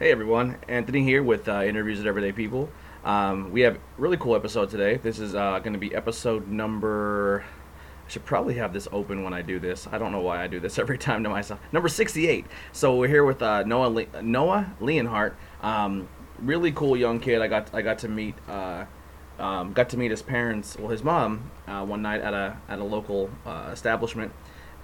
Hey 0.00 0.10
everyone, 0.10 0.56
Anthony 0.66 1.04
here 1.04 1.22
with 1.22 1.48
uh, 1.48 1.62
Interviews 1.62 1.98
with 1.98 2.08
Everyday 2.08 2.32
People. 2.32 2.68
Um, 3.04 3.52
we 3.52 3.60
have 3.60 3.78
really 3.96 4.16
cool 4.16 4.34
episode 4.34 4.68
today. 4.68 4.96
This 4.96 5.20
is 5.20 5.36
uh, 5.36 5.60
going 5.60 5.72
to 5.72 5.78
be 5.78 5.94
episode 5.94 6.48
number. 6.48 7.44
I 8.04 8.10
should 8.10 8.24
probably 8.24 8.54
have 8.54 8.72
this 8.72 8.88
open 8.90 9.22
when 9.22 9.32
I 9.32 9.40
do 9.40 9.60
this. 9.60 9.86
I 9.86 9.98
don't 9.98 10.10
know 10.10 10.18
why 10.20 10.42
I 10.42 10.48
do 10.48 10.58
this 10.58 10.78
every 10.80 10.98
time 10.98 11.22
to 11.22 11.28
myself. 11.28 11.60
Number 11.70 11.88
68. 11.88 12.44
So 12.72 12.96
we're 12.96 13.06
here 13.06 13.24
with 13.24 13.40
uh, 13.40 13.62
Noah 13.62 13.86
Le- 13.86 14.20
Noah 14.20 14.74
Leonhardt. 14.80 15.36
Um, 15.62 16.08
really 16.40 16.72
cool 16.72 16.96
young 16.96 17.20
kid. 17.20 17.40
I 17.40 17.46
got 17.46 17.72
I 17.72 17.80
got 17.80 18.00
to 18.00 18.08
meet 18.08 18.34
uh, 18.48 18.86
um, 19.38 19.74
got 19.74 19.90
to 19.90 19.96
meet 19.96 20.10
his 20.10 20.22
parents, 20.22 20.76
well 20.76 20.88
his 20.88 21.04
mom, 21.04 21.52
uh, 21.68 21.84
one 21.84 22.02
night 22.02 22.20
at 22.20 22.34
a 22.34 22.56
at 22.68 22.80
a 22.80 22.84
local 22.84 23.30
uh, 23.46 23.70
establishment 23.72 24.32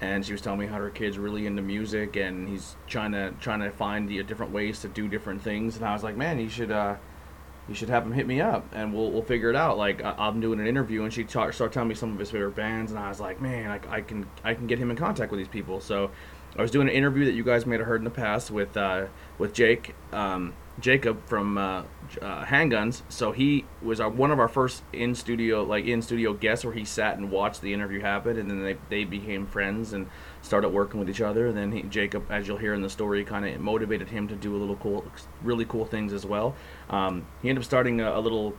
and 0.01 0.25
she 0.25 0.33
was 0.33 0.41
telling 0.41 0.61
me 0.61 0.67
how 0.67 0.77
her 0.77 0.91
kid's 0.91 1.19
really 1.19 1.47
into 1.47 1.63
music 1.63 2.17
and 2.17 2.49
he's 2.49 2.77
trying 2.87 3.13
to 3.13 3.33
trying 3.41 3.61
to 3.61 3.71
find 3.71 4.09
the 4.09 4.23
different 4.23 4.53
ways 4.53 4.81
to 4.81 4.89
do 4.89 5.09
different 5.09 5.43
things. 5.43 5.77
And 5.77 5.85
I 5.85 5.93
was 5.93 6.03
like 6.03 6.17
man 6.17 6.39
you 6.39 6.49
should 6.49 6.71
uh 6.71 6.97
you 7.69 7.75
should 7.75 7.91
have 7.91 8.05
him 8.05 8.13
hit 8.13 8.27
me 8.27 8.41
up 8.41 8.67
and 8.73 8.93
we'll, 8.93 9.13
we'll 9.13 9.23
figure 9.23 9.51
it 9.51 9.57
out. 9.57 9.79
Like 9.79 10.03
I, 10.03 10.15
I'm 10.19 10.41
doing 10.41 10.59
an 10.59 10.67
interview 10.67 11.05
and 11.05 11.13
she 11.13 11.25
ta- 11.25 11.51
started 11.51 11.73
telling 11.73 11.89
me 11.89 11.95
some 11.95 12.13
of 12.13 12.19
his 12.19 12.31
favorite 12.31 12.57
bands 12.57 12.91
and 12.91 12.99
I 12.99 13.09
was 13.09 13.21
like 13.21 13.41
man 13.41 13.71
I, 13.71 13.97
I 13.97 14.01
can 14.01 14.27
I 14.43 14.55
can 14.55 14.67
get 14.67 14.79
him 14.79 14.91
in 14.91 14.97
contact 14.97 15.31
with 15.31 15.39
these 15.39 15.49
people. 15.49 15.81
So 15.81 16.11
I 16.57 16.63
was 16.63 16.71
doing 16.71 16.89
an 16.89 16.95
interview 16.95 17.25
that 17.27 17.33
you 17.33 17.45
guys 17.45 17.65
may 17.65 17.77
have 17.77 17.87
heard 17.87 18.01
in 18.01 18.05
the 18.05 18.11
past 18.11 18.51
with 18.51 18.77
uh, 18.77 19.07
with 19.39 19.53
Jake 19.53 19.95
um, 20.13 20.55
Jacob 20.81 21.25
from 21.27 21.59
uh, 21.59 21.83
uh, 22.21 22.45
Handguns. 22.45 23.03
So 23.09 23.33
he 23.33 23.65
was 23.83 24.01
our, 24.01 24.09
one 24.09 24.31
of 24.31 24.39
our 24.39 24.49
first 24.49 24.83
in 24.93 25.15
studio 25.15 25.63
like 25.63 25.85
in 25.85 26.03
studio 26.03 26.33
guests 26.33 26.65
where 26.65 26.75
he 26.75 26.85
sat 26.85 27.19
and 27.19 27.31
watched 27.31 27.61
the 27.61 27.73
interview 27.73 28.01
happen, 28.01 28.39
and 28.39 28.51
then 28.51 28.63
they, 28.63 28.77
they 28.89 29.05
became 29.05 29.47
friends 29.47 29.93
and 29.93 30.09
started 30.43 30.71
working 30.71 30.99
with 30.99 31.09
each 31.09 31.21
other. 31.21 31.47
And 31.49 31.57
then 31.57 31.73
he, 31.73 31.83
Jacob, 31.83 32.31
as 32.31 32.49
you'll 32.49 32.57
hear 32.57 32.75
in 32.75 32.83
the 32.83 32.91
story, 32.91 33.25
kind 33.25 33.47
of 33.47 33.61
motivated 33.61 34.09
him 34.09 34.29
to 34.29 34.35
do 34.35 34.57
a 34.57 34.59
little 34.59 34.77
cool, 34.77 35.05
really 35.43 35.65
cool 35.65 35.85
things 35.85 36.13
as 36.13 36.25
well. 36.25 36.57
Um, 36.89 37.27
he 37.43 37.49
ended 37.49 37.63
up 37.63 37.67
starting 37.67 38.01
a, 38.01 38.19
a 38.19 38.21
little 38.21 38.57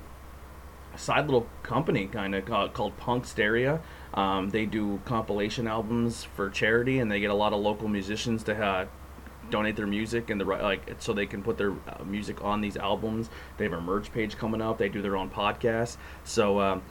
side 0.95 1.25
little 1.25 1.47
company 1.63 2.05
kind 2.07 2.35
of 2.35 2.45
called, 2.45 2.73
called 2.73 2.97
Punkstyria. 2.97 3.81
Um, 4.13 4.49
they 4.49 4.65
do 4.65 5.01
compilation 5.05 5.67
albums 5.67 6.23
for 6.23 6.49
charity, 6.49 6.99
and 6.99 7.09
they 7.09 7.19
get 7.19 7.29
a 7.29 7.35
lot 7.35 7.53
of 7.53 7.61
local 7.61 7.87
musicians 7.87 8.43
to 8.43 8.55
uh, 8.61 8.85
donate 9.51 9.75
their 9.75 9.87
music 9.87 10.29
and 10.29 10.41
the 10.41 10.45
like 10.45 10.95
so 10.99 11.13
they 11.13 11.25
can 11.25 11.43
put 11.43 11.57
their 11.57 11.71
uh, 11.71 12.03
music 12.03 12.43
on 12.43 12.61
these 12.61 12.77
albums. 12.77 13.29
They 13.57 13.65
have 13.65 13.73
a 13.73 13.81
merch 13.81 14.11
page 14.11 14.37
coming 14.37 14.61
up. 14.61 14.77
They 14.77 14.89
do 14.89 15.01
their 15.01 15.17
own 15.17 15.29
podcast. 15.29 15.97
So 16.23 16.59
um, 16.59 16.81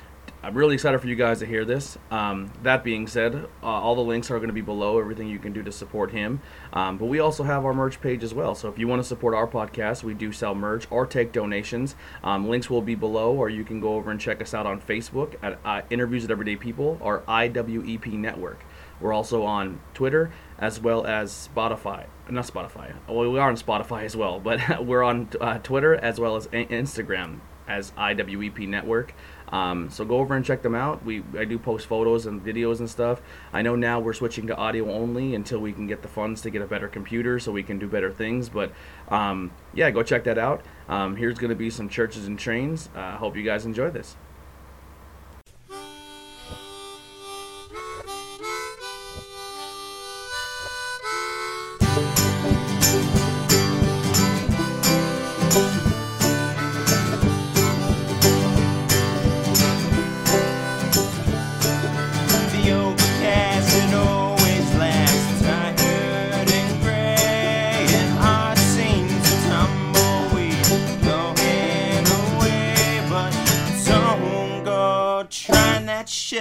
I'm 0.42 0.54
really 0.54 0.74
excited 0.74 0.98
for 1.00 1.06
you 1.06 1.16
guys 1.16 1.40
to 1.40 1.46
hear 1.46 1.66
this. 1.66 1.98
Um, 2.10 2.50
that 2.62 2.82
being 2.82 3.06
said, 3.06 3.34
uh, 3.62 3.66
all 3.66 3.94
the 3.94 4.00
links 4.00 4.30
are 4.30 4.38
going 4.38 4.48
to 4.48 4.54
be 4.54 4.62
below. 4.62 4.98
Everything 4.98 5.28
you 5.28 5.38
can 5.38 5.52
do 5.52 5.62
to 5.62 5.72
support 5.72 6.12
him. 6.12 6.40
Um, 6.72 6.96
but 6.96 7.06
we 7.06 7.20
also 7.20 7.42
have 7.42 7.66
our 7.66 7.74
merch 7.74 8.00
page 8.00 8.24
as 8.24 8.32
well. 8.32 8.54
So 8.54 8.68
if 8.68 8.78
you 8.78 8.88
want 8.88 9.02
to 9.02 9.08
support 9.08 9.34
our 9.34 9.46
podcast, 9.46 10.02
we 10.02 10.14
do 10.14 10.32
sell 10.32 10.54
merch 10.54 10.86
or 10.90 11.04
take 11.06 11.32
donations. 11.32 11.94
Um, 12.24 12.48
links 12.48 12.70
will 12.70 12.80
be 12.80 12.94
below, 12.94 13.34
or 13.34 13.50
you 13.50 13.64
can 13.64 13.80
go 13.80 13.94
over 13.94 14.10
and 14.10 14.18
check 14.18 14.40
us 14.40 14.54
out 14.54 14.64
on 14.66 14.80
Facebook 14.80 15.34
at 15.42 15.58
uh, 15.64 15.82
Interviews 15.90 16.22
with 16.22 16.30
Everyday 16.30 16.56
People 16.56 16.96
or 17.02 17.20
IWEP 17.28 18.12
Network. 18.12 18.64
We're 19.00 19.12
also 19.12 19.44
on 19.44 19.80
Twitter 19.94 20.30
as 20.60 20.78
well 20.78 21.06
as 21.06 21.48
Spotify. 21.52 22.06
Not 22.28 22.46
Spotify. 22.46 22.94
Well, 23.08 23.30
we 23.30 23.38
are 23.38 23.48
on 23.48 23.56
Spotify 23.56 24.04
as 24.04 24.16
well, 24.16 24.38
but 24.38 24.84
we're 24.84 25.02
on 25.02 25.28
uh, 25.40 25.58
Twitter 25.58 25.94
as 25.94 26.20
well 26.20 26.36
as 26.36 26.46
Instagram 26.48 27.40
as 27.66 27.92
IWEP 27.92 28.68
Network. 28.68 29.14
Um, 29.48 29.90
so 29.90 30.04
go 30.04 30.18
over 30.18 30.34
and 30.36 30.44
check 30.44 30.62
them 30.62 30.74
out. 30.74 31.04
We 31.04 31.24
I 31.36 31.44
do 31.44 31.58
post 31.58 31.86
photos 31.86 32.26
and 32.26 32.44
videos 32.44 32.78
and 32.78 32.88
stuff. 32.88 33.20
I 33.52 33.62
know 33.62 33.74
now 33.74 33.98
we're 33.98 34.12
switching 34.12 34.46
to 34.48 34.56
audio 34.56 34.92
only 34.92 35.34
until 35.34 35.58
we 35.60 35.72
can 35.72 35.86
get 35.86 36.02
the 36.02 36.08
funds 36.08 36.40
to 36.42 36.50
get 36.50 36.62
a 36.62 36.66
better 36.66 36.88
computer 36.88 37.38
so 37.40 37.50
we 37.50 37.62
can 37.62 37.78
do 37.78 37.88
better 37.88 38.12
things. 38.12 38.48
But 38.48 38.72
um, 39.08 39.52
yeah, 39.74 39.90
go 39.90 40.02
check 40.02 40.24
that 40.24 40.38
out. 40.38 40.64
Um, 40.88 41.16
here's 41.16 41.38
going 41.38 41.50
to 41.50 41.56
be 41.56 41.70
some 41.70 41.88
churches 41.88 42.26
and 42.26 42.38
trains. 42.38 42.90
I 42.94 43.10
uh, 43.10 43.16
hope 43.16 43.36
you 43.36 43.42
guys 43.42 43.64
enjoy 43.64 43.90
this. 43.90 44.16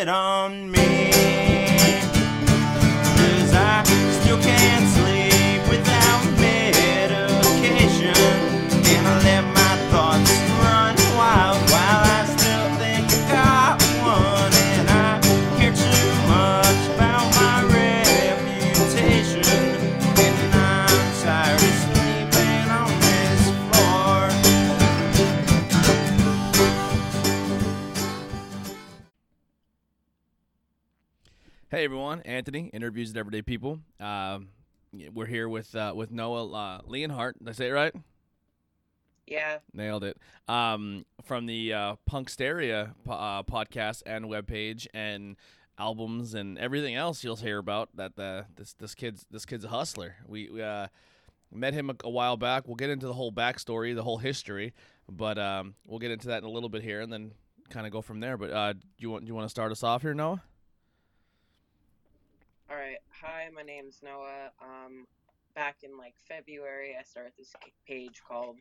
On 0.07 0.71
me. 0.71 1.08
Anthony, 32.25 32.69
interviews 32.73 33.09
with 33.09 33.17
everyday 33.17 33.41
people. 33.41 33.79
Uh, 33.99 34.39
we're 35.13 35.25
here 35.25 35.47
with 35.47 35.75
uh, 35.75 35.93
with 35.95 36.11
Noah 36.11 36.51
uh, 36.51 36.81
Leonhardt. 36.85 37.39
Did 37.39 37.49
I 37.49 37.51
say 37.53 37.67
it 37.67 37.71
right? 37.71 37.93
Yeah. 39.27 39.59
Nailed 39.73 40.03
it. 40.03 40.17
Um, 40.47 41.05
from 41.23 41.45
the 41.45 41.73
uh, 41.73 41.95
Punkstyria 42.09 42.93
po- 43.03 43.13
uh, 43.13 43.43
podcast 43.43 44.01
and 44.05 44.25
webpage 44.25 44.87
and 44.93 45.35
albums 45.77 46.33
and 46.33 46.57
everything 46.57 46.95
else 46.95 47.23
you'll 47.23 47.35
hear 47.35 47.59
about. 47.59 47.89
That 47.95 48.15
the 48.15 48.45
this 48.55 48.73
this 48.73 48.95
kid's 48.95 49.25
this 49.29 49.45
kid's 49.45 49.65
a 49.65 49.69
hustler. 49.69 50.15
We, 50.27 50.49
we 50.49 50.63
uh, 50.63 50.87
met 51.53 51.73
him 51.73 51.91
a, 51.91 51.95
a 52.03 52.09
while 52.09 52.37
back. 52.37 52.67
We'll 52.67 52.75
get 52.75 52.89
into 52.89 53.05
the 53.05 53.13
whole 53.13 53.31
backstory, 53.31 53.95
the 53.95 54.03
whole 54.03 54.17
history, 54.17 54.73
but 55.07 55.37
um, 55.37 55.75
we'll 55.85 55.99
get 55.99 56.11
into 56.11 56.29
that 56.29 56.39
in 56.41 56.49
a 56.49 56.51
little 56.51 56.69
bit 56.69 56.81
here 56.81 57.01
and 57.01 57.13
then 57.13 57.31
kind 57.69 57.85
of 57.85 57.93
go 57.93 58.01
from 58.01 58.19
there. 58.19 58.35
But 58.37 58.51
uh, 58.51 58.73
do 58.73 58.79
you 58.97 59.11
want 59.11 59.25
do 59.25 59.29
you 59.29 59.35
want 59.35 59.45
to 59.45 59.49
start 59.49 59.71
us 59.71 59.83
off 59.83 60.01
here, 60.01 60.15
Noah? 60.15 60.41
All 62.69 62.77
right. 62.77 62.99
Hi, 63.23 63.49
my 63.55 63.63
name's 63.63 64.01
Noah. 64.03 64.51
Um, 64.61 65.07
back 65.55 65.77
in 65.81 65.97
like 65.97 66.13
February, 66.27 66.95
I 66.99 67.03
started 67.03 67.31
this 67.35 67.51
page 67.87 68.21
called 68.27 68.57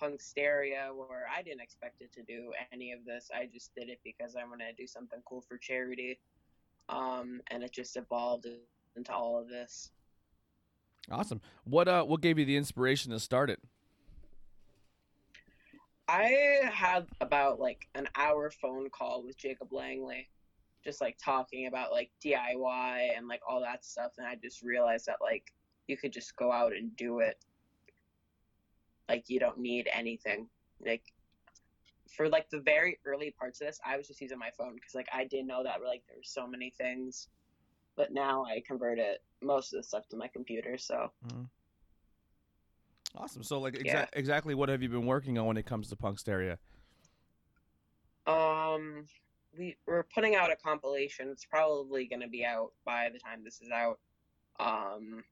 Punkstyria, 0.00 0.94
where 0.94 1.24
I 1.34 1.40
didn't 1.42 1.62
expect 1.62 2.02
it 2.02 2.12
to 2.12 2.22
do 2.22 2.52
any 2.70 2.92
of 2.92 3.06
this. 3.06 3.30
I 3.34 3.48
just 3.50 3.74
did 3.74 3.88
it 3.88 3.98
because 4.04 4.36
I 4.36 4.44
wanted 4.44 4.66
to 4.66 4.82
do 4.82 4.86
something 4.86 5.20
cool 5.24 5.40
for 5.40 5.56
charity. 5.56 6.18
Um, 6.90 7.40
and 7.50 7.62
it 7.62 7.72
just 7.72 7.96
evolved 7.96 8.46
into 8.94 9.12
all 9.12 9.40
of 9.40 9.48
this. 9.48 9.90
Awesome. 11.10 11.40
What 11.64 11.88
uh 11.88 12.04
what 12.04 12.20
gave 12.20 12.38
you 12.38 12.44
the 12.44 12.56
inspiration 12.56 13.10
to 13.12 13.20
start 13.20 13.48
it? 13.48 13.60
I 16.08 16.60
had 16.70 17.06
about 17.22 17.58
like 17.58 17.88
an 17.94 18.06
hour 18.16 18.50
phone 18.50 18.90
call 18.90 19.22
with 19.24 19.38
Jacob 19.38 19.72
Langley, 19.72 20.28
just 20.86 21.00
like 21.00 21.18
talking 21.22 21.66
about 21.66 21.90
like 21.90 22.10
DIY 22.24 23.10
and 23.16 23.26
like 23.26 23.40
all 23.46 23.60
that 23.60 23.84
stuff, 23.84 24.12
and 24.18 24.26
I 24.26 24.36
just 24.36 24.62
realized 24.62 25.04
that 25.06 25.16
like 25.20 25.52
you 25.88 25.96
could 25.96 26.12
just 26.12 26.34
go 26.36 26.52
out 26.52 26.72
and 26.72 26.96
do 26.96 27.18
it. 27.18 27.44
Like 29.08 29.24
you 29.28 29.38
don't 29.40 29.58
need 29.58 29.88
anything. 29.92 30.48
Like 30.84 31.02
for 32.16 32.28
like 32.28 32.48
the 32.50 32.60
very 32.60 32.98
early 33.04 33.34
parts 33.38 33.60
of 33.60 33.66
this, 33.66 33.80
I 33.84 33.96
was 33.96 34.06
just 34.06 34.20
using 34.20 34.38
my 34.38 34.50
phone 34.56 34.74
because 34.74 34.94
like 34.94 35.08
I 35.12 35.24
didn't 35.24 35.48
know 35.48 35.64
that 35.64 35.82
like 35.84 36.04
there 36.06 36.16
were 36.16 36.22
so 36.22 36.46
many 36.46 36.72
things, 36.78 37.28
but 37.96 38.12
now 38.12 38.44
I 38.44 38.62
convert 38.64 38.98
it 39.00 39.22
most 39.42 39.74
of 39.74 39.78
the 39.78 39.82
stuff 39.82 40.08
to 40.10 40.16
my 40.16 40.28
computer. 40.28 40.78
So 40.78 41.10
Awesome. 43.16 43.42
So 43.42 43.58
like 43.58 43.74
exa- 43.74 43.84
Yeah. 43.84 44.06
exactly 44.12 44.54
what 44.54 44.68
have 44.68 44.82
you 44.82 44.88
been 44.88 45.06
working 45.06 45.36
on 45.36 45.46
when 45.46 45.56
it 45.56 45.66
comes 45.66 45.88
to 45.88 45.96
Punkstyria? 45.96 46.58
Um, 48.26 49.06
we 49.58 49.76
we're 49.86 50.02
putting 50.14 50.34
out 50.34 50.50
a 50.52 50.56
compilation. 50.56 51.28
It's 51.30 51.44
probably 51.44 52.06
gonna 52.06 52.28
be 52.28 52.44
out 52.44 52.72
by 52.84 53.08
the 53.12 53.18
time 53.18 53.42
this 53.44 53.60
is 53.60 53.70
out. 53.70 53.98
Um, 54.58 55.22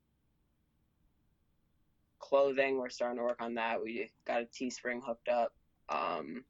clothing, 2.18 2.78
we're 2.78 2.88
starting 2.90 3.18
to 3.18 3.24
work 3.24 3.40
on 3.40 3.54
that. 3.54 3.82
We 3.82 4.10
got 4.26 4.42
a 4.42 4.46
Teespring 4.46 5.00
hooked 5.04 5.28
up. 5.28 5.52
Um, 5.88 6.44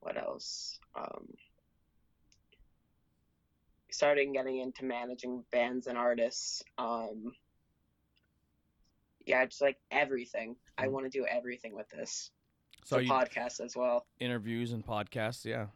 what 0.00 0.16
else? 0.16 0.78
Um, 0.96 1.28
starting 3.90 4.32
getting 4.32 4.58
into 4.58 4.84
managing 4.84 5.44
bands 5.52 5.86
and 5.86 5.96
artists. 5.98 6.62
Um, 6.78 7.34
yeah, 9.26 9.44
just 9.44 9.60
like 9.60 9.78
everything. 9.90 10.56
I 10.78 10.86
Mhm. 10.86 10.92
want 10.92 11.04
to 11.06 11.10
do 11.10 11.24
everything 11.26 11.74
with 11.74 11.88
this. 11.90 12.30
So 12.84 12.96
the 12.96 13.04
you 13.04 13.10
podcast 13.10 13.60
as 13.60 13.76
well. 13.76 14.06
interviews 14.18 14.72
and 14.72 14.84
podcasts, 14.84 15.44
yeah. 15.44 15.68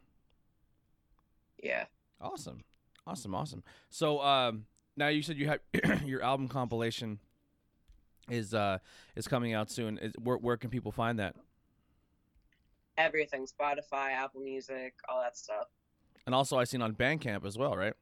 Yeah. 1.62 1.84
Awesome, 2.20 2.64
awesome, 3.06 3.34
awesome. 3.34 3.62
So 3.90 4.20
um, 4.20 4.66
now 4.96 5.08
you 5.08 5.22
said 5.22 5.36
you 5.36 5.48
have 5.48 5.60
your 6.04 6.22
album 6.22 6.48
compilation 6.48 7.18
is 8.28 8.54
uh 8.54 8.78
is 9.14 9.28
coming 9.28 9.54
out 9.54 9.70
soon. 9.70 9.98
Is, 9.98 10.12
where 10.22 10.36
where 10.36 10.56
can 10.56 10.70
people 10.70 10.92
find 10.92 11.18
that? 11.18 11.36
Everything. 12.98 13.46
Spotify, 13.46 14.12
Apple 14.12 14.40
Music, 14.40 14.94
all 15.08 15.20
that 15.20 15.36
stuff. 15.36 15.66
And 16.24 16.34
also, 16.34 16.58
I 16.58 16.64
seen 16.64 16.82
on 16.82 16.94
Bandcamp 16.94 17.44
as 17.44 17.56
well, 17.58 17.76
right? 17.76 17.92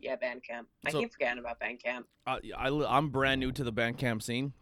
Yeah, 0.00 0.16
Bandcamp. 0.16 0.66
I 0.86 0.90
keep 0.92 1.12
forgetting 1.12 1.38
about 1.38 1.60
Bandcamp. 1.60 2.04
Uh, 2.26 2.38
I, 2.56 2.68
I'm 2.88 3.10
brand 3.10 3.40
new 3.40 3.52
to 3.52 3.64
the 3.64 3.72
Bandcamp 3.72 4.22
scene, 4.22 4.52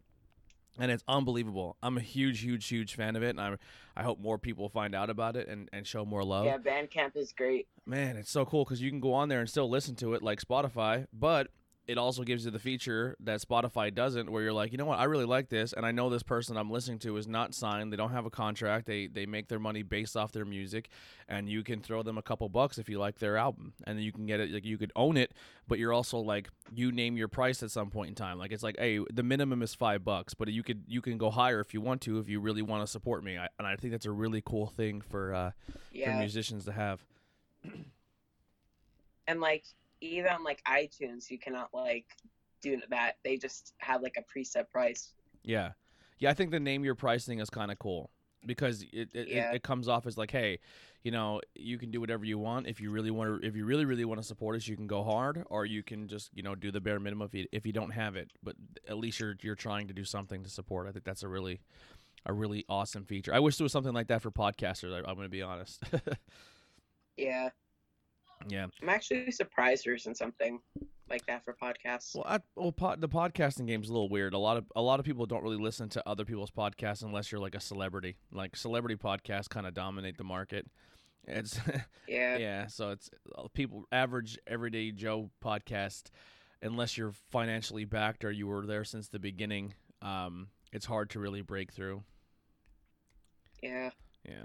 and 0.78 0.90
it's 0.90 1.04
unbelievable. 1.06 1.76
I'm 1.82 1.96
a 1.96 2.00
huge, 2.00 2.40
huge, 2.40 2.66
huge 2.68 2.94
fan 2.94 3.16
of 3.16 3.22
it, 3.22 3.30
and 3.30 3.40
I 3.40 3.56
I 3.96 4.02
hope 4.02 4.18
more 4.18 4.38
people 4.38 4.68
find 4.68 4.94
out 4.94 5.10
about 5.10 5.36
it 5.36 5.48
and, 5.48 5.68
and 5.72 5.86
show 5.86 6.04
more 6.04 6.24
love. 6.24 6.46
Yeah, 6.46 6.58
Bandcamp 6.58 7.16
is 7.16 7.32
great. 7.32 7.68
Man, 7.84 8.16
it's 8.16 8.30
so 8.30 8.44
cool 8.44 8.64
because 8.64 8.80
you 8.80 8.90
can 8.90 9.00
go 9.00 9.12
on 9.12 9.28
there 9.28 9.40
and 9.40 9.48
still 9.48 9.68
listen 9.68 9.94
to 9.96 10.14
it 10.14 10.22
like 10.22 10.40
Spotify, 10.40 11.06
but 11.12 11.48
it 11.88 11.98
also 11.98 12.22
gives 12.22 12.44
you 12.44 12.50
the 12.50 12.60
feature 12.60 13.16
that 13.20 13.40
Spotify 13.40 13.92
doesn't, 13.92 14.30
where 14.30 14.42
you're 14.42 14.52
like, 14.52 14.70
you 14.70 14.78
know 14.78 14.84
what, 14.84 15.00
I 15.00 15.04
really 15.04 15.24
like 15.24 15.48
this, 15.48 15.72
and 15.72 15.84
I 15.84 15.90
know 15.90 16.10
this 16.10 16.22
person 16.22 16.56
I'm 16.56 16.70
listening 16.70 17.00
to 17.00 17.16
is 17.16 17.26
not 17.26 17.54
signed. 17.54 17.92
They 17.92 17.96
don't 17.96 18.12
have 18.12 18.24
a 18.24 18.30
contract. 18.30 18.86
They 18.86 19.08
they 19.08 19.26
make 19.26 19.48
their 19.48 19.58
money 19.58 19.82
based 19.82 20.16
off 20.16 20.30
their 20.32 20.44
music, 20.44 20.88
and 21.28 21.48
you 21.48 21.64
can 21.64 21.80
throw 21.80 22.02
them 22.02 22.18
a 22.18 22.22
couple 22.22 22.48
bucks 22.48 22.78
if 22.78 22.88
you 22.88 22.98
like 22.98 23.18
their 23.18 23.36
album, 23.36 23.72
and 23.84 23.98
then 23.98 24.04
you 24.04 24.12
can 24.12 24.26
get 24.26 24.38
it. 24.38 24.50
Like 24.50 24.64
you 24.64 24.78
could 24.78 24.92
own 24.94 25.16
it, 25.16 25.32
but 25.66 25.78
you're 25.78 25.92
also 25.92 26.18
like 26.18 26.48
you 26.72 26.92
name 26.92 27.16
your 27.16 27.28
price 27.28 27.62
at 27.62 27.70
some 27.70 27.90
point 27.90 28.10
in 28.10 28.14
time. 28.14 28.38
Like 28.38 28.52
it's 28.52 28.62
like, 28.62 28.78
hey, 28.78 29.00
the 29.12 29.24
minimum 29.24 29.62
is 29.62 29.74
five 29.74 30.04
bucks, 30.04 30.34
but 30.34 30.48
you 30.48 30.62
could 30.62 30.84
you 30.86 31.02
can 31.02 31.18
go 31.18 31.30
higher 31.30 31.60
if 31.60 31.74
you 31.74 31.80
want 31.80 32.00
to, 32.02 32.18
if 32.20 32.28
you 32.28 32.38
really 32.38 32.62
want 32.62 32.84
to 32.84 32.86
support 32.86 33.24
me. 33.24 33.36
I, 33.38 33.48
and 33.58 33.66
I 33.66 33.74
think 33.74 33.90
that's 33.90 34.06
a 34.06 34.12
really 34.12 34.42
cool 34.44 34.68
thing 34.68 35.00
for 35.00 35.34
uh, 35.34 35.50
for 36.12 36.18
musicians 36.20 36.64
to 36.66 36.72
have. 36.72 37.04
and 39.26 39.40
like 39.40 39.64
even 40.02 40.30
on 40.32 40.44
like 40.44 40.62
iTunes, 40.68 41.30
you 41.30 41.38
cannot 41.38 41.68
like 41.72 42.06
do 42.60 42.80
that. 42.90 43.16
They 43.24 43.36
just 43.36 43.74
have 43.78 44.02
like 44.02 44.16
a 44.16 44.22
preset 44.22 44.68
price. 44.70 45.12
Yeah, 45.42 45.72
yeah. 46.18 46.30
I 46.30 46.34
think 46.34 46.50
the 46.50 46.60
name 46.60 46.84
your 46.84 46.94
price 46.94 47.24
thing 47.24 47.38
is 47.40 47.50
kind 47.50 47.70
of 47.70 47.78
cool 47.78 48.10
because 48.44 48.82
it 48.92 49.10
it, 49.14 49.28
Yeah. 49.28 49.50
it 49.50 49.56
it 49.56 49.62
comes 49.62 49.88
off 49.88 50.06
as 50.06 50.16
like, 50.18 50.30
hey, 50.30 50.58
you 51.02 51.10
know, 51.10 51.40
you 51.54 51.78
can 51.78 51.90
do 51.90 52.00
whatever 52.00 52.24
you 52.24 52.38
want 52.38 52.66
if 52.66 52.80
you 52.80 52.90
really 52.90 53.10
want 53.10 53.42
to. 53.42 53.46
If 53.46 53.56
you 53.56 53.64
really 53.64 53.84
really 53.84 54.04
want 54.04 54.20
to 54.20 54.26
support 54.26 54.56
us, 54.56 54.68
you 54.68 54.76
can 54.76 54.86
go 54.86 55.02
hard, 55.02 55.44
or 55.50 55.64
you 55.66 55.82
can 55.82 56.08
just 56.08 56.30
you 56.34 56.42
know 56.42 56.54
do 56.54 56.70
the 56.70 56.80
bare 56.80 57.00
minimum 57.00 57.26
if 57.26 57.34
you 57.34 57.46
if 57.52 57.66
you 57.66 57.72
don't 57.72 57.90
have 57.90 58.16
it. 58.16 58.30
But 58.42 58.56
at 58.88 58.98
least 58.98 59.20
you're 59.20 59.36
you're 59.42 59.54
trying 59.56 59.88
to 59.88 59.94
do 59.94 60.04
something 60.04 60.42
to 60.44 60.50
support. 60.50 60.88
I 60.88 60.92
think 60.92 61.04
that's 61.04 61.22
a 61.22 61.28
really 61.28 61.60
a 62.24 62.32
really 62.32 62.64
awesome 62.68 63.04
feature. 63.04 63.34
I 63.34 63.40
wish 63.40 63.56
there 63.56 63.64
was 63.64 63.72
something 63.72 63.92
like 63.92 64.06
that 64.08 64.22
for 64.22 64.30
podcasters. 64.30 64.92
I, 64.94 64.98
I'm 64.98 65.16
going 65.16 65.26
to 65.26 65.28
be 65.28 65.42
honest. 65.42 65.82
Yeah. 67.16 67.50
Yeah. 68.48 68.66
I'm 68.82 68.88
actually 68.88 69.30
surprised 69.30 69.84
there 69.84 69.94
isn't 69.94 70.16
something 70.16 70.60
like 71.08 71.26
that 71.26 71.44
for 71.44 71.54
podcasts. 71.54 72.14
Well, 72.14 72.24
I, 72.26 72.40
well, 72.56 72.72
pod, 72.72 73.00
the 73.00 73.08
podcasting 73.08 73.66
game's 73.66 73.88
a 73.88 73.92
little 73.92 74.08
weird. 74.08 74.34
A 74.34 74.38
lot 74.38 74.56
of 74.56 74.64
a 74.74 74.82
lot 74.82 74.98
of 75.00 75.06
people 75.06 75.26
don't 75.26 75.42
really 75.42 75.58
listen 75.58 75.88
to 75.90 76.08
other 76.08 76.24
people's 76.24 76.50
podcasts 76.50 77.02
unless 77.02 77.30
you're 77.30 77.40
like 77.40 77.54
a 77.54 77.60
celebrity. 77.60 78.16
Like 78.32 78.56
celebrity 78.56 78.96
podcasts 78.96 79.48
kind 79.48 79.66
of 79.66 79.74
dominate 79.74 80.16
the 80.18 80.24
market. 80.24 80.66
It's 81.26 81.58
yeah. 82.08 82.36
yeah, 82.36 82.66
so 82.66 82.90
it's 82.90 83.10
uh, 83.36 83.46
people 83.54 83.84
average 83.92 84.38
everyday 84.46 84.90
Joe 84.90 85.30
podcast. 85.44 86.10
Unless 86.64 86.96
you're 86.96 87.12
financially 87.32 87.84
backed 87.84 88.24
or 88.24 88.30
you 88.30 88.46
were 88.46 88.64
there 88.64 88.84
since 88.84 89.08
the 89.08 89.18
beginning, 89.18 89.74
um, 90.00 90.46
it's 90.72 90.86
hard 90.86 91.10
to 91.10 91.18
really 91.18 91.42
break 91.42 91.72
through. 91.72 92.04
Yeah. 93.60 93.90
Yeah. 94.24 94.44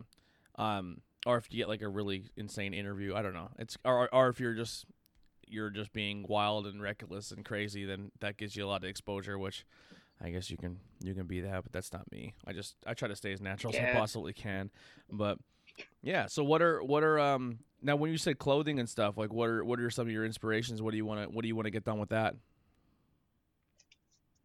Um, 0.56 1.02
or 1.28 1.38
if 1.38 1.52
you 1.52 1.58
get 1.58 1.68
like 1.68 1.82
a 1.82 1.90
really 1.90 2.24
insane 2.38 2.74
interview, 2.74 3.14
I 3.14 3.22
don't 3.22 3.34
know. 3.34 3.50
It's 3.60 3.78
or 3.84 4.14
or 4.14 4.30
if 4.30 4.40
you're 4.40 4.54
just 4.54 4.86
you're 5.46 5.70
just 5.70 5.92
being 5.94 6.26
wild 6.28 6.66
and 6.66 6.82
reckless 6.82 7.32
and 7.32 7.44
crazy, 7.44 7.86
then 7.86 8.12
that 8.22 8.38
gives 8.38 8.56
you 8.56 8.66
a 8.66 8.68
lot 8.68 8.84
of 8.84 8.90
exposure, 8.90 9.38
which 9.38 9.66
I 10.22 10.30
guess 10.30 10.50
you 10.50 10.58
can 10.58 10.80
you 11.02 11.14
can 11.14 11.28
be 11.28 11.42
that, 11.42 11.64
but 11.64 11.74
that's 11.74 11.92
not 11.92 12.10
me. 12.12 12.34
I 12.46 12.54
just 12.54 12.76
I 12.86 12.94
try 12.94 13.10
to 13.10 13.16
stay 13.16 13.34
as 13.34 13.42
natural 13.42 13.76
as 13.76 13.80
I 13.80 13.92
possibly 13.92 14.34
can. 14.34 14.72
But 15.12 15.38
yeah, 16.02 16.28
so 16.28 16.44
what 16.44 16.62
are 16.62 16.82
what 16.82 17.04
are 17.04 17.20
um 17.20 17.60
now 17.82 17.98
when 17.98 18.10
you 18.10 18.18
said 18.18 18.40
clothing 18.40 18.80
and 18.80 18.88
stuff, 18.88 19.18
like 19.18 19.34
what 19.34 19.50
are 19.50 19.66
what 19.66 19.80
are 19.82 19.90
some 19.90 20.08
of 20.08 20.14
your 20.14 20.26
inspirations? 20.26 20.82
What 20.82 20.92
do 20.92 20.98
you 20.98 21.06
want 21.06 21.24
to 21.24 21.30
what 21.30 21.42
do 21.42 21.50
you 21.50 21.56
want 21.56 21.66
to 21.66 21.72
get 21.72 21.84
done 21.84 22.00
with 22.00 22.10
that? 22.10 22.36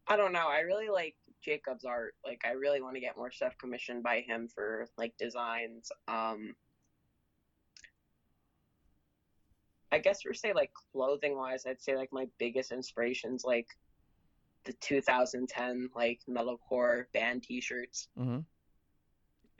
I 0.07 0.17
don't 0.17 0.33
know. 0.33 0.47
I 0.49 0.59
really 0.59 0.89
like 0.89 1.15
Jacob's 1.41 1.85
art. 1.85 2.15
Like 2.25 2.41
I 2.45 2.51
really 2.51 2.81
want 2.81 2.95
to 2.95 3.01
get 3.01 3.15
more 3.15 3.31
stuff 3.31 3.57
commissioned 3.57 4.03
by 4.03 4.19
him 4.19 4.49
for 4.53 4.87
like 4.97 5.13
designs. 5.17 5.91
Um 6.07 6.55
I 9.93 9.99
guess 9.99 10.23
for 10.23 10.33
say 10.33 10.53
like 10.53 10.71
clothing 10.91 11.37
wise, 11.37 11.67
I'd 11.67 11.79
say 11.79 11.95
like 11.95 12.11
my 12.11 12.27
biggest 12.39 12.71
inspirations 12.71 13.43
like 13.45 13.67
the 14.65 14.73
2010 14.81 15.89
like 15.95 16.19
metalcore 16.27 17.05
band 17.13 17.43
t-shirts. 17.43 18.07
Mm-hmm. 18.19 18.39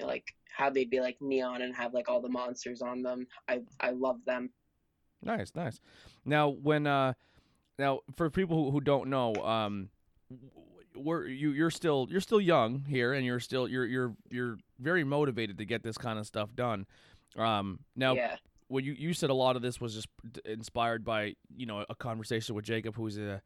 Like 0.04 0.34
how 0.52 0.72
they'd 0.72 0.90
be 0.90 1.02
like 1.02 1.18
neon 1.22 1.62
and 1.62 1.76
have 1.76 1.94
like 1.94 2.10
all 2.10 2.20
the 2.20 2.30
monsters 2.30 2.82
on 2.82 3.04
them. 3.04 3.28
I 3.48 3.62
I 3.80 3.92
love 3.92 4.26
them. 4.26 4.50
Nice, 5.22 5.52
nice. 5.54 5.80
Now, 6.26 6.50
when 6.50 6.88
uh, 6.88 7.14
now 7.78 8.00
for 8.16 8.32
people 8.32 8.66
who, 8.66 8.72
who 8.72 8.82
don't 8.82 9.10
know, 9.10 9.36
um, 9.36 9.90
we're 10.96 11.28
you 11.28 11.52
you're 11.52 11.70
still 11.70 12.08
you're 12.10 12.22
still 12.22 12.42
young 12.42 12.86
here, 12.90 13.14
and 13.14 13.24
you're 13.24 13.40
still 13.40 13.68
you're 13.68 13.86
you're 13.86 14.16
you're 14.32 14.58
very 14.80 15.04
motivated 15.04 15.60
to 15.60 15.66
get 15.66 15.84
this 15.84 15.98
kind 15.98 16.18
of 16.18 16.26
stuff 16.26 16.50
done. 16.56 16.88
Um, 17.38 17.82
now, 17.96 18.16
yeah. 18.16 18.38
Well, 18.74 18.84
you 18.84 18.94
you 18.94 19.14
said 19.14 19.30
a 19.30 19.34
lot 19.36 19.56
of 19.56 19.62
this 19.62 19.80
was 19.80 19.94
just 19.94 20.08
inspired 20.46 21.06
by 21.06 21.36
you 21.56 21.66
know 21.66 21.86
a 21.90 21.96
conversation 21.96 22.56
with 22.56 22.66
Jacob, 22.66 22.96
who's 22.96 23.18
uh, 23.20 23.40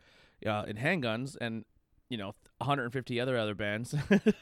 uh, 0.46 0.64
in 0.68 0.78
handguns, 0.78 1.36
and 1.42 1.66
you 2.10 2.18
know 2.18 2.34
150 2.60 3.20
other 3.20 3.38
other 3.38 3.54
bands. 3.56 3.94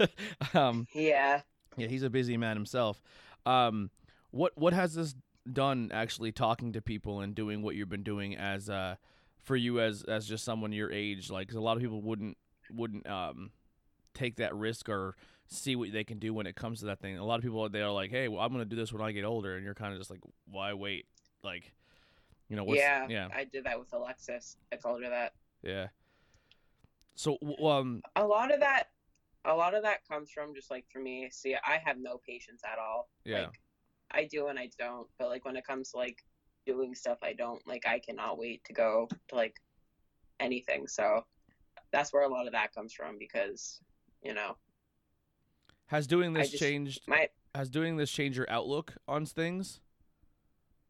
um, 0.53 0.87
Yeah. 0.93 1.41
yeah, 1.77 1.87
he's 1.87 2.03
a 2.03 2.09
busy 2.09 2.37
man 2.37 2.55
himself. 2.55 3.01
Um, 3.45 3.89
what 4.31 4.51
what 4.55 4.73
has 4.73 4.93
this 4.93 5.15
done 5.51 5.89
actually 5.93 6.31
talking 6.31 6.71
to 6.73 6.81
people 6.81 7.19
and 7.21 7.35
doing 7.35 7.61
what 7.61 7.75
you've 7.75 7.89
been 7.89 8.03
doing 8.03 8.35
as 8.35 8.69
uh 8.69 8.95
for 9.43 9.55
you 9.55 9.79
as 9.79 10.03
as 10.03 10.27
just 10.27 10.43
someone 10.43 10.71
your 10.71 10.91
age? 10.91 11.29
Like 11.31 11.47
'cause 11.47 11.55
a 11.57 11.61
lot 11.61 11.77
of 11.77 11.81
people 11.83 12.01
wouldn't 12.01 12.37
wouldn't 12.71 13.07
um 13.09 13.51
take 14.13 14.35
that 14.37 14.55
risk 14.55 14.87
or 14.89 15.15
see 15.47 15.75
what 15.75 15.91
they 15.91 16.03
can 16.03 16.19
do 16.19 16.33
when 16.33 16.47
it 16.47 16.55
comes 16.55 16.79
to 16.79 16.85
that 16.87 16.99
thing. 16.99 17.17
A 17.17 17.25
lot 17.25 17.37
of 17.37 17.43
people 17.43 17.67
they're 17.69 17.89
like, 17.89 18.11
"Hey, 18.11 18.27
well, 18.27 18.41
I'm 18.41 18.51
going 18.51 18.63
to 18.63 18.69
do 18.69 18.75
this 18.75 18.91
when 18.91 19.01
I 19.01 19.11
get 19.11 19.25
older," 19.25 19.55
and 19.55 19.63
you're 19.63 19.75
kind 19.75 19.93
of 19.93 19.99
just 19.99 20.09
like, 20.09 20.21
"Why 20.49 20.73
wait?" 20.73 21.05
Like, 21.43 21.73
you 22.49 22.55
know, 22.55 22.63
what's, 22.63 22.79
yeah. 22.79 23.05
yeah, 23.09 23.27
I 23.33 23.43
did 23.43 23.65
that 23.65 23.79
with 23.79 23.93
Alexis. 23.93 24.57
I 24.71 24.77
told 24.77 25.03
her 25.03 25.09
that. 25.09 25.33
yeah. 25.63 25.87
So, 27.17 27.37
um, 27.63 28.01
a 28.17 28.25
lot 28.25 28.53
of 28.53 28.59
that 28.59 28.89
a 29.45 29.53
lot 29.53 29.75
of 29.75 29.83
that 29.83 30.07
comes 30.07 30.31
from 30.31 30.53
just 30.53 30.71
like 30.71 30.85
for 30.91 30.99
me 30.99 31.29
see 31.31 31.55
i 31.55 31.79
have 31.83 31.97
no 31.97 32.19
patience 32.27 32.61
at 32.65 32.79
all 32.79 33.09
yeah, 33.23 33.41
like 33.41 33.61
i 34.11 34.25
do 34.25 34.47
and 34.47 34.59
i 34.59 34.69
don't 34.77 35.07
but 35.17 35.29
like 35.29 35.45
when 35.45 35.55
it 35.55 35.65
comes 35.65 35.91
to 35.91 35.97
like 35.97 36.23
doing 36.65 36.95
stuff 36.95 37.17
i 37.21 37.33
don't 37.33 37.65
like 37.67 37.85
i 37.85 37.99
cannot 37.99 38.37
wait 38.37 38.63
to 38.63 38.73
go 38.73 39.07
to 39.27 39.35
like 39.35 39.55
anything 40.39 40.87
so 40.87 41.23
that's 41.91 42.11
where 42.11 42.23
a 42.23 42.27
lot 42.27 42.47
of 42.47 42.53
that 42.53 42.73
comes 42.73 42.93
from 42.93 43.17
because 43.19 43.79
you 44.23 44.33
know 44.33 44.55
has 45.87 46.07
doing 46.07 46.33
this 46.33 46.51
just- 46.51 46.61
changed? 46.61 47.07
my 47.07 47.29
Has 47.53 47.69
doing 47.69 47.97
this 47.97 48.11
changed 48.11 48.37
your 48.37 48.49
outlook 48.49 48.95
on 49.07 49.25
things? 49.25 49.79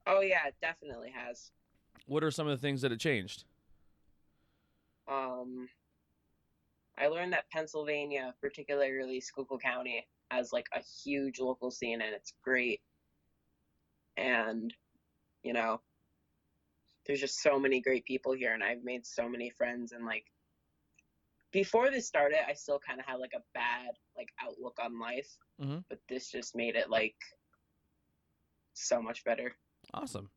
oh 0.07 0.21
yeah 0.21 0.45
it 0.47 0.55
definitely 0.61 1.09
has 1.11 1.51
What 2.05 2.23
are 2.23 2.29
some 2.31 2.47
of 2.47 2.59
the 2.59 2.61
things 2.61 2.81
that 2.81 2.91
it 2.91 2.99
changed? 2.99 3.43
um 5.07 5.67
i 6.97 7.05
learned 7.07 7.33
that 7.33 7.49
pennsylvania 7.51 8.33
particularly 8.41 9.19
schuylkill 9.21 9.59
county 9.59 10.05
has 10.31 10.51
like 10.51 10.65
a 10.73 10.79
huge 11.03 11.39
local 11.39 11.69
scene 11.69 12.01
and 12.01 12.13
it's 12.15 12.33
great 12.43 12.81
and 14.17 14.73
you 15.43 15.53
know 15.53 15.79
there's 17.05 17.19
just 17.19 17.39
so 17.43 17.59
many 17.59 17.79
great 17.81 18.03
people 18.05 18.31
here 18.33 18.53
and 18.53 18.63
i've 18.63 18.83
made 18.83 19.05
so 19.05 19.29
many 19.29 19.51
friends 19.51 19.91
and 19.91 20.05
like 20.05 20.25
before 21.55 21.89
this 21.89 22.05
started 22.05 22.39
i 22.50 22.53
still 22.53 22.77
kind 22.77 23.00
of 23.00 23.05
had 23.05 23.15
like 23.15 23.31
a 23.33 23.41
bad 23.53 23.91
like 24.17 24.29
outlook 24.43 24.77
on 24.83 25.00
life 25.00 25.38
Mhm. 25.62 25.85
but 25.88 26.00
this 26.09 26.29
just 26.29 26.53
made 26.53 26.75
it 26.75 26.89
like 26.89 27.15
so 28.74 29.01
much 29.01 29.24
better 29.24 29.55
Awesome. 29.93 30.29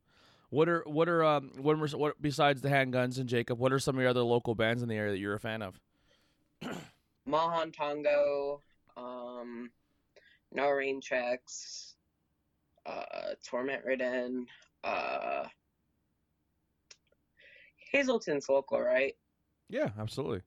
What 0.50 0.68
are 0.68 0.82
what 0.86 1.08
are 1.08 1.24
um 1.24 1.50
what, 1.56 1.76
are, 1.76 1.98
what 1.98 2.22
besides 2.22 2.60
the 2.60 2.68
handguns 2.68 3.18
and 3.18 3.28
Jacob? 3.28 3.58
What 3.58 3.72
are 3.72 3.78
some 3.78 3.96
of 3.96 4.00
your 4.02 4.10
other 4.10 4.22
local 4.22 4.54
bands 4.54 4.82
in 4.82 4.88
the 4.88 4.94
area 4.94 5.12
that 5.12 5.18
you're 5.18 5.34
a 5.34 5.40
fan 5.40 5.62
of? 5.62 5.80
Mahan 7.26 7.72
Tongo, 7.72 8.60
um, 8.96 9.70
No 10.52 10.68
Rain 10.70 11.00
Checks, 11.00 11.96
uh, 12.86 13.34
Torment 13.44 13.84
Ridden, 13.84 14.46
uh, 14.84 15.46
Hazleton's 17.92 18.48
local, 18.48 18.80
right? 18.80 19.14
Yeah, 19.68 19.90
absolutely. 19.98 20.42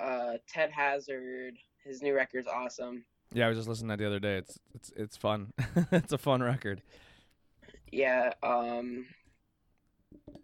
Uh, 0.00 0.38
Ted 0.48 0.70
Hazard, 0.70 1.58
his 1.84 2.00
new 2.02 2.14
record's 2.14 2.48
awesome. 2.48 3.04
Yeah, 3.32 3.46
I 3.46 3.48
was 3.48 3.58
just 3.58 3.68
listening 3.68 3.88
to 3.90 3.92
that 3.96 3.98
the 4.02 4.06
other 4.06 4.18
day. 4.20 4.36
It's 4.38 4.58
it's 4.74 4.92
it's 4.96 5.16
fun. 5.16 5.52
it's 5.92 6.12
a 6.12 6.18
fun 6.18 6.42
record. 6.42 6.82
Yeah, 7.92 8.32
um, 8.42 9.06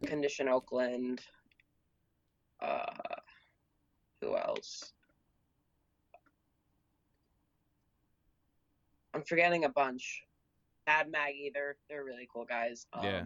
Condition 0.04 0.48
Oakland. 0.48 1.20
Uh, 2.60 2.84
who 4.20 4.36
else? 4.36 4.92
I'm 9.14 9.22
forgetting 9.22 9.64
a 9.64 9.68
bunch. 9.68 10.22
Bad 10.84 11.10
Maggie, 11.10 11.50
they're 11.52 11.76
they're 11.88 12.04
really 12.04 12.28
cool 12.32 12.44
guys. 12.44 12.86
Um, 12.92 13.04
Yeah. 13.04 13.24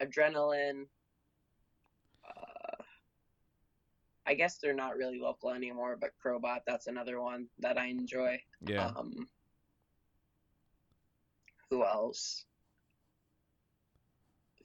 Adrenaline. 0.00 0.86
Uh, 2.24 2.82
I 4.26 4.34
guess 4.34 4.58
they're 4.58 4.74
not 4.74 4.96
really 4.96 5.18
local 5.18 5.50
anymore, 5.50 5.96
but 6.00 6.10
Crowbot, 6.24 6.60
that's 6.66 6.86
another 6.86 7.20
one 7.20 7.46
that 7.58 7.78
I 7.78 7.86
enjoy. 7.86 8.40
Yeah. 8.66 8.86
Um, 8.96 9.26
who 11.70 11.84
else? 11.84 12.44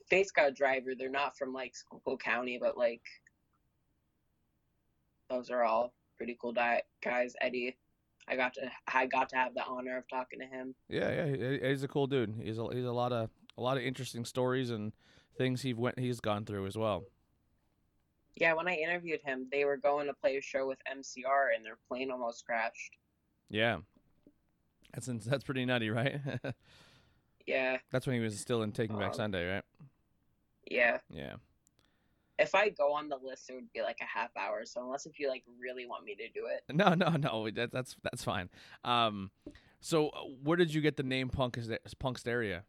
Face 0.08 0.30
Driver. 0.54 0.94
They're 0.96 1.08
not 1.08 1.36
from 1.36 1.52
like 1.52 1.74
Schuylkill 1.74 2.18
County, 2.18 2.58
but 2.60 2.76
like 2.76 3.02
those 5.30 5.50
are 5.50 5.64
all 5.64 5.92
pretty 6.16 6.36
cool 6.40 6.52
di- 6.52 6.82
guys. 7.02 7.34
Eddie, 7.40 7.76
I 8.28 8.36
got 8.36 8.54
to 8.54 8.70
I 8.92 9.06
got 9.06 9.28
to 9.30 9.36
have 9.36 9.54
the 9.54 9.64
honor 9.64 9.98
of 9.98 10.08
talking 10.08 10.38
to 10.40 10.46
him. 10.46 10.74
Yeah, 10.88 11.10
yeah, 11.26 11.58
he- 11.58 11.68
he's 11.68 11.82
a 11.82 11.88
cool 11.88 12.06
dude. 12.06 12.34
He's 12.40 12.58
a, 12.58 12.68
he's 12.72 12.84
a 12.84 12.92
lot 12.92 13.12
of 13.12 13.30
a 13.58 13.62
lot 13.62 13.76
of 13.76 13.82
interesting 13.82 14.24
stories 14.24 14.70
and 14.70 14.92
things 15.36 15.62
he 15.62 15.74
went 15.74 15.98
he's 15.98 16.20
gone 16.20 16.44
through 16.44 16.66
as 16.66 16.76
well. 16.76 17.04
Yeah, 18.36 18.52
when 18.52 18.68
I 18.68 18.74
interviewed 18.74 19.20
him, 19.24 19.46
they 19.50 19.64
were 19.64 19.76
going 19.78 20.06
to 20.08 20.14
play 20.14 20.36
a 20.36 20.40
show 20.42 20.66
with 20.66 20.78
MCR, 20.90 21.54
and 21.56 21.64
their 21.64 21.78
plane 21.88 22.10
almost 22.10 22.44
crashed. 22.44 22.96
Yeah, 23.48 23.78
that's 24.92 25.06
that's 25.06 25.44
pretty 25.44 25.64
nutty, 25.64 25.90
right? 25.90 26.20
Yeah, 27.46 27.78
that's 27.92 28.08
when 28.08 28.16
he 28.16 28.20
was 28.20 28.40
still 28.40 28.64
in 28.64 28.72
Taking 28.72 28.98
Back 28.98 29.10
Um, 29.10 29.14
Sunday, 29.14 29.48
right? 29.48 29.62
yeah. 30.68 30.98
Yeah, 31.08 31.36
If 32.40 32.56
I 32.56 32.70
go 32.70 32.92
on 32.92 33.08
the 33.08 33.16
list, 33.22 33.48
it 33.48 33.54
would 33.54 33.72
be 33.72 33.82
like 33.82 33.98
a 34.00 34.04
half 34.04 34.36
hour. 34.36 34.64
So 34.64 34.82
unless 34.82 35.06
if 35.06 35.20
you 35.20 35.28
like 35.28 35.44
really 35.60 35.86
want 35.86 36.04
me 36.04 36.16
to 36.16 36.28
do 36.30 36.46
it, 36.46 36.64
no, 36.74 36.94
no, 36.94 37.10
no, 37.10 37.48
that, 37.50 37.70
that's 37.70 37.94
that's 38.02 38.24
fine. 38.24 38.50
Um, 38.82 39.30
so 39.80 40.08
uh, 40.08 40.22
where 40.42 40.56
did 40.56 40.74
you 40.74 40.80
get 40.80 40.96
the 40.96 41.04
name 41.04 41.28
Punk 41.28 41.56
is 41.56 41.70
Punkstyria? 42.02 42.62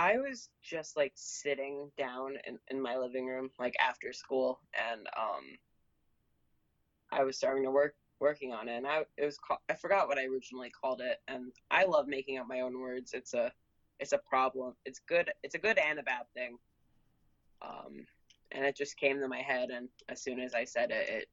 I 0.00 0.16
was 0.16 0.48
just 0.62 0.96
like 0.96 1.12
sitting 1.14 1.90
down 1.98 2.38
in, 2.46 2.58
in 2.70 2.80
my 2.80 2.96
living 2.96 3.26
room, 3.26 3.50
like 3.58 3.74
after 3.78 4.14
school, 4.14 4.60
and 4.72 5.06
um, 5.14 5.44
I 7.12 7.22
was 7.22 7.36
starting 7.36 7.64
to 7.64 7.70
work 7.70 7.94
working 8.18 8.54
on 8.54 8.66
it, 8.66 8.78
and 8.78 8.86
I 8.86 9.02
it 9.18 9.26
was 9.26 9.36
called, 9.36 9.60
I 9.68 9.74
forgot 9.74 10.08
what 10.08 10.16
I 10.16 10.24
originally 10.24 10.70
called 10.70 11.02
it, 11.02 11.18
and 11.28 11.52
I 11.70 11.84
love 11.84 12.08
making 12.08 12.38
up 12.38 12.48
my 12.48 12.60
own 12.60 12.80
words. 12.80 13.12
It's 13.12 13.34
a 13.34 13.52
it's 13.98 14.12
a 14.12 14.18
problem. 14.18 14.72
It's 14.86 15.00
good. 15.06 15.30
It's 15.42 15.54
a 15.54 15.58
good 15.58 15.76
and 15.76 15.98
a 15.98 16.02
bad 16.02 16.22
thing. 16.32 16.56
Um, 17.60 18.06
and 18.52 18.64
it 18.64 18.76
just 18.76 18.96
came 18.96 19.20
to 19.20 19.28
my 19.28 19.42
head, 19.42 19.68
and 19.68 19.90
as 20.08 20.22
soon 20.22 20.40
as 20.40 20.54
I 20.54 20.64
said 20.64 20.90
it, 20.90 21.10
it 21.10 21.28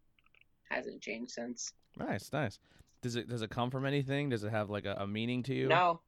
hasn't 0.70 1.02
changed 1.02 1.32
since. 1.32 1.72
Nice, 1.98 2.34
nice. 2.34 2.60
Does 3.02 3.16
it 3.16 3.30
does 3.30 3.44
it 3.44 3.50
come 3.50 3.72
from 3.72 3.86
anything? 3.86 4.28
Does 4.28 4.44
it 4.44 4.52
have 4.52 4.70
like 4.70 4.86
a, 4.86 4.98
a 5.00 5.08
meaning 5.08 5.42
to 5.44 5.54
you? 5.54 5.70
No, 5.70 6.02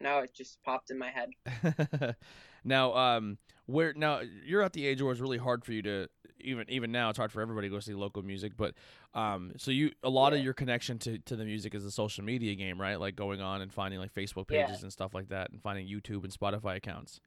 no, 0.00 0.18
it 0.18 0.34
just 0.34 0.62
popped 0.62 0.90
in 0.90 0.98
my 0.98 1.10
head. 1.10 2.16
now, 2.64 2.94
um, 2.94 3.38
where 3.66 3.92
now 3.94 4.20
you're 4.44 4.62
at 4.62 4.72
the 4.72 4.86
age 4.86 5.02
where 5.02 5.12
it's 5.12 5.20
really 5.20 5.38
hard 5.38 5.64
for 5.64 5.72
you 5.72 5.82
to 5.82 6.08
even 6.40 6.66
even 6.68 6.92
now 6.92 7.08
it's 7.08 7.18
hard 7.18 7.32
for 7.32 7.40
everybody 7.40 7.68
to 7.68 7.74
go 7.74 7.80
see 7.80 7.94
local 7.94 8.22
music. 8.22 8.52
But 8.56 8.74
um, 9.14 9.52
so 9.56 9.70
you 9.70 9.90
a 10.02 10.10
lot 10.10 10.32
of 10.32 10.40
your 10.40 10.54
connection 10.54 10.98
to 11.00 11.18
to 11.18 11.36
the 11.36 11.44
music 11.44 11.74
is 11.74 11.82
the 11.82 11.90
social 11.90 12.24
media 12.24 12.54
game, 12.54 12.80
right? 12.80 13.00
Like 13.00 13.16
going 13.16 13.40
on 13.40 13.60
and 13.62 13.72
finding 13.72 13.98
like 13.98 14.14
Facebook 14.14 14.50
Yeah. 14.50 14.66
pages 14.66 14.82
and 14.82 14.92
stuff 14.92 15.14
like 15.14 15.28
that, 15.30 15.50
and 15.50 15.60
finding 15.62 15.86
YouTube 15.88 16.24
and 16.24 16.32
Spotify 16.32 16.76
accounts. 16.76 17.20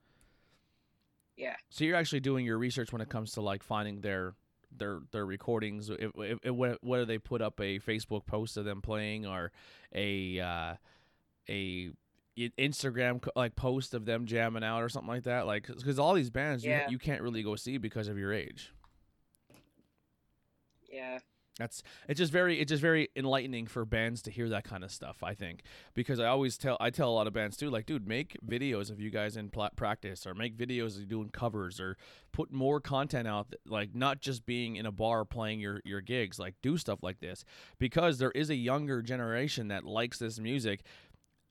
Yeah. 1.35 1.55
So 1.69 1.85
you're 1.85 1.95
actually 1.95 2.19
doing 2.19 2.45
your 2.45 2.57
research 2.57 2.91
when 2.91 3.01
it 3.01 3.09
comes 3.09 3.31
to 3.33 3.41
like 3.41 3.63
finding 3.63 4.01
their 4.01 4.35
their 4.75 5.01
their 5.11 5.25
recordings. 5.25 5.89
If, 5.89 6.11
if, 6.15 6.39
if, 6.43 6.77
whether 6.81 7.05
they 7.05 7.17
put 7.17 7.41
up 7.41 7.59
a 7.59 7.79
Facebook 7.79 8.25
post 8.25 8.57
of 8.57 8.65
them 8.65 8.81
playing 8.81 9.25
or 9.25 9.51
a 9.93 10.39
uh, 10.39 10.75
a 11.47 11.91
Instagram 12.57 13.25
like 13.35 13.55
post 13.55 13.93
of 13.93 14.05
them 14.05 14.25
jamming 14.25 14.63
out 14.63 14.81
or 14.81 14.89
something 14.89 15.09
like 15.09 15.23
that. 15.23 15.45
Like 15.45 15.67
because 15.67 15.99
all 15.99 16.13
these 16.13 16.29
bands 16.29 16.63
you, 16.63 16.71
Yeah. 16.71 16.89
you 16.89 16.97
can't 16.97 17.21
really 17.21 17.43
go 17.43 17.55
see 17.55 17.77
because 17.77 18.07
of 18.07 18.17
your 18.17 18.33
age. 18.33 18.71
Yeah, 20.91 21.19
That's 21.59 21.83
it's 22.07 22.17
just 22.17 22.31
very 22.31 22.59
it's 22.59 22.69
just 22.69 22.81
very 22.81 23.09
enlightening 23.15 23.67
for 23.67 23.85
bands 23.85 24.23
to 24.23 24.31
hear 24.31 24.49
that 24.49 24.63
kind 24.63 24.83
of 24.83 24.91
stuff. 24.91 25.21
I 25.21 25.35
think 25.35 25.61
because 25.93 26.19
I 26.19 26.25
always 26.25 26.57
tell 26.57 26.77
I 26.79 26.89
tell 26.89 27.09
a 27.09 27.13
lot 27.13 27.27
of 27.27 27.33
bands 27.33 27.57
too, 27.57 27.69
like 27.69 27.85
dude, 27.85 28.07
make 28.07 28.37
videos 28.47 28.89
of 28.89 28.99
you 28.99 29.11
guys 29.11 29.37
in 29.37 29.49
pla- 29.49 29.69
practice 29.75 30.25
or 30.25 30.33
make 30.33 30.57
videos 30.57 30.95
of 30.95 31.01
you 31.01 31.05
doing 31.05 31.29
covers 31.29 31.79
or 31.79 31.95
put 32.31 32.51
more 32.51 32.79
content 32.81 33.27
out. 33.27 33.51
that- 33.51 33.59
Like 33.67 33.93
not 33.93 34.19
just 34.19 34.45
being 34.47 34.77
in 34.77 34.85
a 34.87 34.91
bar 34.91 35.25
playing 35.25 35.59
your 35.59 35.81
your 35.85 36.01
gigs. 36.01 36.39
Like 36.39 36.55
do 36.63 36.75
stuff 36.77 37.03
like 37.03 37.19
this 37.19 37.45
because 37.77 38.17
there 38.17 38.31
is 38.31 38.49
a 38.49 38.55
younger 38.55 39.03
generation 39.03 39.67
that 39.67 39.83
likes 39.85 40.17
this 40.17 40.39
music, 40.39 40.81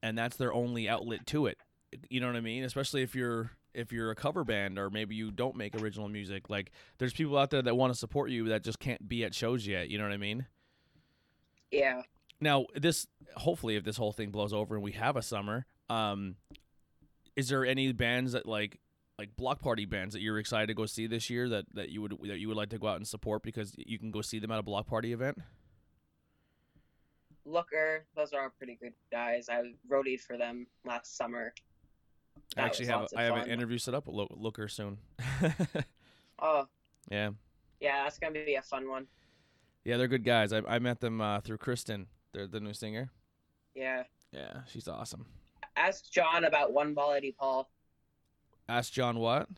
and 0.03 0.17
that's 0.17 0.37
their 0.37 0.53
only 0.53 0.89
outlet 0.89 1.27
to 1.29 1.47
it. 1.47 1.59
You 2.11 2.21
know 2.21 2.27
what 2.27 2.37
I 2.37 2.41
mean? 2.41 2.65
Especially 2.65 3.03
if 3.03 3.15
you're 3.15 3.51
if 3.75 3.93
you're 3.93 4.11
a 4.11 4.15
cover 4.15 4.45
band 4.45 4.79
or 4.79 4.91
maybe 4.91 5.15
you 5.15 5.31
don't 5.31 5.57
make 5.57 5.81
original 5.81 6.09
music. 6.09 6.51
Like 6.51 6.73
there's 6.99 7.13
people 7.13 7.39
out 7.39 7.51
there 7.51 7.63
that 7.63 7.77
want 7.77 7.93
to 7.93 7.99
support 7.99 8.31
you 8.31 8.49
that 8.49 8.65
just 8.65 8.79
can't 8.79 9.09
be 9.09 9.25
at 9.25 9.35
shows 9.35 9.67
yet. 9.67 9.89
You 9.89 9.99
know 9.99 10.05
what 10.05 10.13
I 10.13 10.19
mean? 10.19 10.47
yeah. 11.71 12.03
Now 12.41 12.67
this 12.75 13.07
hopefully 13.37 13.77
if 13.77 13.85
this 13.85 13.97
whole 13.97 14.13
thing 14.13 14.31
blows 14.31 14.53
over 14.53 14.75
and 14.75 14.85
we 14.85 14.93
have 14.93 15.17
a 15.17 15.23
summer, 15.23 15.67
um, 15.91 16.37
is 17.37 17.49
there 17.49 17.65
any 17.65 17.93
bands 17.93 18.33
that 18.33 18.47
like 18.47 18.79
like 19.19 19.37
block 19.37 19.61
party 19.61 19.85
bands 19.85 20.15
that 20.15 20.21
you're 20.21 20.39
excited 20.39 20.69
to 20.69 20.75
go 20.75 20.87
see 20.87 21.07
this 21.07 21.29
year 21.29 21.49
that, 21.49 21.65
that 21.75 21.89
you 21.89 22.01
would 22.01 22.17
that 22.25 22.39
you 22.39 22.49
would 22.49 22.57
like 22.57 22.71
to 22.71 22.79
go 22.79 22.87
out 22.87 22.97
and 22.97 23.07
support 23.07 23.43
because 23.43 23.75
you 23.77 23.99
can 23.99 24.11
go 24.11 24.23
see 24.23 24.39
them 24.39 24.51
at 24.51 24.59
a 24.59 24.63
block 24.63 24.87
party 24.87 25.13
event? 25.13 25.39
Looker, 27.49 28.05
those 28.15 28.33
are 28.33 28.43
all 28.43 28.51
pretty 28.57 28.79
good 28.81 28.93
guys. 29.11 29.49
I 29.49 29.73
roadied 29.91 30.21
for 30.21 30.37
them 30.37 30.67
last 30.85 31.17
summer. 31.17 31.55
I 32.57 32.63
actually 32.63 32.87
have 32.87 33.01
lots 33.01 33.13
of 33.13 33.19
I 33.19 33.23
have 33.25 33.37
an 33.37 33.51
interview 33.51 33.79
set 33.79 33.95
up 33.95 34.07
with 34.07 34.29
Looker 34.37 34.69
soon. 34.69 34.99
Oh, 36.41 36.69
yeah. 37.11 37.31
yeah, 37.81 38.05
that's 38.05 38.21
gonna 38.21 38.45
be 38.45 38.55
a 38.55 38.63
fun 38.63 38.89
one. 38.89 39.09
Yeah, 39.85 39.97
they're 39.97 40.07
good 40.07 40.23
guys. 40.23 40.53
I, 40.53 40.63
I 40.69 40.79
met 40.79 41.01
them 41.01 41.21
uh, 41.21 41.41
through 41.41 41.59
Kristen, 41.59 42.07
they're 42.33 42.47
the 42.47 42.61
new 42.61 42.73
singer. 42.73 43.11
Yeah. 43.75 44.05
Yeah, 44.33 44.61
she's 44.69 44.87
awesome. 44.87 45.27
Ask 45.77 46.13
John 46.13 46.45
about 46.45 46.73
One 46.73 46.95
Ball 46.95 47.15
Eddie 47.15 47.35
Paul. 47.37 47.69
Ask 48.69 48.93
John 48.93 49.19
what? 49.19 49.49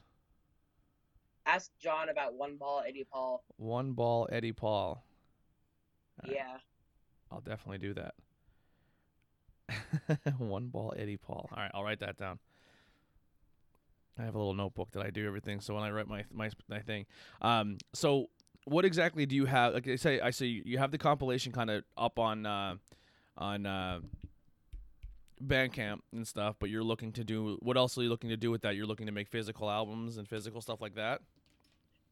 Ask 1.44 1.70
John 1.78 2.08
about 2.08 2.32
One 2.34 2.56
Ball 2.56 2.82
Eddie 2.88 3.06
Paul. 3.12 3.44
One 3.58 3.92
ball 3.92 4.26
Eddie 4.32 4.52
Paul. 4.52 5.04
Alright. 6.22 6.36
Yeah. 6.38 6.56
I'll 7.30 7.40
definitely 7.40 7.78
do 7.78 7.94
that. 7.94 8.14
One 10.38 10.66
ball 10.66 10.94
Eddie 10.96 11.16
Paul. 11.16 11.48
All 11.52 11.62
right, 11.62 11.70
I'll 11.74 11.84
write 11.84 12.00
that 12.00 12.16
down. 12.16 12.38
I 14.18 14.24
have 14.24 14.34
a 14.34 14.38
little 14.38 14.54
notebook 14.54 14.90
that 14.92 15.04
I 15.04 15.10
do 15.10 15.26
everything. 15.26 15.60
So 15.60 15.74
when 15.74 15.82
I 15.82 15.90
write 15.90 16.08
my 16.08 16.24
my, 16.32 16.50
my 16.68 16.80
thing, 16.80 17.06
um, 17.40 17.78
so 17.92 18.28
what 18.64 18.84
exactly 18.84 19.26
do 19.26 19.34
you 19.34 19.46
have? 19.46 19.74
Like 19.74 19.88
I 19.88 19.96
say, 19.96 20.20
I 20.20 20.30
say 20.30 20.46
you 20.46 20.78
have 20.78 20.90
the 20.90 20.98
compilation 20.98 21.52
kind 21.52 21.70
of 21.70 21.84
up 21.96 22.18
on 22.18 22.44
uh, 22.46 22.76
on 23.38 23.66
uh, 23.66 24.00
Bandcamp 25.42 26.00
and 26.12 26.26
stuff, 26.26 26.56
but 26.58 26.70
you're 26.70 26.84
looking 26.84 27.12
to 27.12 27.24
do 27.24 27.58
what 27.62 27.76
else 27.76 27.96
are 27.96 28.02
you 28.02 28.08
looking 28.08 28.30
to 28.30 28.36
do 28.36 28.50
with 28.50 28.62
that? 28.62 28.76
You're 28.76 28.86
looking 28.86 29.06
to 29.06 29.12
make 29.12 29.28
physical 29.28 29.70
albums 29.70 30.18
and 30.18 30.28
physical 30.28 30.60
stuff 30.60 30.80
like 30.80 30.94
that. 30.96 31.22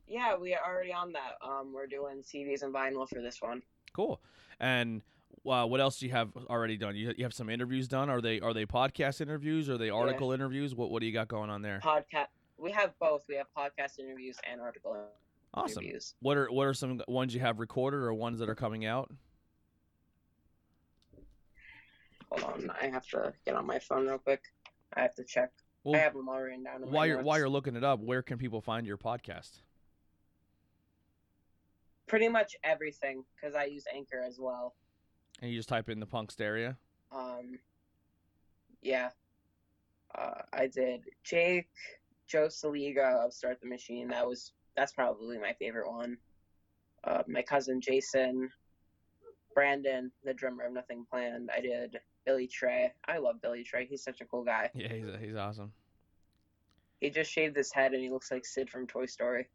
Yeah, 0.06 0.36
we 0.36 0.54
are 0.54 0.60
already 0.66 0.92
on 0.92 1.12
that. 1.12 1.36
Um, 1.42 1.72
we're 1.74 1.86
doing 1.86 2.22
CDs 2.22 2.62
and 2.62 2.72
vinyl 2.72 3.06
for 3.06 3.20
this 3.20 3.42
one. 3.42 3.62
Cool. 3.92 4.20
And 4.60 5.02
uh, 5.46 5.64
what 5.66 5.80
else 5.80 5.98
do 5.98 6.06
you 6.06 6.12
have 6.12 6.30
already 6.48 6.76
done? 6.76 6.96
You, 6.96 7.14
you 7.16 7.24
have 7.24 7.34
some 7.34 7.48
interviews 7.48 7.88
done. 7.88 8.10
Are 8.10 8.20
they 8.20 8.40
are 8.40 8.52
they 8.52 8.66
podcast 8.66 9.20
interviews? 9.20 9.68
Are 9.68 9.78
they 9.78 9.90
article 9.90 10.32
interviews? 10.32 10.74
What 10.74 10.90
what 10.90 11.00
do 11.00 11.06
you 11.06 11.12
got 11.12 11.28
going 11.28 11.50
on 11.50 11.62
there? 11.62 11.80
Podcast. 11.82 12.26
We 12.56 12.72
have 12.72 12.98
both. 12.98 13.22
We 13.28 13.36
have 13.36 13.46
podcast 13.56 13.98
interviews 13.98 14.36
and 14.50 14.60
article 14.60 14.96
Awesome. 15.54 15.82
interviews. 15.82 16.14
What 16.20 16.36
are 16.36 16.46
what 16.50 16.66
are 16.66 16.74
some 16.74 17.00
ones 17.08 17.34
you 17.34 17.40
have 17.40 17.58
recorded 17.60 17.98
or 17.98 18.12
ones 18.14 18.38
that 18.40 18.48
are 18.48 18.54
coming 18.54 18.84
out? 18.84 19.10
Hold 22.30 22.44
on, 22.44 22.70
I 22.80 22.86
have 22.86 23.06
to 23.08 23.32
get 23.46 23.54
on 23.54 23.66
my 23.66 23.78
phone 23.78 24.06
real 24.06 24.18
quick. 24.18 24.42
I 24.94 25.00
have 25.02 25.14
to 25.14 25.24
check. 25.24 25.50
Well, 25.84 25.96
I 25.96 25.98
have 26.00 26.12
them 26.12 26.28
all 26.28 26.40
written 26.40 26.64
down. 26.64 26.82
In 26.82 26.90
while 26.90 27.06
you're 27.06 27.16
notes. 27.16 27.26
while 27.26 27.38
you're 27.38 27.48
looking 27.48 27.76
it 27.76 27.84
up, 27.84 28.00
where 28.00 28.22
can 28.22 28.36
people 28.36 28.60
find 28.60 28.86
your 28.86 28.98
podcast? 28.98 29.62
Pretty 32.08 32.28
much 32.28 32.56
everything 32.64 33.24
because 33.36 33.54
I 33.54 33.64
use 33.64 33.84
Anchor 33.94 34.22
as 34.26 34.38
well. 34.40 34.74
And 35.40 35.50
you 35.50 35.58
just 35.58 35.68
type 35.68 35.88
in 35.88 36.00
the 36.00 36.06
Punkstyria. 36.06 36.76
Um, 37.12 37.58
yeah, 38.82 39.10
uh, 40.14 40.42
I 40.52 40.66
did 40.66 41.02
Jake 41.22 41.68
Joe 42.26 42.48
Saliga 42.48 43.24
of 43.24 43.32
Start 43.32 43.60
the 43.60 43.68
Machine. 43.68 44.08
That 44.08 44.26
was 44.26 44.52
that's 44.76 44.92
probably 44.92 45.38
my 45.38 45.52
favorite 45.58 45.90
one. 45.90 46.18
Uh, 47.04 47.22
my 47.26 47.42
cousin 47.42 47.80
Jason, 47.80 48.50
Brandon, 49.54 50.10
the 50.24 50.34
drummer 50.34 50.66
of 50.66 50.72
Nothing 50.72 51.06
Planned. 51.10 51.50
I 51.54 51.60
did 51.60 51.98
Billy 52.24 52.46
Trey. 52.46 52.92
I 53.06 53.18
love 53.18 53.40
Billy 53.40 53.64
Trey. 53.64 53.86
He's 53.86 54.02
such 54.02 54.20
a 54.20 54.24
cool 54.24 54.44
guy. 54.44 54.70
Yeah, 54.74 54.92
he's 54.92 55.06
he's 55.20 55.36
awesome. 55.36 55.72
He 57.00 57.10
just 57.10 57.30
shaved 57.30 57.56
his 57.56 57.72
head 57.72 57.92
and 57.92 58.02
he 58.02 58.10
looks 58.10 58.30
like 58.30 58.44
Sid 58.44 58.68
from 58.68 58.86
Toy 58.86 59.06
Story. 59.06 59.48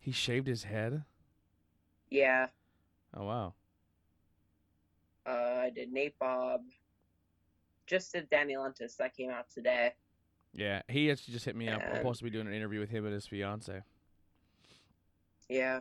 He 0.00 0.12
shaved 0.12 0.46
his 0.46 0.64
head. 0.64 1.04
Yeah. 2.12 2.48
Oh 3.16 3.24
wow. 3.24 3.54
Uh, 5.26 5.60
I 5.62 5.70
did 5.74 5.90
Nate 5.92 6.18
Bob. 6.18 6.60
Just 7.86 8.12
did 8.12 8.28
Danny 8.28 8.54
Lentis. 8.54 8.96
That 8.98 9.16
came 9.16 9.30
out 9.30 9.46
today. 9.50 9.92
Yeah, 10.52 10.82
he 10.88 11.10
actually 11.10 11.32
just 11.32 11.46
hit 11.46 11.56
me 11.56 11.68
up. 11.68 11.80
I'm 11.82 11.96
supposed 11.96 12.18
to 12.18 12.24
be 12.24 12.30
doing 12.30 12.46
an 12.46 12.52
interview 12.52 12.80
with 12.80 12.90
him 12.90 13.06
and 13.06 13.14
his 13.14 13.26
fiance. 13.26 13.80
Yeah. 15.48 15.80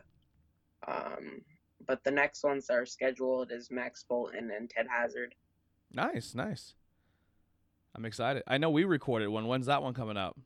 Um, 0.87 1.41
but 1.85 2.01
the 2.05 2.11
next 2.11 2.45
ones 2.45 2.67
that 2.67 2.75
are 2.75 2.85
scheduled 2.85 3.51
is 3.51 3.69
Max 3.69 4.05
Bolton 4.07 4.51
and 4.55 4.69
Ted 4.69 4.87
Hazard. 4.89 5.35
Nice, 5.91 6.33
nice. 6.33 6.75
I'm 7.93 8.05
excited. 8.05 8.43
I 8.47 8.57
know 8.57 8.69
we 8.69 8.85
recorded 8.85 9.27
one. 9.27 9.47
When's 9.47 9.65
that 9.65 9.83
one 9.83 9.93
coming 9.93 10.15
up? 10.15 10.37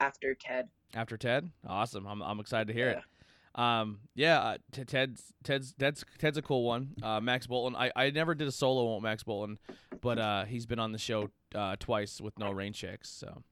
After 0.00 0.34
Ted. 0.34 0.68
After 0.94 1.16
Ted? 1.16 1.50
Awesome. 1.66 2.06
I'm 2.06 2.22
I'm 2.22 2.40
excited 2.40 2.68
to 2.68 2.72
hear 2.74 2.90
Yeah. 2.90 2.98
it. 2.98 3.04
Um, 3.52 3.98
yeah, 4.14 4.38
uh, 4.40 4.58
T- 4.72 4.84
Ted's 4.84 5.32
Ted's 5.42 5.72
Ted's 5.74 6.04
Ted's 6.18 6.38
a 6.38 6.42
cool 6.42 6.64
one. 6.64 6.94
Uh, 7.02 7.20
Max 7.20 7.46
Bolton. 7.46 7.74
I, 7.76 7.90
I 7.96 8.10
never 8.10 8.34
did 8.34 8.46
a 8.46 8.52
solo 8.52 8.94
with 8.94 9.02
Max 9.02 9.22
Bolton, 9.24 9.58
but 10.00 10.18
uh, 10.18 10.44
he's 10.44 10.66
been 10.66 10.78
on 10.78 10.92
the 10.92 10.98
show 10.98 11.30
uh, 11.54 11.74
twice 11.80 12.20
with 12.20 12.38
no 12.38 12.52
rain 12.52 12.72
checks. 12.72 13.08
So 13.08 13.42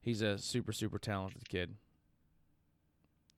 he's 0.00 0.22
a 0.22 0.38
super 0.38 0.72
super 0.72 0.98
talented 0.98 1.48
kid. 1.48 1.76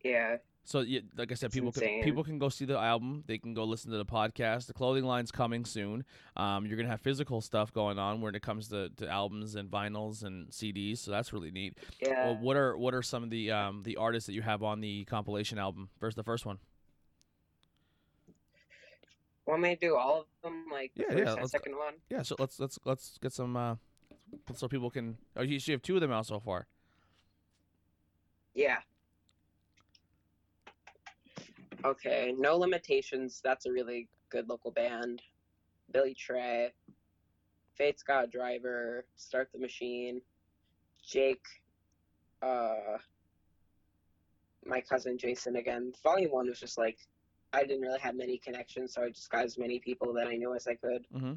Yeah. 0.03 0.37
So 0.69 0.81
yeah, 0.81 0.99
like 1.17 1.31
I 1.31 1.37
said, 1.37 1.53
people 1.53 1.71
can, 1.71 2.03
people 2.03 2.25
can 2.25 2.41
go 2.41 2.49
see 2.49 2.65
the 2.65 2.77
album. 2.77 3.23
They 3.29 3.39
can 3.39 3.55
go 3.55 3.63
listen 3.63 3.93
to 3.93 3.99
the 3.99 4.05
podcast. 4.05 4.67
The 4.67 4.73
clothing 4.75 5.05
line's 5.05 5.31
coming 5.31 5.65
soon. 5.65 6.05
Um, 6.37 6.67
you're 6.67 6.77
gonna 6.77 6.89
have 6.89 7.01
physical 7.01 7.41
stuff 7.41 7.73
going 7.73 8.01
on 8.01 8.21
when 8.21 8.35
it 8.35 8.43
comes 8.43 8.67
to, 8.71 8.89
to 8.97 9.09
albums 9.09 9.55
and 9.55 9.71
vinyls 9.71 10.25
and 10.25 10.49
CDs. 10.51 10.99
So 10.99 11.13
that's 11.13 11.33
really 11.33 11.53
neat. 11.53 11.79
Yeah. 12.01 12.27
Well, 12.27 12.39
what 12.39 12.57
are 12.57 12.77
what 12.77 12.95
are 12.95 13.03
some 13.03 13.23
of 13.23 13.31
the 13.31 13.53
um, 13.53 13.85
the 13.85 13.97
artists 13.97 14.27
that 14.27 14.33
you 14.33 14.43
have 14.43 14.65
on 14.65 14.81
the 14.81 15.05
compilation 15.05 15.57
album? 15.57 15.89
First, 16.01 16.17
the 16.17 16.25
first 16.25 16.45
one. 16.45 16.59
Want 19.47 19.63
me 19.63 19.77
to 19.77 19.81
do 19.81 19.95
all 19.97 20.23
of 20.23 20.27
them, 20.43 20.65
like 20.73 20.91
the 20.97 21.03
Yeah, 21.03 21.13
first 21.15 21.25
yeah, 21.25 21.33
let's- 21.35 21.51
second 21.53 21.77
one? 21.77 21.95
Yeah. 22.11 22.23
So 22.23 22.35
let's 22.41 22.59
let's 22.59 22.79
let's 22.85 23.19
get 23.19 23.33
some 23.33 23.57
uh, 23.57 23.77
so 24.53 24.67
people 24.67 24.91
can. 24.91 25.17
Oh, 25.37 25.43
you, 25.43 25.61
you 25.63 25.73
have 25.75 25.83
two 25.83 25.95
of 25.95 26.01
them 26.01 26.11
out 26.11 26.27
so 26.27 26.41
far. 26.41 26.67
Yeah. 28.53 28.79
Okay, 31.87 32.35
No 32.37 32.57
Limitations. 32.57 33.41
That's 33.45 33.67
a 33.67 33.73
really 33.73 34.09
good 34.29 34.49
local 34.49 34.73
band. 34.73 35.23
Billy 35.93 36.15
Trey, 36.15 36.73
Fate's 37.77 38.03
God 38.03 38.33
Driver, 38.33 39.05
Start 39.15 39.51
the 39.53 39.61
Machine, 39.61 40.21
Jake, 41.07 41.45
uh, 42.43 42.99
my 44.67 44.81
cousin 44.81 45.17
Jason 45.17 45.57
again. 45.57 45.93
Volume 46.03 46.33
one 46.33 46.49
was 46.49 46.59
just 46.59 46.77
like 46.77 46.99
I 47.53 47.63
didn't 47.63 47.83
really 47.83 48.01
have 48.01 48.17
many 48.17 48.39
connections, 48.39 48.95
so 48.95 49.05
I 49.05 49.11
just 49.11 49.31
got 49.31 49.45
as 49.45 49.57
many 49.57 49.79
people 49.79 50.13
that 50.15 50.27
I 50.27 50.35
knew 50.35 50.55
as 50.57 50.67
I 50.67 50.75
could. 50.75 51.07
Mm-hmm. 51.15 51.35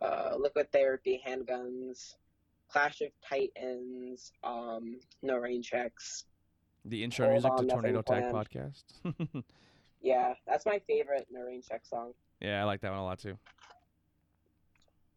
Uh, 0.00 0.36
Liquid 0.38 0.72
Therapy, 0.72 1.20
Handguns, 1.26 2.14
Clash 2.70 3.02
of 3.02 3.08
Titans, 3.28 4.32
um, 4.42 5.00
No 5.22 5.36
Rain 5.36 5.62
Checks. 5.62 6.24
The 6.86 7.04
intro 7.04 7.26
Hold 7.26 7.34
music 7.34 7.50
to 7.56 7.62
on, 7.62 7.68
Tornado 7.68 8.00
Tag. 8.00 8.32
Podcast. 8.32 8.84
Yeah, 10.02 10.34
that's 10.46 10.66
my 10.66 10.80
favorite 10.86 11.26
No 11.30 11.42
Rain 11.42 11.62
Check 11.62 11.86
song. 11.86 12.12
yeah, 12.40 12.60
I 12.60 12.64
like 12.64 12.80
that 12.80 12.90
one 12.90 12.98
a 13.00 13.04
lot 13.04 13.18
too. 13.20 13.38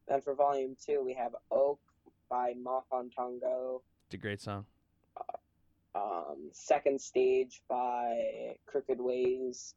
Then 0.08 0.22
for 0.22 0.36
volume 0.36 0.76
two, 0.84 1.02
we 1.04 1.14
have 1.16 1.36
Oak 1.52 1.80
by 2.30 2.54
Mahan 2.62 3.10
Tongo, 3.18 3.82
It's 4.08 4.14
a 4.14 4.18
great 4.18 4.40
song. 4.42 4.66
um, 5.96 6.50
Second 6.52 7.00
Stage 7.02 7.62
by 7.68 8.56
Crooked 8.68 9.00
Ways, 9.00 9.74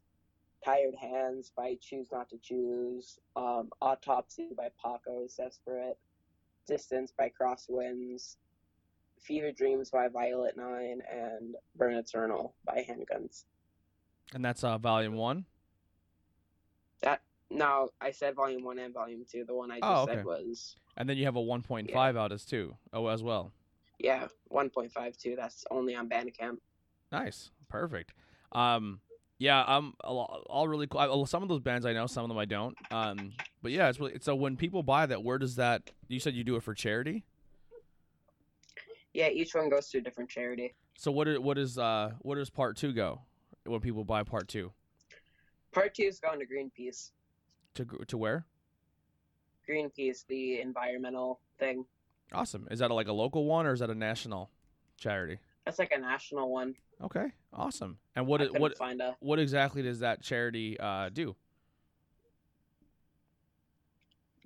Tired 0.64 0.94
Hands 1.00 1.50
by 1.56 1.76
Choose 1.80 2.08
Not 2.12 2.28
to 2.30 2.38
Choose, 2.42 3.18
um, 3.36 3.70
Autopsy 3.80 4.48
by 4.56 4.68
Paco 4.82 5.26
Desperate, 5.36 5.96
Distance 6.66 7.12
by 7.16 7.30
Crosswinds, 7.40 8.36
Fever 9.22 9.52
Dreams 9.52 9.90
by 9.90 10.08
Violet 10.08 10.56
Nine, 10.56 11.00
and 11.10 11.54
Burn 11.76 11.94
Eternal 11.94 12.54
by 12.66 12.84
Handguns. 12.88 13.44
And 14.34 14.44
that's 14.44 14.62
uh, 14.64 14.78
volume 14.78 15.14
one. 15.14 15.44
That 17.02 17.22
no, 17.50 17.90
I 18.00 18.10
said 18.10 18.34
volume 18.34 18.62
one 18.64 18.78
and 18.78 18.92
volume 18.92 19.24
two. 19.30 19.44
The 19.46 19.54
one 19.54 19.70
I 19.70 19.76
just 19.80 19.84
Oh, 19.90 20.02
okay. 20.02 20.14
said 20.16 20.24
was 20.24 20.76
And 20.96 21.08
then 21.08 21.16
you 21.16 21.24
have 21.24 21.36
a 21.36 21.40
1.5 21.40 22.18
out 22.18 22.32
as 22.32 22.44
too. 22.44 22.76
Oh, 22.92 23.06
as 23.06 23.22
well. 23.22 23.52
yeah, 23.98 24.26
one 24.48 24.68
point 24.70 24.92
five 24.92 25.16
two. 25.16 25.34
That's 25.36 25.64
only 25.70 25.94
on 25.94 26.08
Bandcamp. 26.08 26.58
Nice, 27.10 27.50
perfect. 27.68 28.12
Um, 28.52 29.00
yeah, 29.38 29.64
I'm 29.66 29.94
all, 30.04 30.42
all 30.50 30.68
really 30.68 30.86
cool. 30.88 31.24
Some 31.26 31.42
of 31.42 31.48
those 31.48 31.60
bands 31.60 31.86
I 31.86 31.92
know, 31.92 32.06
some 32.06 32.24
of 32.24 32.28
them 32.28 32.38
I 32.38 32.44
don't. 32.44 32.76
Um, 32.90 33.32
but 33.62 33.72
yeah, 33.72 33.88
it's 33.88 33.98
really 34.00 34.18
so 34.20 34.34
when 34.34 34.56
people 34.56 34.82
buy 34.82 35.06
that, 35.06 35.22
where 35.24 35.38
does 35.38 35.56
that? 35.56 35.90
You 36.08 36.20
said 36.20 36.34
you 36.34 36.44
do 36.44 36.56
it 36.56 36.62
for 36.62 36.74
charity. 36.74 37.24
Yeah, 39.14 39.28
each 39.28 39.54
one 39.54 39.68
goes 39.70 39.88
to 39.90 39.98
a 39.98 40.00
different 40.00 40.28
charity. 40.28 40.74
So 40.98 41.10
what? 41.12 41.40
What 41.42 41.56
is? 41.56 41.78
uh? 41.78 42.12
What 42.20 42.34
does 42.34 42.50
part 42.50 42.76
two 42.76 42.92
go? 42.92 43.22
When 43.68 43.80
people 43.80 44.04
buy 44.04 44.22
part 44.22 44.48
two 44.48 44.72
Part 45.72 45.94
two 45.94 46.04
is 46.04 46.18
going 46.18 46.40
to 46.40 46.46
Greenpeace. 46.46 47.10
to 47.74 47.84
gr- 47.84 48.04
to 48.04 48.16
where? 48.16 48.46
Greenpeace, 49.68 50.26
the 50.26 50.60
environmental 50.60 51.40
thing. 51.58 51.84
Awesome. 52.32 52.66
Is 52.70 52.78
that 52.78 52.90
like 52.90 53.08
a 53.08 53.12
local 53.12 53.44
one 53.44 53.66
or 53.66 53.72
is 53.72 53.80
that 53.80 53.90
a 53.90 53.94
national 53.94 54.50
charity? 54.96 55.38
That's 55.64 55.78
like 55.78 55.92
a 55.92 55.98
national 55.98 56.50
one. 56.50 56.74
Okay, 57.02 57.26
awesome. 57.52 57.98
And 58.16 58.26
what 58.26 58.40
I 58.40 58.46
what 58.46 58.72
a. 58.80 59.16
what 59.20 59.38
exactly 59.38 59.82
does 59.82 60.00
that 60.00 60.22
charity 60.22 60.78
uh 60.80 61.10
do? 61.10 61.36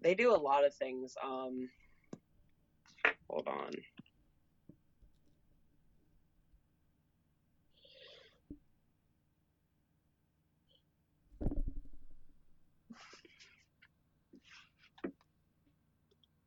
They 0.03 0.15
do 0.15 0.35
a 0.35 0.37
lot 0.37 0.65
of 0.65 0.75
things. 0.75 1.17
Um, 1.25 1.71
hold 3.31 3.47
on. 3.47 3.71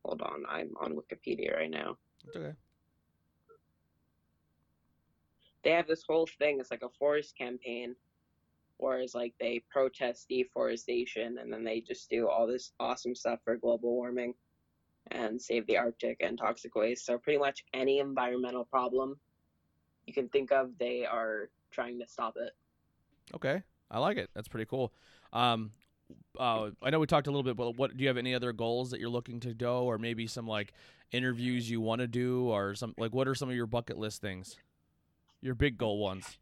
Hold 0.06 0.22
on, 0.22 0.44
I'm 0.48 0.70
on 0.80 0.94
Wikipedia 0.94 1.56
right 1.56 1.70
now. 1.70 1.98
It's 2.24 2.36
okay. 2.36 2.52
they 5.64 5.72
have 5.72 5.88
this 5.88 6.04
whole 6.08 6.28
thing. 6.38 6.60
It's 6.60 6.70
like 6.70 6.84
a 6.84 6.88
forest 6.96 7.36
campaign, 7.36 7.96
whereas 8.76 9.16
like 9.16 9.34
they 9.40 9.64
protest 9.68 10.28
deforestation, 10.28 11.38
and 11.38 11.52
then 11.52 11.64
they 11.64 11.80
just 11.80 12.08
do 12.08 12.28
all 12.28 12.46
this 12.46 12.70
awesome 12.78 13.16
stuff 13.16 13.40
for 13.44 13.56
global 13.56 13.96
warming 13.96 14.32
and 15.10 15.42
save 15.42 15.66
the 15.66 15.76
Arctic 15.76 16.18
and 16.20 16.38
toxic 16.38 16.76
waste. 16.76 17.04
So 17.04 17.18
pretty 17.18 17.40
much 17.40 17.64
any 17.74 17.98
environmental 17.98 18.64
problem 18.64 19.18
you 20.06 20.14
can 20.14 20.28
think 20.28 20.52
of, 20.52 20.70
they 20.78 21.04
are 21.04 21.50
trying 21.72 21.98
to 21.98 22.06
stop 22.06 22.34
it. 22.36 22.52
Okay, 23.34 23.60
I 23.90 23.98
like 23.98 24.18
it. 24.18 24.30
That's 24.34 24.46
pretty 24.46 24.66
cool. 24.66 24.92
Um, 25.32 25.72
uh, 26.38 26.70
I 26.82 26.90
know 26.90 26.98
we 26.98 27.06
talked 27.06 27.26
a 27.26 27.30
little 27.30 27.42
bit, 27.42 27.56
but 27.56 27.76
what 27.76 27.96
do 27.96 28.02
you 28.02 28.08
have 28.08 28.16
any 28.16 28.34
other 28.34 28.52
goals 28.52 28.90
that 28.90 29.00
you're 29.00 29.08
looking 29.08 29.40
to 29.40 29.54
do, 29.54 29.68
or 29.68 29.98
maybe 29.98 30.26
some 30.26 30.46
like 30.46 30.72
interviews 31.12 31.70
you 31.70 31.80
want 31.80 32.00
to 32.00 32.06
do, 32.06 32.48
or 32.48 32.74
some 32.74 32.94
like 32.98 33.14
what 33.14 33.28
are 33.28 33.34
some 33.34 33.48
of 33.48 33.54
your 33.54 33.66
bucket 33.66 33.98
list 33.98 34.20
things, 34.20 34.56
your 35.40 35.54
big 35.54 35.78
goal 35.78 35.98
ones? 35.98 36.38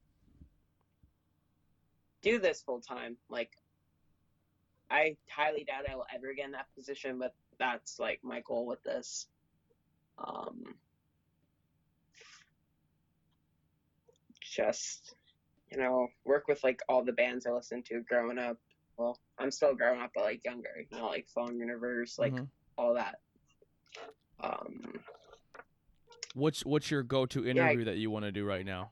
Do 2.22 2.38
this 2.38 2.62
full 2.62 2.80
time. 2.80 3.16
Like, 3.28 3.50
I 4.90 5.16
highly 5.28 5.64
doubt 5.64 5.90
I 5.90 5.96
will 5.96 6.06
ever 6.14 6.32
get 6.34 6.46
in 6.46 6.52
that 6.52 6.66
position, 6.74 7.18
but 7.18 7.34
that's 7.58 7.98
like 7.98 8.20
my 8.22 8.40
goal 8.40 8.66
with 8.66 8.82
this. 8.82 9.26
Um, 10.18 10.74
just 14.40 15.14
you 15.70 15.78
know, 15.78 16.08
work 16.24 16.46
with 16.46 16.62
like 16.62 16.80
all 16.88 17.04
the 17.04 17.12
bands 17.12 17.46
I 17.46 17.50
listened 17.50 17.84
to 17.86 18.00
growing 18.00 18.38
up. 18.38 18.58
Well, 18.96 19.18
I'm 19.38 19.50
still 19.50 19.74
growing 19.74 20.00
up, 20.00 20.12
but 20.14 20.24
like 20.24 20.44
younger, 20.44 20.70
you 20.90 20.98
know, 20.98 21.06
like 21.06 21.26
Phone 21.28 21.58
Universe, 21.58 22.18
like 22.18 22.32
Mhm. 22.32 22.48
all 22.78 22.94
that. 22.94 23.20
Um, 24.40 25.02
What's 26.34 26.64
what's 26.66 26.90
your 26.90 27.04
go-to 27.04 27.46
I- 27.46 27.50
interview 27.50 27.84
that 27.84 27.96
you 27.98 28.10
want 28.10 28.24
to 28.24 28.32
do 28.32 28.44
right 28.44 28.64
now? 28.66 28.90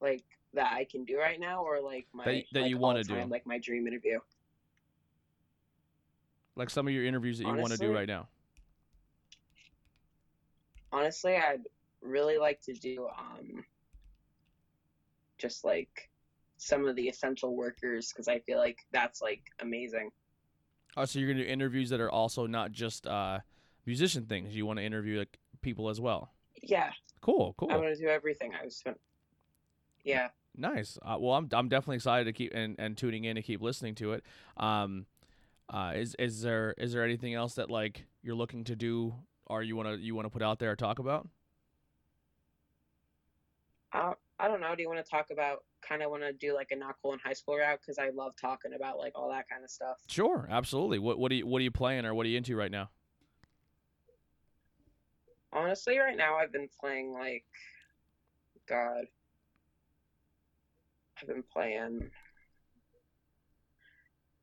like 0.00 0.24
that 0.52 0.70
I 0.74 0.84
can 0.84 1.04
do 1.06 1.18
right 1.18 1.40
now, 1.40 1.64
or 1.64 1.80
like 1.80 2.06
my 2.12 2.24
That- 2.24 2.44
that 2.52 2.60
like, 2.62 2.68
you 2.70 2.76
wanna 2.76 3.02
do. 3.02 3.24
like 3.24 3.46
my 3.46 3.58
dream 3.58 3.86
interview. 3.86 4.20
Like 6.56 6.68
some 6.68 6.86
of 6.86 6.92
your 6.92 7.06
interviews 7.06 7.38
that 7.38 7.46
you 7.46 7.54
want 7.54 7.72
to 7.72 7.78
do 7.78 7.92
right 7.94 8.06
now. 8.08 8.28
honestly, 10.92 11.34
I'd 11.36 11.66
really 12.02 12.36
like 12.38 12.60
to 12.62 12.72
do 12.74 13.08
um 13.08 13.64
just 15.38 15.64
like 15.64 16.08
some 16.64 16.86
of 16.86 16.96
the 16.96 17.08
essential 17.08 17.54
workers 17.54 18.12
because 18.12 18.28
I 18.28 18.40
feel 18.40 18.58
like 18.58 18.78
that's 18.92 19.20
like 19.20 19.42
amazing. 19.60 20.10
Oh, 20.96 21.04
so 21.04 21.18
you're 21.18 21.32
gonna 21.32 21.44
do 21.44 21.50
interviews 21.50 21.90
that 21.90 22.00
are 22.00 22.10
also 22.10 22.46
not 22.46 22.72
just 22.72 23.06
uh, 23.06 23.40
musician 23.84 24.26
things. 24.26 24.56
You 24.56 24.64
want 24.64 24.78
to 24.78 24.84
interview 24.84 25.18
like, 25.18 25.38
people 25.60 25.88
as 25.88 26.00
well. 26.00 26.30
Yeah, 26.62 26.90
Cool, 27.24 27.54
cool, 27.56 27.70
I 27.70 27.76
want 27.76 27.94
to 27.94 27.98
do 27.98 28.08
everything. 28.08 28.52
I 28.60 28.64
was. 28.64 28.84
Yeah, 30.04 30.28
nice. 30.54 30.98
Uh, 31.00 31.16
well, 31.18 31.34
I'm 31.34 31.48
I'm 31.52 31.70
definitely 31.70 31.96
excited 31.96 32.24
to 32.24 32.34
keep 32.34 32.52
and, 32.54 32.76
and 32.78 32.98
tuning 32.98 33.24
in 33.24 33.36
to 33.36 33.42
keep 33.42 33.62
listening 33.62 33.94
to 33.94 34.12
it. 34.12 34.24
Um, 34.58 35.06
uh, 35.70 35.92
is 35.96 36.14
is 36.18 36.42
there 36.42 36.74
is 36.76 36.92
there 36.92 37.02
anything 37.02 37.32
else 37.32 37.54
that 37.54 37.70
like 37.70 38.04
you're 38.22 38.34
looking 38.34 38.64
to 38.64 38.76
do 38.76 39.14
or 39.46 39.62
you 39.62 39.74
wanna 39.74 39.96
you 39.96 40.14
wanna 40.14 40.28
put 40.28 40.42
out 40.42 40.58
there 40.58 40.72
or 40.72 40.76
talk 40.76 40.98
about? 40.98 41.26
I 43.90 44.12
I 44.38 44.48
don't 44.48 44.60
know. 44.60 44.74
Do 44.74 44.82
you 44.82 44.88
want 44.88 45.04
to 45.04 45.08
talk 45.08 45.26
about? 45.30 45.58
Kind 45.86 46.02
of 46.02 46.10
want 46.10 46.22
to 46.22 46.32
do 46.32 46.54
like 46.54 46.68
a 46.70 46.76
not 46.76 46.96
cool 47.02 47.12
in 47.12 47.18
high 47.18 47.34
school 47.34 47.56
route 47.56 47.78
because 47.80 47.98
I 47.98 48.10
love 48.10 48.32
talking 48.40 48.72
about 48.74 48.98
like 48.98 49.12
all 49.14 49.30
that 49.30 49.48
kind 49.48 49.62
of 49.62 49.70
stuff. 49.70 49.98
Sure, 50.08 50.48
absolutely. 50.50 50.98
What 50.98 51.18
what 51.18 51.30
are 51.30 51.34
you 51.34 51.46
what 51.46 51.60
are 51.60 51.62
you 51.62 51.70
playing 51.70 52.04
or 52.04 52.14
what 52.14 52.26
are 52.26 52.28
you 52.28 52.38
into 52.38 52.56
right 52.56 52.70
now? 52.70 52.90
Honestly, 55.52 55.98
right 55.98 56.16
now 56.16 56.36
I've 56.36 56.52
been 56.52 56.68
playing 56.80 57.12
like, 57.12 57.44
God, 58.68 59.04
I've 61.20 61.28
been 61.28 61.44
playing. 61.52 62.10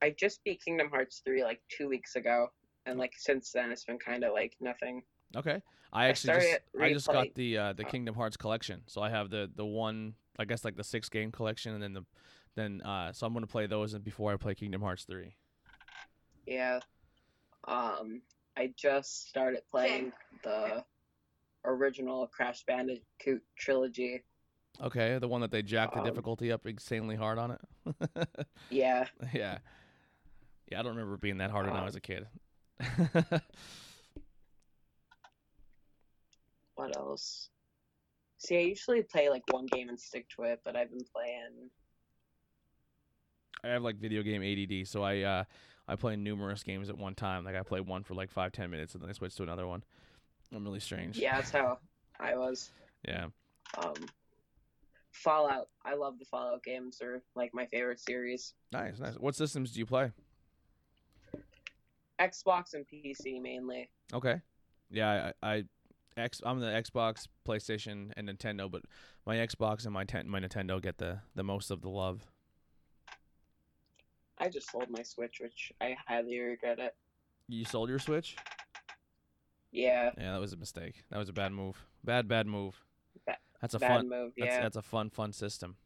I 0.02 0.12
just 0.12 0.44
beat 0.44 0.64
Kingdom 0.64 0.90
Hearts 0.90 1.22
three 1.26 1.44
like 1.44 1.62
two 1.76 1.90
weeks 1.90 2.16
ago, 2.16 2.48
and 2.86 2.98
like 2.98 3.14
since 3.18 3.52
then 3.52 3.72
it's 3.72 3.84
been 3.84 4.00
kind 4.00 4.24
of 4.24 4.32
like 4.32 4.56
nothing. 4.62 5.04
Okay, 5.36 5.62
I 5.94 6.08
actually 6.08 6.34
just 6.34 6.48
started 6.48 6.62
I 6.82 6.94
just 6.94 7.08
got 7.08 7.34
the 7.36 7.58
uh, 7.58 7.74
the 7.74 7.86
uh, 7.86 7.90
Kingdom 7.90 8.16
Hearts 8.16 8.38
collection, 8.38 8.82
so 8.88 9.02
I 9.02 9.10
have 9.10 9.30
the 9.30 9.50
the 9.56 9.66
one 9.66 10.14
I 10.40 10.46
guess 10.46 10.64
like 10.64 10.76
the 10.78 10.84
six 10.84 11.10
game 11.10 11.32
collection, 11.32 11.74
and 11.74 11.84
then 11.84 11.94
the 11.94 12.06
then 12.56 12.82
uh, 12.82 13.12
so 13.12 13.28
I'm 13.28 13.34
gonna 13.34 13.48
play 13.48 13.68
those 13.68 13.94
before 14.00 14.32
I 14.34 14.38
play 14.38 14.56
Kingdom 14.56 14.82
Hearts 14.82 15.04
three. 15.04 15.36
Yeah. 16.46 16.80
Um, 17.68 18.22
I 18.58 18.74
just 18.76 19.30
started 19.30 19.62
playing 19.70 20.12
the 20.44 20.84
original 21.66 22.26
Crash 22.28 22.64
Bandicoot 22.66 23.44
trilogy. 23.58 24.24
Okay, 24.82 25.20
the 25.20 25.28
one 25.28 25.42
that 25.42 25.52
they 25.52 25.62
jacked 25.62 25.94
the 25.94 26.00
Um, 26.00 26.06
difficulty 26.06 26.52
up 26.52 26.66
insanely 26.66 27.16
hard 27.16 27.38
on 27.38 27.52
it. 27.52 27.62
Yeah. 28.70 29.06
yeah, 29.34 29.58
yeah. 30.72 30.80
I 30.80 30.82
don't 30.82 30.96
remember 30.96 31.18
being 31.18 31.38
that 31.38 31.52
hard 31.52 31.68
when 31.68 31.76
I 31.76 31.80
Um, 31.80 31.86
was 31.86 31.96
a 31.96 32.02
kid. 32.02 32.28
What 36.92 36.98
else? 36.98 37.50
See, 38.38 38.58
I 38.58 38.62
usually 38.62 39.04
play 39.04 39.30
like 39.30 39.44
one 39.52 39.66
game 39.66 39.90
and 39.90 40.00
stick 40.00 40.28
to 40.36 40.44
it, 40.44 40.62
but 40.66 40.76
I've 40.76 40.90
been 40.90 41.06
playing. 41.14 41.70
I 43.64 43.70
have 43.70 43.84
like 43.84 43.98
video 43.98 44.24
game 44.24 44.42
ADD, 44.42 44.88
so 44.88 45.04
I 45.04 45.22
uh, 45.22 45.44
I 45.88 45.96
play 45.96 46.16
numerous 46.16 46.64
games 46.64 46.90
at 46.90 46.98
one 46.98 47.16
time. 47.16 47.46
Like 47.46 47.56
I 47.56 47.64
play 47.64 47.80
one 47.80 48.04
for 48.04 48.14
like 48.16 48.32
five 48.32 48.52
ten 48.52 48.70
minutes, 48.70 48.94
and 48.94 49.04
then 49.04 49.10
I 49.10 49.14
switch 49.14 49.36
to 49.36 49.44
another 49.44 49.68
one. 49.68 49.84
I'm 50.54 50.66
really 50.66 50.80
strange. 50.80 51.18
Yeah, 51.18 51.36
that's 51.36 51.52
how 51.52 51.78
I 52.20 52.36
was. 52.36 52.72
Yeah. 53.08 53.28
Um, 53.78 53.94
Fallout. 55.12 55.70
I 55.86 55.96
love 55.96 56.20
the 56.20 56.26
Fallout 56.26 56.64
games. 56.64 56.98
They're 57.00 57.22
like 57.36 57.52
my 57.54 57.68
favorite 57.68 58.00
series. 58.00 58.54
Nice, 58.74 59.00
nice. 59.00 59.14
What 59.16 59.36
systems 59.36 59.72
do 59.72 59.80
you 59.80 59.86
play? 59.86 60.12
Xbox 62.20 62.74
and 62.74 62.86
PC 62.88 63.42
mainly. 63.42 63.90
Okay. 64.14 64.42
Yeah, 64.90 65.32
I, 65.42 65.54
I 65.54 65.64
X 66.18 66.42
I'm 66.46 66.60
the 66.60 66.68
Xbox, 66.68 67.28
PlayStation, 67.48 68.12
and 68.18 68.28
Nintendo, 68.28 68.70
but 68.70 68.84
my 69.26 69.38
Xbox 69.38 69.86
and 69.86 69.94
my 69.94 70.04
ten, 70.04 70.28
my 70.28 70.40
Nintendo 70.40 70.82
get 70.82 70.98
the 70.98 71.20
the 71.36 71.44
most 71.44 71.72
of 71.72 71.82
the 71.82 71.90
love. 71.90 72.28
I 74.38 74.50
just 74.50 74.72
sold 74.72 74.90
my 74.90 75.04
Switch, 75.04 75.40
which 75.40 75.72
I 75.80 75.96
highly 76.08 76.40
regret 76.40 76.80
it. 76.80 76.96
You 77.48 77.64
sold 77.64 77.90
your 77.90 78.00
Switch? 78.00 78.36
Yeah, 79.72 80.12
Yeah, 80.18 80.34
that 80.34 80.42
was 80.42 80.52
a 80.52 80.58
mistake. 80.58 81.04
That 81.12 81.18
was 81.18 81.30
a 81.30 81.34
bad 81.34 81.54
move. 81.54 81.78
Bad, 82.04 82.28
bad 82.28 82.46
move. 82.48 82.76
Ba- 83.26 83.38
That's 83.62 83.74
a 83.74 83.80
bad 83.80 83.98
fun. 84.02 84.10
move. 84.10 84.34
That's, 84.38 84.56
Yeah. 84.56 84.62
that's 84.62 84.76
a 84.76 84.82
fun, 84.82 85.10
fun 85.10 85.32
system. 85.32 85.78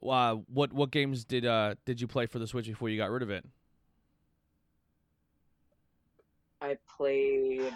Wow, 0.00 0.44
what 0.48 0.72
what 0.72 0.90
games 0.90 1.24
did 1.24 1.44
uh 1.44 1.74
did 1.84 2.00
you 2.00 2.06
play 2.06 2.26
for 2.26 2.38
the 2.38 2.46
Switch 2.46 2.66
before 2.66 2.88
you 2.88 2.96
got 2.96 3.10
rid 3.10 3.22
of 3.22 3.30
it? 3.30 3.44
I 6.60 6.76
played 6.96 7.72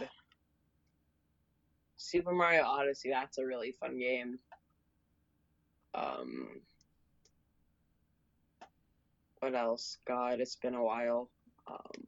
Super 1.97 2.33
Mario 2.33 2.65
Odyssey. 2.65 3.11
That's 3.11 3.39
a 3.39 3.47
really 3.47 3.73
fun 3.73 3.99
game. 3.99 4.39
Um, 5.95 6.61
what 9.41 9.55
else? 9.55 9.99
God, 10.07 10.41
it's 10.41 10.57
been 10.57 10.75
a 10.75 10.83
while. 10.83 11.31
Um, 11.67 12.05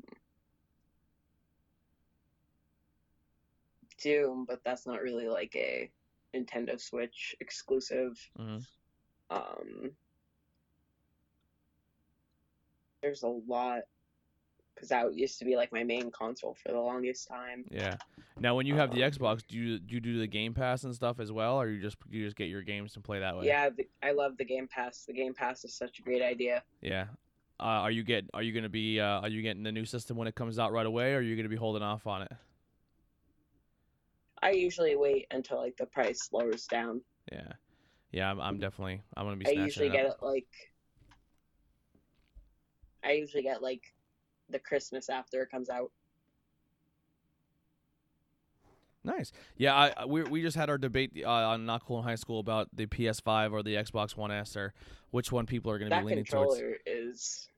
Doom, 4.02 4.44
but 4.46 4.60
that's 4.64 4.86
not 4.86 5.00
really 5.02 5.28
like 5.28 5.54
a 5.56 5.90
Nintendo 6.34 6.80
Switch 6.80 7.34
exclusive. 7.40 8.18
hmm 8.36 8.58
Um, 9.30 9.92
there's 13.00 13.22
a 13.22 13.28
lot 13.28 13.82
because 14.74 14.88
that 14.88 15.14
used 15.14 15.38
to 15.38 15.44
be 15.44 15.56
like 15.56 15.72
my 15.72 15.84
main 15.84 16.10
console 16.10 16.54
for 16.54 16.72
the 16.72 16.80
longest 16.80 17.28
time. 17.28 17.64
Yeah. 17.70 17.96
Now, 18.38 18.56
when 18.56 18.66
you 18.66 18.74
have 18.74 18.92
the 18.92 19.04
Um, 19.04 19.10
Xbox, 19.10 19.46
do 19.46 19.56
you 19.56 19.78
do 19.78 19.94
you 19.94 20.00
do 20.00 20.18
the 20.18 20.26
Game 20.26 20.54
Pass 20.54 20.84
and 20.84 20.94
stuff 20.94 21.20
as 21.20 21.30
well, 21.30 21.60
or 21.60 21.68
you 21.68 21.80
just 21.80 21.96
you 22.10 22.24
just 22.24 22.36
get 22.36 22.48
your 22.48 22.62
games 22.62 22.94
and 22.96 23.04
play 23.04 23.20
that 23.20 23.36
way? 23.36 23.46
Yeah, 23.46 23.70
the, 23.70 23.86
I 24.02 24.12
love 24.12 24.36
the 24.36 24.44
Game 24.44 24.68
Pass. 24.68 25.04
The 25.04 25.12
Game 25.12 25.34
Pass 25.34 25.64
is 25.64 25.74
such 25.74 25.98
a 26.00 26.02
great 26.02 26.22
idea. 26.22 26.62
Yeah. 26.82 27.06
Uh, 27.60 27.86
are 27.86 27.90
you 27.90 28.02
get 28.02 28.24
are 28.34 28.42
you 28.42 28.52
gonna 28.52 28.68
be 28.68 28.98
uh, 28.98 29.20
are 29.20 29.28
you 29.28 29.42
getting 29.42 29.62
the 29.62 29.72
new 29.72 29.84
system 29.84 30.16
when 30.16 30.26
it 30.26 30.34
comes 30.34 30.58
out 30.58 30.72
right 30.72 30.86
away, 30.86 31.14
or 31.14 31.18
are 31.18 31.22
you 31.22 31.36
gonna 31.36 31.48
be 31.48 31.56
holding 31.56 31.82
off 31.82 32.06
on 32.06 32.22
it? 32.22 32.32
I 34.42 34.50
usually 34.50 34.96
wait 34.96 35.26
until 35.30 35.58
like 35.58 35.76
the 35.76 35.86
price 35.86 36.28
lowers 36.32 36.66
down. 36.66 37.00
Yeah. 37.32 37.52
Yeah, 38.12 38.30
I'm, 38.30 38.40
I'm 38.40 38.58
definitely 38.58 39.00
I'm 39.16 39.24
gonna 39.26 39.36
be. 39.36 39.46
I 39.46 39.50
usually 39.50 39.86
it 39.86 39.92
get 39.92 40.06
it 40.06 40.16
like 40.20 40.46
I 43.04 43.12
usually 43.12 43.42
get 43.42 43.62
like 43.62 43.93
the 44.54 44.60
Christmas 44.60 45.10
after 45.10 45.42
it 45.42 45.50
comes 45.50 45.68
out. 45.68 45.90
Nice. 49.04 49.32
Yeah, 49.58 49.74
I, 49.74 50.06
we 50.06 50.22
we 50.22 50.40
just 50.40 50.56
had 50.56 50.70
our 50.70 50.78
debate 50.78 51.12
uh, 51.22 51.28
on 51.28 51.66
Not 51.66 51.84
Cool 51.84 51.98
in 51.98 52.04
High 52.04 52.14
School 52.14 52.40
about 52.40 52.68
the 52.72 52.86
PS5 52.86 53.52
or 53.52 53.62
the 53.62 53.74
Xbox 53.74 54.16
One 54.16 54.30
S 54.30 54.56
or 54.56 54.72
which 55.10 55.30
one 55.30 55.44
people 55.44 55.70
are 55.70 55.78
gonna 55.78 56.00
be 56.00 56.06
leaning 56.06 56.24
towards. 56.24 56.54
controller 56.54 56.76
is 56.86 57.48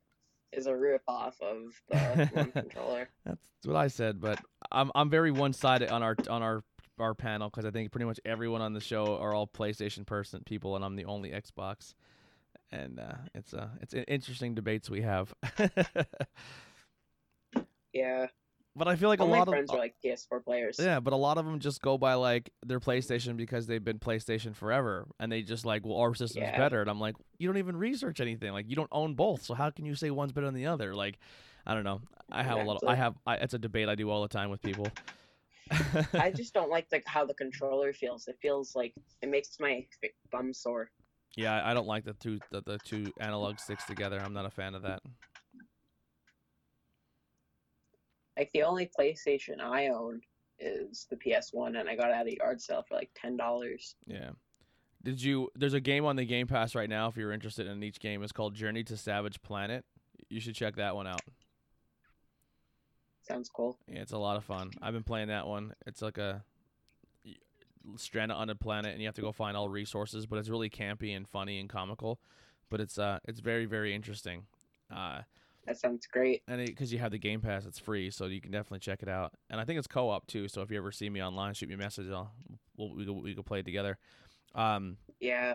is 0.53 0.67
a 0.67 0.75
rip 0.77 1.03
off 1.07 1.41
of 1.41 1.81
the 1.89 2.27
one 2.33 2.51
controller. 2.51 3.09
That's 3.25 3.39
what 3.65 3.77
I 3.77 3.87
said, 3.87 4.21
but 4.21 4.41
I'm 4.73 4.91
I'm 4.97 5.09
very 5.09 5.31
one 5.31 5.53
sided 5.53 5.91
on 5.91 6.03
our 6.03 6.17
on 6.29 6.43
our 6.43 6.65
our 6.99 7.15
panel 7.15 7.49
because 7.49 7.65
I 7.65 7.71
think 7.71 7.93
pretty 7.93 8.07
much 8.07 8.19
everyone 8.25 8.61
on 8.61 8.73
the 8.73 8.81
show 8.81 9.17
are 9.19 9.33
all 9.33 9.47
PlayStation 9.47 10.05
person 10.05 10.43
people, 10.45 10.75
and 10.75 10.85
I'm 10.85 10.97
the 10.97 11.05
only 11.05 11.31
Xbox. 11.31 11.95
And 12.73 12.99
uh, 12.99 13.15
it's 13.37 13.55
uh 13.55 13.69
it's 13.81 13.95
interesting 13.95 14.57
debates 14.57 14.91
we 14.91 15.03
have. 15.03 15.33
Yeah, 17.97 18.27
but 18.75 18.89
I 18.89 18.97
feel 18.97 19.09
like 19.09 19.21
all 19.21 19.27
a 19.27 19.31
my 19.31 19.39
lot 19.39 19.49
friends 19.49 19.71
of 19.71 19.77
are 19.77 19.79
like 19.79 19.95
PS4 20.05 20.45
players. 20.45 20.77
yeah, 20.79 21.01
but 21.01 21.13
a 21.13 21.17
lot 21.17 21.39
of 21.39 21.47
them 21.47 21.59
just 21.61 21.81
go 21.81 21.97
by 21.97 22.15
like 22.15 22.51
their 22.65 22.79
PlayStation 22.81 23.37
because 23.37 23.67
they've 23.67 23.83
been 23.83 23.99
PlayStation 23.99 24.55
forever, 24.55 25.07
and 25.19 25.33
they 25.33 25.43
just 25.43 25.65
like, 25.65 25.85
well, 25.87 25.97
our 25.99 26.15
system's 26.15 26.47
Yeah. 26.49 26.59
better, 26.59 26.81
and 26.81 26.91
I'm 26.91 27.01
like, 27.01 27.17
you 27.39 27.49
don't 27.49 27.57
even 27.57 27.77
research 27.77 28.21
anything, 28.21 28.53
like 28.53 28.67
you 28.69 28.77
don't 28.77 28.91
own 28.93 29.15
both, 29.15 29.43
so 29.43 29.55
how 29.55 29.71
can 29.71 29.87
you 29.87 29.95
say 29.95 30.11
one's 30.11 30.33
better 30.33 30.47
than 30.47 30.55
the 30.55 30.67
other? 30.67 30.95
Like, 30.95 31.19
I 31.67 31.75
don't 31.75 31.85
know. 31.85 32.01
I 32.31 32.43
have 32.43 32.59
a 32.59 32.63
lot. 32.65 32.83
Of, 32.83 32.89
I 32.89 32.95
have. 32.97 33.15
I, 33.27 33.37
it's 33.37 33.55
a 33.55 33.59
debate 33.59 33.89
I 33.89 33.95
do 33.95 34.11
all 34.11 34.23
the 34.23 34.29
time 34.29 34.51
with 34.51 34.61
people. 34.63 34.89
I 36.15 36.31
just 36.31 36.55
don't 36.55 36.71
like 36.71 36.89
the 36.91 37.03
how 37.07 37.25
the 37.25 37.35
controller 37.35 37.93
feels. 37.93 38.29
It 38.29 38.37
feels 38.43 38.77
like 38.77 38.93
it 39.23 39.29
makes 39.29 39.59
my 39.59 39.87
bum 40.31 40.53
sore. 40.53 40.91
Yeah, 41.37 41.61
I 41.65 41.75
don't 41.75 41.87
like 41.87 42.05
the 42.05 42.15
two 42.15 42.39
the, 42.51 42.63
the 42.63 42.79
two 42.79 43.13
analog 43.21 43.59
sticks 43.59 43.85
together. 43.85 44.21
I'm 44.21 44.33
not 44.33 44.47
a 44.47 44.51
fan 44.51 44.75
of 44.75 44.83
that. 44.83 45.01
Like 48.37 48.51
the 48.53 48.63
only 48.63 48.91
PlayStation 48.99 49.61
I 49.61 49.89
own 49.89 50.21
is 50.59 51.07
the 51.11 51.17
PS1, 51.17 51.79
and 51.79 51.89
I 51.89 51.97
got 51.97 52.11
it 52.11 52.15
at 52.15 52.27
a 52.27 52.37
yard 52.37 52.61
sale 52.61 52.85
for 52.89 52.95
like 52.95 53.11
ten 53.15 53.37
dollars. 53.37 53.95
Yeah. 54.07 54.31
Did 55.03 55.23
you? 55.23 55.51
There's 55.55 55.75
a 55.75 55.81
game 55.81 56.05
on 56.05 56.17
the 56.17 56.25
Game 56.25 56.47
Pass 56.47 56.75
right 56.75 56.89
now. 56.89 57.09
If 57.09 57.17
you're 57.17 57.33
interested 57.33 57.67
in 57.67 57.83
each 57.83 58.01
game, 58.01 58.23
it's 58.23 58.33
called 58.33 58.55
Journey 58.55 58.83
to 58.85 58.97
Savage 58.97 59.41
Planet. 59.43 59.85
You 60.29 60.41
should 60.41 60.55
check 60.55 60.77
that 60.77 60.97
one 60.97 61.07
out. 61.07 61.21
Sounds 63.23 63.49
cool. 63.49 63.79
Yeah, 63.89 64.01
it's 64.01 64.13
a 64.13 64.19
lot 64.19 64.37
of 64.37 64.45
fun. 64.45 64.71
I've 64.83 64.93
been 64.93 65.03
playing 65.03 65.29
that 65.29 65.47
one. 65.47 65.75
It's 65.87 66.03
like 66.03 66.19
a 66.19 66.45
stranded 67.97 68.37
on 68.37 68.51
a 68.51 68.55
planet, 68.55 68.93
and 68.93 69.01
you 69.01 69.07
have 69.07 69.15
to 69.15 69.21
go 69.21 69.33
find 69.33 69.57
all 69.57 69.69
resources. 69.69 70.27
But 70.27 70.39
it's 70.39 70.49
really 70.49 70.71
campy 70.71 71.17
and 71.17 71.29
funny 71.29 71.59
and 71.59 71.69
comical. 71.69 72.19
But 72.69 72.81
it's 72.81 72.99
uh, 72.99 73.21
it's 73.25 73.41
very 73.41 73.67
very 73.67 73.95
interesting. 73.95 74.47
Uh, 74.95 75.23
That 75.67 75.79
sounds 75.79 76.07
great. 76.07 76.43
and 76.49 76.65
because 76.65 76.93
you 76.93 76.99
have 76.99 77.11
the 77.11 77.19
Game 77.19 77.41
Pass, 77.41 77.67
it's 77.67 77.79
free, 77.79 78.11
so 78.11 78.27
you 78.27 78.41
can 78.41 78.53
definitely 78.53 78.79
check 78.81 79.03
it 79.03 79.09
out. 79.09 79.33
And 79.51 79.61
I 79.61 79.65
think 79.65 79.79
it's 79.79 79.87
co-op 79.89 80.27
too. 80.27 80.49
So 80.49 80.63
if 80.63 80.71
you 80.71 80.79
ever 80.79 80.93
see 80.93 81.11
me 81.11 81.23
online, 81.23 81.55
shoot 81.55 81.69
me 81.69 81.75
a 81.75 81.79
message. 81.79 82.09
I'll 82.11 82.33
we'll, 82.77 82.95
we 82.95 83.09
we 83.11 83.35
can 83.35 83.43
play 83.43 83.61
it 83.61 83.67
together. 83.67 83.99
Um, 84.55 84.97
Yeah. 85.21 85.55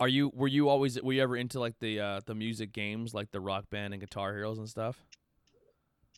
are 0.00 0.08
you 0.08 0.30
were 0.34 0.48
you 0.48 0.68
always 0.68 1.00
were 1.00 1.12
you 1.12 1.22
ever 1.22 1.36
into 1.36 1.60
like 1.60 1.78
the 1.78 2.00
uh, 2.00 2.20
the 2.26 2.34
music 2.34 2.72
games 2.72 3.14
like 3.14 3.30
the 3.30 3.40
Rock 3.40 3.70
Band 3.70 3.94
and 3.94 4.00
Guitar 4.00 4.32
Heroes 4.34 4.58
and 4.58 4.68
stuff? 4.68 5.04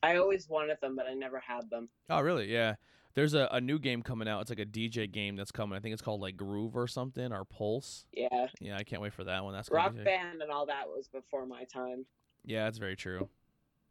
I 0.02 0.16
always 0.16 0.48
wanted 0.48 0.78
them, 0.80 0.94
but 0.96 1.06
I 1.06 1.14
never 1.14 1.40
had 1.40 1.68
them. 1.70 1.88
Oh, 2.10 2.20
really? 2.20 2.52
Yeah. 2.52 2.74
There's 3.14 3.32
a, 3.32 3.48
a 3.50 3.62
new 3.62 3.78
game 3.78 4.02
coming 4.02 4.28
out. 4.28 4.42
It's 4.42 4.50
like 4.50 4.58
a 4.58 4.66
DJ 4.66 5.10
game 5.10 5.36
that's 5.36 5.50
coming. 5.50 5.74
I 5.76 5.80
think 5.80 5.94
it's 5.94 6.02
called 6.02 6.20
like 6.20 6.36
Groove 6.36 6.76
or 6.76 6.86
something 6.86 7.32
or 7.32 7.46
Pulse. 7.46 8.04
Yeah. 8.12 8.48
Yeah, 8.60 8.76
I 8.76 8.84
can't 8.84 9.00
wait 9.00 9.14
for 9.14 9.24
that 9.24 9.42
one. 9.42 9.54
That's 9.54 9.70
Rock 9.70 9.94
band 10.04 10.42
and 10.42 10.50
all 10.50 10.66
that 10.66 10.86
was 10.86 11.08
before 11.08 11.46
my 11.46 11.64
time. 11.64 12.04
Yeah, 12.46 12.64
that's 12.64 12.78
very 12.78 12.96
true. 12.96 13.28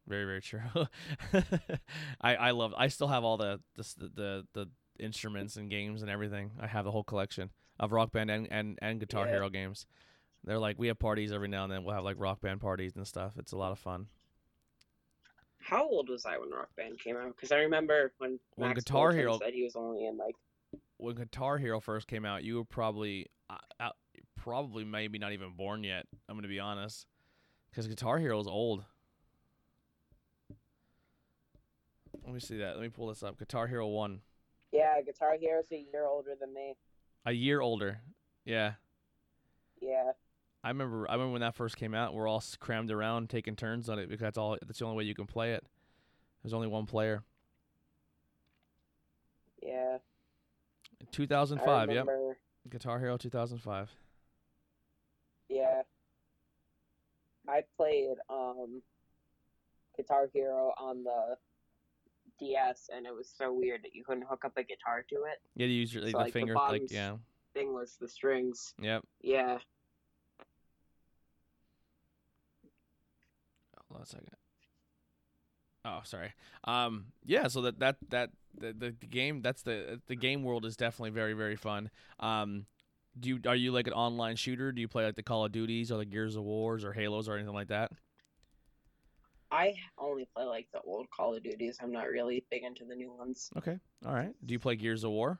Very 0.07 0.25
very 0.25 0.41
true. 0.41 0.61
I 2.21 2.35
I 2.35 2.51
love. 2.51 2.73
I 2.77 2.87
still 2.87 3.07
have 3.07 3.23
all 3.23 3.37
the 3.37 3.59
the 3.75 3.83
the 4.15 4.47
the 4.53 4.69
instruments 4.99 5.57
and 5.57 5.69
games 5.69 6.01
and 6.01 6.09
everything. 6.09 6.51
I 6.59 6.67
have 6.67 6.85
the 6.85 6.91
whole 6.91 7.03
collection 7.03 7.49
of 7.79 7.91
Rock 7.91 8.11
Band 8.11 8.31
and 8.31 8.47
and, 8.49 8.79
and 8.81 8.99
Guitar 8.99 9.25
Yeah. 9.25 9.33
Hero 9.33 9.49
games. 9.49 9.85
They're 10.43 10.59
like 10.59 10.77
we 10.79 10.87
have 10.87 10.99
parties 10.99 11.31
every 11.31 11.47
now 11.47 11.63
and 11.63 11.71
then. 11.73 11.83
We'll 11.83 11.95
have 11.95 12.03
like 12.03 12.17
Rock 12.19 12.39
Band 12.41 12.61
parties 12.61 12.95
and 12.95 13.05
stuff. 13.05 13.33
It's 13.37 13.51
a 13.51 13.57
lot 13.57 13.71
of 13.71 13.79
fun. 13.79 14.07
How 15.59 15.83
old 15.89 16.09
was 16.09 16.25
I 16.25 16.37
when 16.37 16.51
Rock 16.51 16.69
Band 16.77 16.99
came 16.99 17.17
out? 17.17 17.35
Because 17.35 17.51
I 17.51 17.57
remember 17.57 18.13
when 18.19 18.39
When 18.55 18.69
Max 18.69 18.83
Guitar 18.83 19.07
Bolton 19.07 19.19
Hero- 19.19 19.39
said 19.39 19.53
he 19.53 19.63
was 19.63 19.75
only 19.75 20.05
in 20.05 20.17
like 20.17 20.35
When 20.97 21.15
Guitar 21.15 21.57
Hero 21.57 21.79
first 21.79 22.07
came 22.07 22.23
out, 22.25 22.43
you 22.43 22.57
were 22.57 22.65
probably 22.65 23.25
uh, 23.49 23.57
uh, 23.79 23.89
probably 24.37 24.83
maybe 24.83 25.17
not 25.17 25.33
even 25.33 25.53
born 25.57 25.83
yet. 25.83 26.05
I'm 26.29 26.35
gonna 26.35 26.47
be 26.47 26.59
honest, 26.59 27.07
because 27.75 27.87
Guitar 27.87 28.17
Hero 28.19 28.39
is 28.39 28.47
old. 28.47 28.85
Let 32.23 32.33
me 32.33 32.39
see 32.39 32.57
that. 32.57 32.75
Let 32.75 32.81
me 32.81 32.89
pull 32.89 33.07
this 33.07 33.21
up. 33.21 33.37
Guitar 33.37 33.67
Hero 33.67 33.87
One, 33.87 34.21
yeah, 34.71 35.01
Guitar 35.05 35.35
Hero 35.39 35.61
Hero's 35.61 35.71
a 35.71 35.85
year 35.91 36.05
older 36.05 36.31
than 36.39 36.53
me. 36.53 36.75
a 37.25 37.33
year 37.33 37.59
older. 37.59 37.99
Yeah. 38.45 38.73
Yeah, 39.81 40.11
I 40.63 40.69
remember. 40.69 41.05
I 41.09 41.13
remember 41.13 41.33
when 41.33 41.41
that 41.41 41.53
first 41.53 41.75
came 41.75 41.93
out. 41.93 42.13
We're 42.13 42.27
all 42.29 42.41
crammed 42.59 42.89
around 42.91 43.29
taking 43.29 43.55
turns 43.55 43.89
on 43.89 43.99
it 43.99 44.07
because 44.07 44.21
that's 44.21 44.37
all. 44.37 44.57
That's 44.65 44.79
the 44.79 44.85
only 44.85 44.97
way 44.97 45.03
you 45.03 45.13
can 45.13 45.27
play 45.27 45.53
it. 45.53 45.63
There's 46.41 46.53
only 46.53 46.67
one 46.67 46.85
player. 46.85 47.23
yeah. 49.61 49.97
2005. 51.11 51.91
Yep. 51.91 52.07
Guitar 52.69 52.99
Hero 52.99 53.17
2005. 53.17 53.91
Yeah. 55.49 55.81
I 57.47 57.63
played 57.77 58.15
um 58.29 58.81
Guitar 59.97 60.29
Hero 60.33 60.73
on 60.77 61.03
the 61.03 61.37
DS 62.39 62.89
and 62.93 63.05
it 63.05 63.13
was 63.15 63.31
so 63.37 63.53
weird 63.53 63.81
that 63.83 63.95
you 63.95 64.03
couldn't 64.03 64.25
hook 64.27 64.43
up 64.45 64.53
a 64.57 64.63
guitar 64.63 65.05
to 65.09 65.15
it. 65.15 65.41
Yeah, 65.55 65.67
you 65.67 65.73
use 65.73 65.93
your 65.93 66.03
So, 66.03 66.09
the 66.11 66.17
like, 66.17 66.27
the 66.27 66.31
finger. 66.39 66.55
like 66.55 66.91
yeah. 66.91 67.15
Thing 67.53 67.73
was 67.73 67.95
the 67.99 68.09
strings. 68.09 68.73
Yep. 68.81 69.03
Yeah. 69.21 69.57
Hold 73.87 73.97
on 73.97 74.01
a 74.01 74.05
second. 74.05 74.29
Oh, 75.85 76.01
sorry. 76.03 76.33
Um, 76.63 77.05
yeah. 77.23 77.47
So 77.47 77.61
that 77.61 77.79
that 77.79 77.97
that 78.09 78.31
the, 78.57 78.73
the, 78.73 78.95
the 78.99 79.07
game 79.07 79.41
that's 79.41 79.61
the 79.61 80.01
the 80.07 80.15
game 80.15 80.43
world 80.43 80.65
is 80.65 80.75
definitely 80.75 81.11
very 81.11 81.33
very 81.33 81.55
fun. 81.55 81.89
Um, 82.19 82.65
do 83.19 83.29
you 83.29 83.39
are 83.47 83.55
you 83.55 83.71
like 83.71 83.87
an 83.87 83.93
online 83.93 84.35
shooter? 84.35 84.71
Do 84.71 84.81
you 84.81 84.87
play 84.87 85.05
like 85.05 85.15
the 85.15 85.23
Call 85.23 85.45
of 85.45 85.51
Duties 85.51 85.91
or 85.91 85.97
the 85.97 86.05
Gears 86.05 86.35
of 86.35 86.43
Wars 86.43 86.83
or 86.83 86.93
Halos 86.93 87.27
or 87.27 87.35
anything 87.35 87.53
like 87.53 87.69
that? 87.69 87.91
I 89.51 89.73
only 89.97 90.27
play 90.35 90.43
like 90.43 90.67
the 90.73 90.81
old 90.81 91.09
Call 91.09 91.35
of 91.35 91.43
Duties. 91.43 91.77
I'm 91.81 91.91
not 91.91 92.09
really 92.09 92.43
big 92.51 92.63
into 92.63 92.83
the 92.83 92.95
new 92.95 93.13
ones. 93.13 93.49
Okay. 93.57 93.77
All 94.05 94.13
right. 94.13 94.33
Do 94.45 94.53
you 94.53 94.59
play 94.59 94.75
Gears 94.75 95.03
of 95.03 95.11
War? 95.11 95.39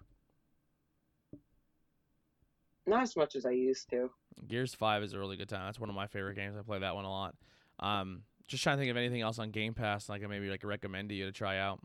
Not 2.87 3.01
as 3.01 3.15
much 3.15 3.35
as 3.35 3.45
I 3.45 3.51
used 3.51 3.89
to. 3.89 4.09
Gears 4.47 4.73
Five 4.73 5.03
is 5.03 5.13
a 5.13 5.19
really 5.19 5.37
good 5.37 5.49
time. 5.49 5.65
That's 5.65 5.79
one 5.79 5.89
of 5.89 5.95
my 5.95 6.07
favorite 6.07 6.35
games. 6.35 6.55
I 6.57 6.61
play 6.61 6.79
that 6.79 6.95
one 6.95 7.05
a 7.05 7.09
lot. 7.09 7.35
Um, 7.79 8.21
just 8.47 8.63
trying 8.63 8.77
to 8.77 8.81
think 8.81 8.91
of 8.91 8.97
anything 8.97 9.21
else 9.21 9.39
on 9.39 9.49
Game 9.51 9.73
Pass 9.73 10.07
like 10.07 10.23
I 10.23 10.27
maybe 10.27 10.49
like 10.49 10.63
recommend 10.63 11.09
to 11.09 11.15
you 11.15 11.25
to 11.25 11.31
try 11.31 11.57
out. 11.57 11.79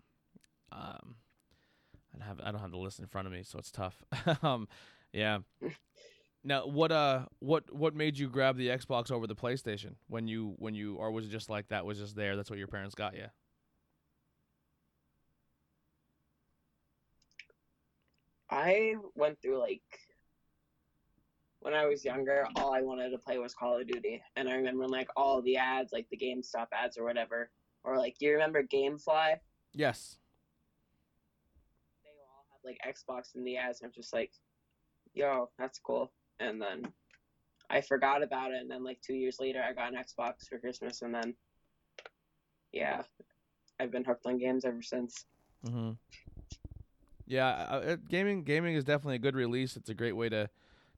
Um, 0.70 1.16
I 2.14 2.18
don't 2.18 2.26
have 2.28 2.40
I 2.44 2.52
don't 2.52 2.60
have 2.60 2.70
the 2.70 2.78
list 2.78 3.00
in 3.00 3.06
front 3.06 3.26
of 3.26 3.32
me, 3.32 3.42
so 3.42 3.58
it's 3.58 3.70
tough. 3.70 4.02
um, 4.42 4.68
yeah. 5.12 5.38
Now, 6.42 6.66
what 6.66 6.90
uh, 6.90 7.26
what 7.40 7.72
what 7.74 7.94
made 7.94 8.18
you 8.18 8.28
grab 8.28 8.56
the 8.56 8.68
Xbox 8.68 9.10
over 9.10 9.26
the 9.26 9.34
PlayStation 9.34 9.96
when 10.08 10.26
you 10.26 10.54
when 10.58 10.74
you 10.74 10.96
or 10.96 11.10
was 11.10 11.26
it 11.26 11.30
just 11.30 11.50
like 11.50 11.68
that 11.68 11.84
was 11.84 11.98
just 11.98 12.16
there? 12.16 12.34
That's 12.34 12.48
what 12.48 12.58
your 12.58 12.68
parents 12.68 12.94
got 12.94 13.14
you. 13.14 13.26
I 18.48 18.94
went 19.14 19.40
through 19.40 19.60
like 19.60 19.82
when 21.60 21.74
I 21.74 21.86
was 21.86 22.04
younger, 22.04 22.46
all 22.56 22.72
I 22.74 22.80
wanted 22.80 23.10
to 23.10 23.18
play 23.18 23.38
was 23.38 23.54
Call 23.54 23.78
of 23.78 23.86
Duty, 23.86 24.22
and 24.34 24.48
I 24.48 24.54
remember 24.54 24.88
like 24.88 25.08
all 25.16 25.42
the 25.42 25.58
ads, 25.58 25.92
like 25.92 26.08
the 26.10 26.16
GameStop 26.16 26.68
ads 26.72 26.96
or 26.96 27.04
whatever, 27.04 27.50
or 27.84 27.98
like 27.98 28.16
do 28.18 28.26
you 28.26 28.32
remember 28.32 28.62
GameFly? 28.62 29.36
Yes. 29.74 30.18
They 32.02 32.10
all 32.10 32.46
had 32.50 32.66
like 32.66 32.78
Xbox 32.96 33.36
in 33.36 33.44
the 33.44 33.58
ads, 33.58 33.82
and 33.82 33.88
I'm 33.88 33.92
just 33.94 34.14
like, 34.14 34.32
yo, 35.14 35.50
that's 35.58 35.78
cool. 35.78 36.12
And 36.38 36.60
then 36.60 36.92
I 37.68 37.80
forgot 37.80 38.22
about 38.22 38.52
it, 38.52 38.60
and 38.60 38.70
then 38.70 38.82
like 38.82 39.00
two 39.00 39.14
years 39.14 39.38
later, 39.40 39.62
I 39.62 39.72
got 39.72 39.92
an 39.92 39.98
Xbox 39.98 40.48
for 40.48 40.58
Christmas, 40.58 41.02
and 41.02 41.14
then 41.14 41.34
yeah, 42.72 43.02
I've 43.78 43.90
been 43.90 44.04
hooked 44.04 44.26
on 44.26 44.38
games 44.38 44.64
ever 44.64 44.82
since. 44.82 45.26
Mm-hmm. 45.66 45.92
Yeah, 47.26 47.66
I- 47.70 47.96
gaming 48.08 48.42
gaming 48.42 48.74
is 48.74 48.84
definitely 48.84 49.16
a 49.16 49.20
good 49.20 49.36
release. 49.36 49.76
It's 49.76 49.90
a 49.90 49.94
great 49.94 50.16
way 50.16 50.28
to 50.30 50.48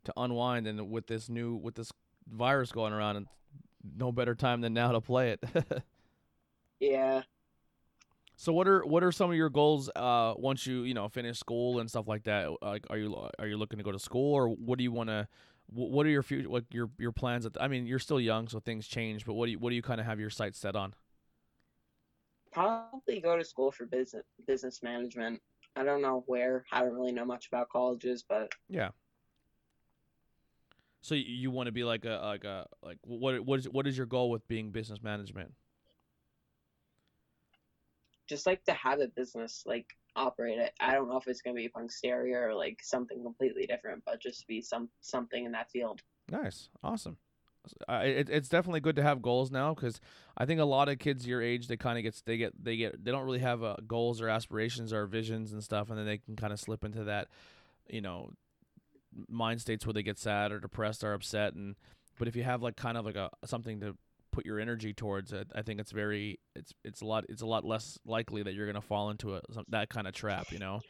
to 0.05 0.13
unwind, 0.17 0.67
and 0.67 0.91
with 0.91 1.07
this 1.07 1.29
new 1.29 1.55
with 1.55 1.75
this 1.75 1.93
virus 2.27 2.73
going 2.73 2.93
around, 2.93 3.17
and 3.17 3.27
no 3.97 4.13
better 4.13 4.35
time 4.35 4.61
than 4.61 4.73
now 4.73 4.93
to 4.93 5.01
play 5.01 5.31
it. 5.33 5.43
Yeah. 6.81 7.23
So, 8.43 8.53
what 8.53 8.67
are 8.67 8.85
what 8.85 9.05
are 9.05 9.13
some 9.13 9.31
of 9.31 9.37
your 9.37 9.51
goals 9.51 9.89
uh, 9.95 10.35
once 10.37 10.67
you 10.67 10.83
you 10.83 10.95
know 10.95 11.09
finish 11.09 11.39
school 11.39 11.79
and 11.79 11.89
stuff 11.89 12.09
like 12.09 12.25
that? 12.25 12.49
Like, 12.61 12.85
are 12.91 12.99
you 12.99 13.15
are 13.39 13.47
you 13.47 13.57
looking 13.57 13.79
to 13.79 13.85
go 13.85 13.93
to 13.93 14.01
school, 14.01 14.35
or 14.35 14.49
what 14.49 14.79
do 14.79 14.83
you 14.83 14.91
want 14.91 15.11
to? 15.11 15.29
What 15.73 16.05
are 16.07 16.09
your 16.09 16.25
future? 16.25 16.51
What 16.51 16.65
your 16.73 16.91
your 16.99 17.13
plans? 17.13 17.47
At 17.47 17.55
the, 17.55 17.63
I 17.63 17.69
mean, 17.69 17.87
you're 17.87 18.01
still 18.01 18.19
young, 18.19 18.49
so 18.49 18.59
things 18.59 18.89
change. 18.89 19.25
But 19.25 19.35
what 19.35 19.47
do 19.47 19.53
you 19.53 19.61
what 19.61 19.71
do 19.71 19.77
you 19.77 19.83
kind 19.83 20.01
of 20.01 20.07
have 20.07 20.19
your 20.19 20.29
sights 20.29 20.59
set 20.59 20.75
on? 20.75 20.93
Probably 22.51 23.21
go 23.21 23.37
to 23.37 23.45
school 23.45 23.71
for 23.71 23.87
business 23.87 24.25
business 24.45 24.83
management. 24.83 25.41
I 25.77 25.85
don't 25.85 26.03
know 26.03 26.25
where. 26.27 26.65
I 26.73 26.81
don't 26.81 26.95
really 26.95 27.13
know 27.13 27.25
much 27.25 27.47
about 27.47 27.69
colleges, 27.69 28.25
but 28.29 28.51
Yeah. 28.69 28.89
So 31.01 31.15
you, 31.15 31.27
you 31.27 31.51
want 31.53 31.69
to 31.69 31.73
be 31.73 31.85
like 31.85 32.05
a 32.05 32.21
like 32.25 32.43
a 32.43 32.67
like 32.83 32.99
what 33.03 33.39
what 33.47 33.61
is 33.61 33.69
what 33.69 33.87
is 33.87 33.97
your 33.97 34.07
goal 34.07 34.31
with 34.31 34.49
being 34.49 34.73
business 34.73 35.01
management? 35.01 35.55
Just 38.33 38.47
like 38.47 38.65
to 38.65 38.73
have 38.73 39.01
a 39.01 39.09
business 39.09 39.63
like 39.67 39.85
operate 40.17 40.59
it. 40.59 40.73
I 40.81 40.95
don't 40.95 41.07
know 41.07 41.19
if 41.19 41.29
it's 41.29 41.43
gonna 41.43 41.57
be 41.57 41.69
Punkstyria 41.69 42.49
or 42.49 42.55
like 42.55 42.79
something 42.83 43.23
completely 43.23 43.67
different, 43.67 44.03
but 44.07 44.23
just 44.23 44.47
be 44.47 44.63
some 44.63 44.89
something 45.03 45.45
in 45.45 45.53
that 45.53 45.71
field. 45.71 46.01
Nice, 46.31 46.71
awesome. 46.83 47.19
Uh, 47.87 48.01
it, 48.05 48.31
it's 48.31 48.49
definitely 48.49 48.81
good 48.81 48.97
to 48.97 49.03
have 49.03 49.21
goals 49.21 49.51
now 49.51 49.75
because 49.75 50.01
I 50.35 50.47
think 50.47 50.61
a 50.61 50.65
lot 50.65 50.89
of 50.89 50.99
kids 50.99 51.27
your 51.27 51.43
age 51.43 51.69
they 51.69 51.77
kind 51.77 51.99
of 51.99 52.05
get 52.05 52.23
they 52.25 52.39
get 52.39 52.65
they 52.65 52.79
get 52.79 53.05
they 53.05 53.11
don't 53.11 53.27
really 53.27 53.41
have 53.41 53.63
uh, 53.63 53.77
goals 53.87 54.23
or 54.23 54.31
aspirations 54.31 54.95
or 54.95 55.05
visions 55.05 55.53
and 55.53 55.63
stuff, 55.63 55.91
and 55.91 55.99
then 55.99 56.07
they 56.07 56.17
can 56.17 56.35
kind 56.35 56.55
of 56.55 56.59
slip 56.59 56.87
into 56.87 57.05
that, 57.05 57.29
you 57.87 58.01
know, 58.01 58.31
mind 59.29 59.61
states 59.61 59.85
where 59.85 59.93
they 59.93 60.03
get 60.03 60.19
sad 60.19 60.53
or 60.53 60.59
depressed 60.59 61.05
or 61.05 61.13
upset. 61.13 61.53
And 61.53 61.77
but 62.19 62.29
if 62.29 62.35
you 62.35 62.45
have 62.45 62.63
like 62.63 62.77
kind 62.77 62.97
of 62.97 63.05
like 63.05 63.17
a 63.17 63.29
something 63.45 63.81
to 63.81 63.95
put 64.33 64.45
your 64.45 64.59
energy 64.59 64.93
towards 64.93 65.33
it, 65.33 65.49
I 65.55 65.63
think 65.63 65.79
it's 65.81 65.93
very 65.93 66.41
it's 66.57 66.73
it's 66.85 67.01
a 67.01 67.07
lot 67.07 67.25
it's 67.29 67.43
a 67.43 67.47
lot 67.47 67.65
less 67.65 67.99
likely 68.05 68.43
that 68.43 68.55
you're 68.55 68.67
gonna 68.67 68.81
fall 68.81 69.11
into 69.11 69.37
a 69.37 69.43
some, 69.53 69.65
that 69.69 69.89
kind 69.89 70.09
of 70.09 70.15
trap, 70.15 70.51
you 70.51 70.59
know. 70.59 70.81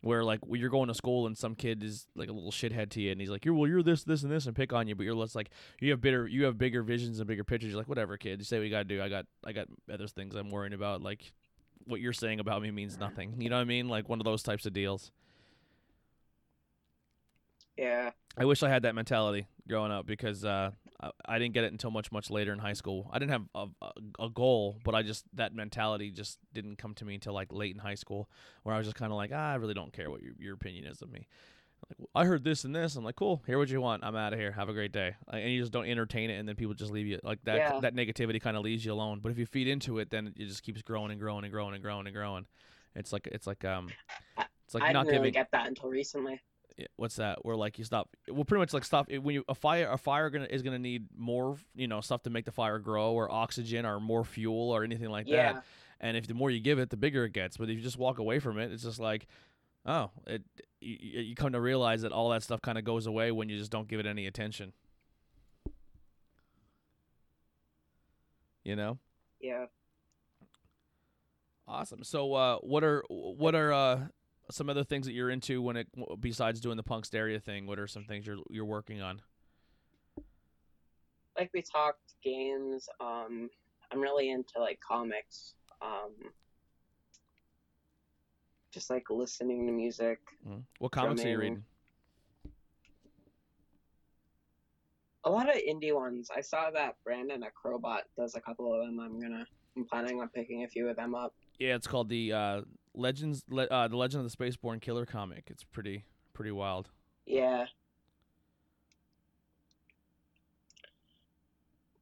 Where 0.00 0.22
like 0.22 0.38
you're 0.48 0.70
going 0.70 0.86
to 0.86 0.94
school 0.94 1.26
and 1.26 1.36
some 1.36 1.56
kid 1.56 1.82
is 1.82 2.06
like 2.14 2.28
a 2.28 2.32
little 2.32 2.52
shithead 2.52 2.90
to 2.90 3.00
you 3.00 3.10
and 3.10 3.20
he's 3.20 3.30
like 3.30 3.44
you're 3.44 3.54
well 3.54 3.68
you're 3.68 3.82
this 3.82 4.04
this 4.04 4.22
and 4.22 4.30
this 4.30 4.46
and 4.46 4.54
pick 4.54 4.72
on 4.72 4.86
you 4.86 4.94
but 4.94 5.02
you're 5.02 5.14
less 5.16 5.34
like 5.34 5.50
you 5.80 5.90
have 5.90 6.00
bigger 6.00 6.28
you 6.28 6.44
have 6.44 6.56
bigger 6.56 6.84
visions 6.84 7.18
and 7.18 7.26
bigger 7.26 7.42
pictures. 7.42 7.70
You're 7.70 7.78
like 7.78 7.88
whatever 7.88 8.16
kid 8.16 8.38
you 8.38 8.44
say 8.44 8.58
what 8.58 8.64
you 8.64 8.70
gotta 8.70 8.84
do. 8.84 9.02
I 9.02 9.08
got 9.08 9.26
I 9.44 9.50
got 9.50 9.66
other 9.92 10.06
things 10.06 10.36
I'm 10.36 10.50
worrying 10.50 10.72
about 10.72 11.02
like 11.02 11.32
what 11.84 12.00
you're 12.00 12.12
saying 12.12 12.38
about 12.38 12.62
me 12.62 12.70
means 12.70 12.96
nothing. 12.96 13.40
You 13.40 13.50
know 13.50 13.56
what 13.56 13.62
I 13.62 13.64
mean? 13.64 13.88
Like 13.88 14.08
one 14.08 14.20
of 14.20 14.24
those 14.24 14.44
types 14.44 14.66
of 14.66 14.72
deals. 14.72 15.10
Yeah. 17.76 18.10
I 18.36 18.44
wish 18.44 18.62
I 18.62 18.68
had 18.68 18.82
that 18.82 18.94
mentality 18.94 19.46
growing 19.68 19.92
up 19.92 20.06
because 20.06 20.44
uh, 20.44 20.72
I, 21.00 21.10
I 21.26 21.38
didn't 21.38 21.54
get 21.54 21.64
it 21.64 21.72
until 21.72 21.90
much 21.90 22.10
much 22.12 22.30
later 22.30 22.52
in 22.52 22.58
high 22.58 22.72
school. 22.72 23.10
I 23.12 23.18
didn't 23.18 23.32
have 23.32 23.44
a, 23.54 23.66
a, 23.82 24.24
a 24.26 24.30
goal, 24.30 24.78
but 24.84 24.94
I 24.94 25.02
just 25.02 25.24
that 25.34 25.54
mentality 25.54 26.10
just 26.10 26.38
didn't 26.52 26.76
come 26.76 26.94
to 26.94 27.04
me 27.04 27.14
until 27.14 27.32
like 27.32 27.52
late 27.52 27.74
in 27.74 27.78
high 27.80 27.94
school, 27.94 28.28
where 28.62 28.74
I 28.74 28.78
was 28.78 28.86
just 28.86 28.96
kind 28.96 29.12
of 29.12 29.16
like, 29.16 29.30
ah, 29.34 29.52
I 29.52 29.54
really 29.56 29.74
don't 29.74 29.92
care 29.92 30.10
what 30.10 30.22
your, 30.22 30.32
your 30.38 30.54
opinion 30.54 30.86
is 30.86 31.02
of 31.02 31.10
me. 31.10 31.26
like 31.88 32.08
I 32.14 32.24
heard 32.24 32.44
this 32.44 32.64
and 32.64 32.74
this. 32.74 32.96
I'm 32.96 33.04
like, 33.04 33.16
cool. 33.16 33.42
Hear 33.46 33.58
what 33.58 33.68
you 33.68 33.80
want. 33.80 34.04
I'm 34.04 34.16
out 34.16 34.32
of 34.32 34.38
here. 34.38 34.52
Have 34.52 34.68
a 34.68 34.72
great 34.72 34.92
day. 34.92 35.14
Like, 35.32 35.42
and 35.42 35.52
you 35.52 35.60
just 35.60 35.72
don't 35.72 35.86
entertain 35.86 36.30
it, 36.30 36.34
and 36.34 36.48
then 36.48 36.56
people 36.56 36.74
just 36.74 36.90
leave 36.90 37.06
you. 37.06 37.20
Like 37.22 37.38
that. 37.44 37.56
Yeah. 37.56 37.80
That 37.80 37.94
negativity 37.94 38.40
kind 38.40 38.56
of 38.56 38.64
leaves 38.64 38.84
you 38.84 38.92
alone. 38.92 39.20
But 39.22 39.30
if 39.32 39.38
you 39.38 39.46
feed 39.46 39.68
into 39.68 39.98
it, 39.98 40.10
then 40.10 40.26
it 40.36 40.46
just 40.48 40.62
keeps 40.62 40.82
growing 40.82 41.10
and 41.10 41.20
growing 41.20 41.44
and 41.44 41.52
growing 41.52 41.74
and 41.74 41.82
growing 41.82 42.06
and 42.06 42.14
growing. 42.14 42.46
It's 42.96 43.12
like 43.12 43.28
it's 43.28 43.46
like 43.46 43.64
um, 43.64 43.88
it's 44.66 44.74
like 44.74 44.82
I 44.82 44.92
not 44.92 45.04
didn't 45.04 45.20
really 45.20 45.30
giving. 45.30 45.32
get 45.32 45.50
that 45.52 45.68
until 45.68 45.88
recently. 45.90 46.40
What's 46.96 47.16
that? 47.16 47.44
Where 47.44 47.56
like 47.56 47.78
you 47.78 47.84
stop. 47.84 48.08
Well, 48.28 48.44
pretty 48.44 48.60
much 48.60 48.72
like 48.72 48.84
stop 48.84 49.10
when 49.10 49.34
you 49.34 49.44
a 49.48 49.54
fire 49.54 49.90
a 49.90 49.98
fire 49.98 50.30
gonna 50.30 50.46
is 50.48 50.62
gonna 50.62 50.78
need 50.78 51.06
more 51.16 51.56
you 51.74 51.88
know 51.88 52.00
stuff 52.00 52.22
to 52.22 52.30
make 52.30 52.44
the 52.44 52.52
fire 52.52 52.78
grow 52.78 53.12
or 53.12 53.30
oxygen 53.30 53.84
or 53.84 53.98
more 54.00 54.24
fuel 54.24 54.70
or 54.70 54.84
anything 54.84 55.08
like 55.10 55.26
Yeah. 55.26 55.54
that. 55.54 55.64
And 56.00 56.16
if 56.16 56.26
the 56.28 56.34
more 56.34 56.50
you 56.50 56.60
give 56.60 56.78
it, 56.78 56.90
the 56.90 56.96
bigger 56.96 57.24
it 57.24 57.32
gets. 57.32 57.56
But 57.56 57.68
if 57.70 57.76
you 57.76 57.82
just 57.82 57.98
walk 57.98 58.18
away 58.20 58.38
from 58.38 58.58
it, 58.58 58.70
it's 58.70 58.84
just 58.84 59.00
like, 59.00 59.26
oh, 59.84 60.10
it 60.28 60.42
you, 60.80 60.96
you 61.22 61.34
come 61.34 61.52
to 61.52 61.60
realize 61.60 62.02
that 62.02 62.12
all 62.12 62.30
that 62.30 62.44
stuff 62.44 62.60
kind 62.62 62.78
of 62.78 62.84
goes 62.84 63.06
away 63.06 63.32
when 63.32 63.48
you 63.48 63.58
just 63.58 63.72
don't 63.72 63.88
give 63.88 63.98
it 63.98 64.06
any 64.06 64.26
attention. 64.26 64.72
You 68.64 68.76
know. 68.76 68.98
Yeah. 69.40 69.66
Awesome. 71.66 72.02
So, 72.04 72.32
uh, 72.34 72.58
what 72.58 72.84
are 72.84 73.02
what 73.08 73.54
are 73.54 73.72
uh, 73.72 74.00
some 74.50 74.70
other 74.70 74.84
things 74.84 75.06
that 75.06 75.12
you're 75.12 75.30
into 75.30 75.60
when 75.60 75.76
it 75.76 75.88
besides 76.20 76.60
doing 76.60 76.76
the 76.76 76.82
Punkstyria 76.82 77.42
thing? 77.42 77.66
What 77.66 77.78
are 77.78 77.86
some 77.86 78.04
things 78.04 78.26
you're 78.26 78.38
you're 78.50 78.64
working 78.64 79.00
on? 79.00 79.20
Like 81.36 81.50
we 81.54 81.62
talked 81.62 82.14
games. 82.22 82.88
Um, 83.00 83.50
I'm 83.92 84.00
really 84.00 84.30
into 84.30 84.58
like 84.58 84.80
comics. 84.80 85.54
Um, 85.80 86.12
just 88.72 88.90
like 88.90 89.04
listening 89.10 89.66
to 89.66 89.72
music. 89.72 90.18
Mm. 90.46 90.62
What 90.78 90.92
comics 90.92 91.24
are 91.24 91.28
you 91.28 91.38
reading? 91.38 91.64
A 95.24 95.30
lot 95.30 95.48
of 95.48 95.56
indie 95.56 95.94
ones. 95.94 96.30
I 96.34 96.40
saw 96.40 96.70
that 96.70 96.96
Brandon 97.04 97.42
at 97.42 97.52
Crowbot 97.54 98.02
does 98.16 98.34
a 98.34 98.40
couple 98.40 98.72
of 98.72 98.84
them. 98.86 98.98
I'm 99.00 99.20
gonna. 99.20 99.46
I'm 99.76 99.84
planning 99.84 100.20
on 100.20 100.28
picking 100.28 100.64
a 100.64 100.68
few 100.68 100.88
of 100.88 100.96
them 100.96 101.14
up. 101.14 101.34
Yeah, 101.58 101.74
it's 101.74 101.86
called 101.86 102.08
the 102.08 102.32
uh, 102.32 102.60
Legends, 102.98 103.44
Le- 103.48 103.64
uh, 103.66 103.88
the 103.88 103.96
Legend 103.96 104.24
of 104.24 104.30
the 104.30 104.36
Spaceborne 104.36 104.80
Killer 104.80 105.06
comic. 105.06 105.44
It's 105.46 105.64
pretty 105.64 106.04
pretty 106.34 106.50
wild. 106.50 106.90
Yeah. 107.26 107.66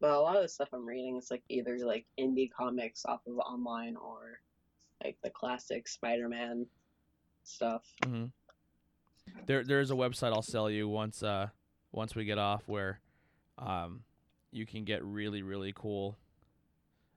But 0.01 0.11
a 0.11 0.21
lot 0.21 0.37
of 0.37 0.43
the 0.43 0.49
stuff 0.49 0.69
I'm 0.73 0.87
reading 0.87 1.17
is 1.17 1.31
like 1.31 1.43
either 1.49 1.79
like 1.79 2.07
indie 2.19 2.51
comics 2.51 3.05
off 3.07 3.21
of 3.27 3.39
online 3.39 3.97
or 3.97 4.41
like 5.03 5.17
the 5.23 5.31
classic 5.31 5.89
Spider-Man 5.89 6.67
stuff. 7.45 7.83
hmm 8.05 8.27
There 9.47 9.65
there's 9.65 9.91
a 9.91 9.95
website 9.95 10.33
I'll 10.33 10.43
sell 10.43 10.71
you 10.71 10.89
once 10.89 11.23
uh 11.23 11.49
once 11.93 12.15
we 12.15 12.25
get 12.25 12.39
off 12.39 12.63
where 12.67 13.01
um 13.59 14.03
you 14.51 14.67
can 14.67 14.85
get 14.85 15.03
really 15.05 15.43
really 15.43 15.73
cool 15.75 16.19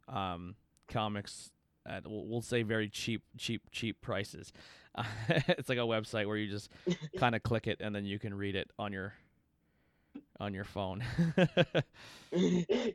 um 0.08 0.56
comics 0.88 1.52
at 1.90 2.08
we'll, 2.08 2.26
we'll 2.26 2.42
say 2.42 2.64
very 2.64 2.90
cheap 2.90 3.24
cheap 3.38 3.64
cheap 3.72 4.02
prices. 4.02 4.54
Uh, 4.96 5.04
it's 5.30 5.70
like 5.70 5.78
a 5.78 5.82
website 5.82 6.28
where 6.28 6.38
you 6.38 6.50
just 6.50 6.70
kind 7.18 7.36
of 7.36 7.44
click 7.44 7.68
it 7.68 7.80
and 7.82 7.96
then 7.96 8.06
you 8.06 8.20
can 8.20 8.34
read 8.34 8.56
it 8.56 8.70
on 8.78 8.94
your 8.94 9.14
on 10.40 10.54
your 10.54 10.64
phone. 10.64 11.04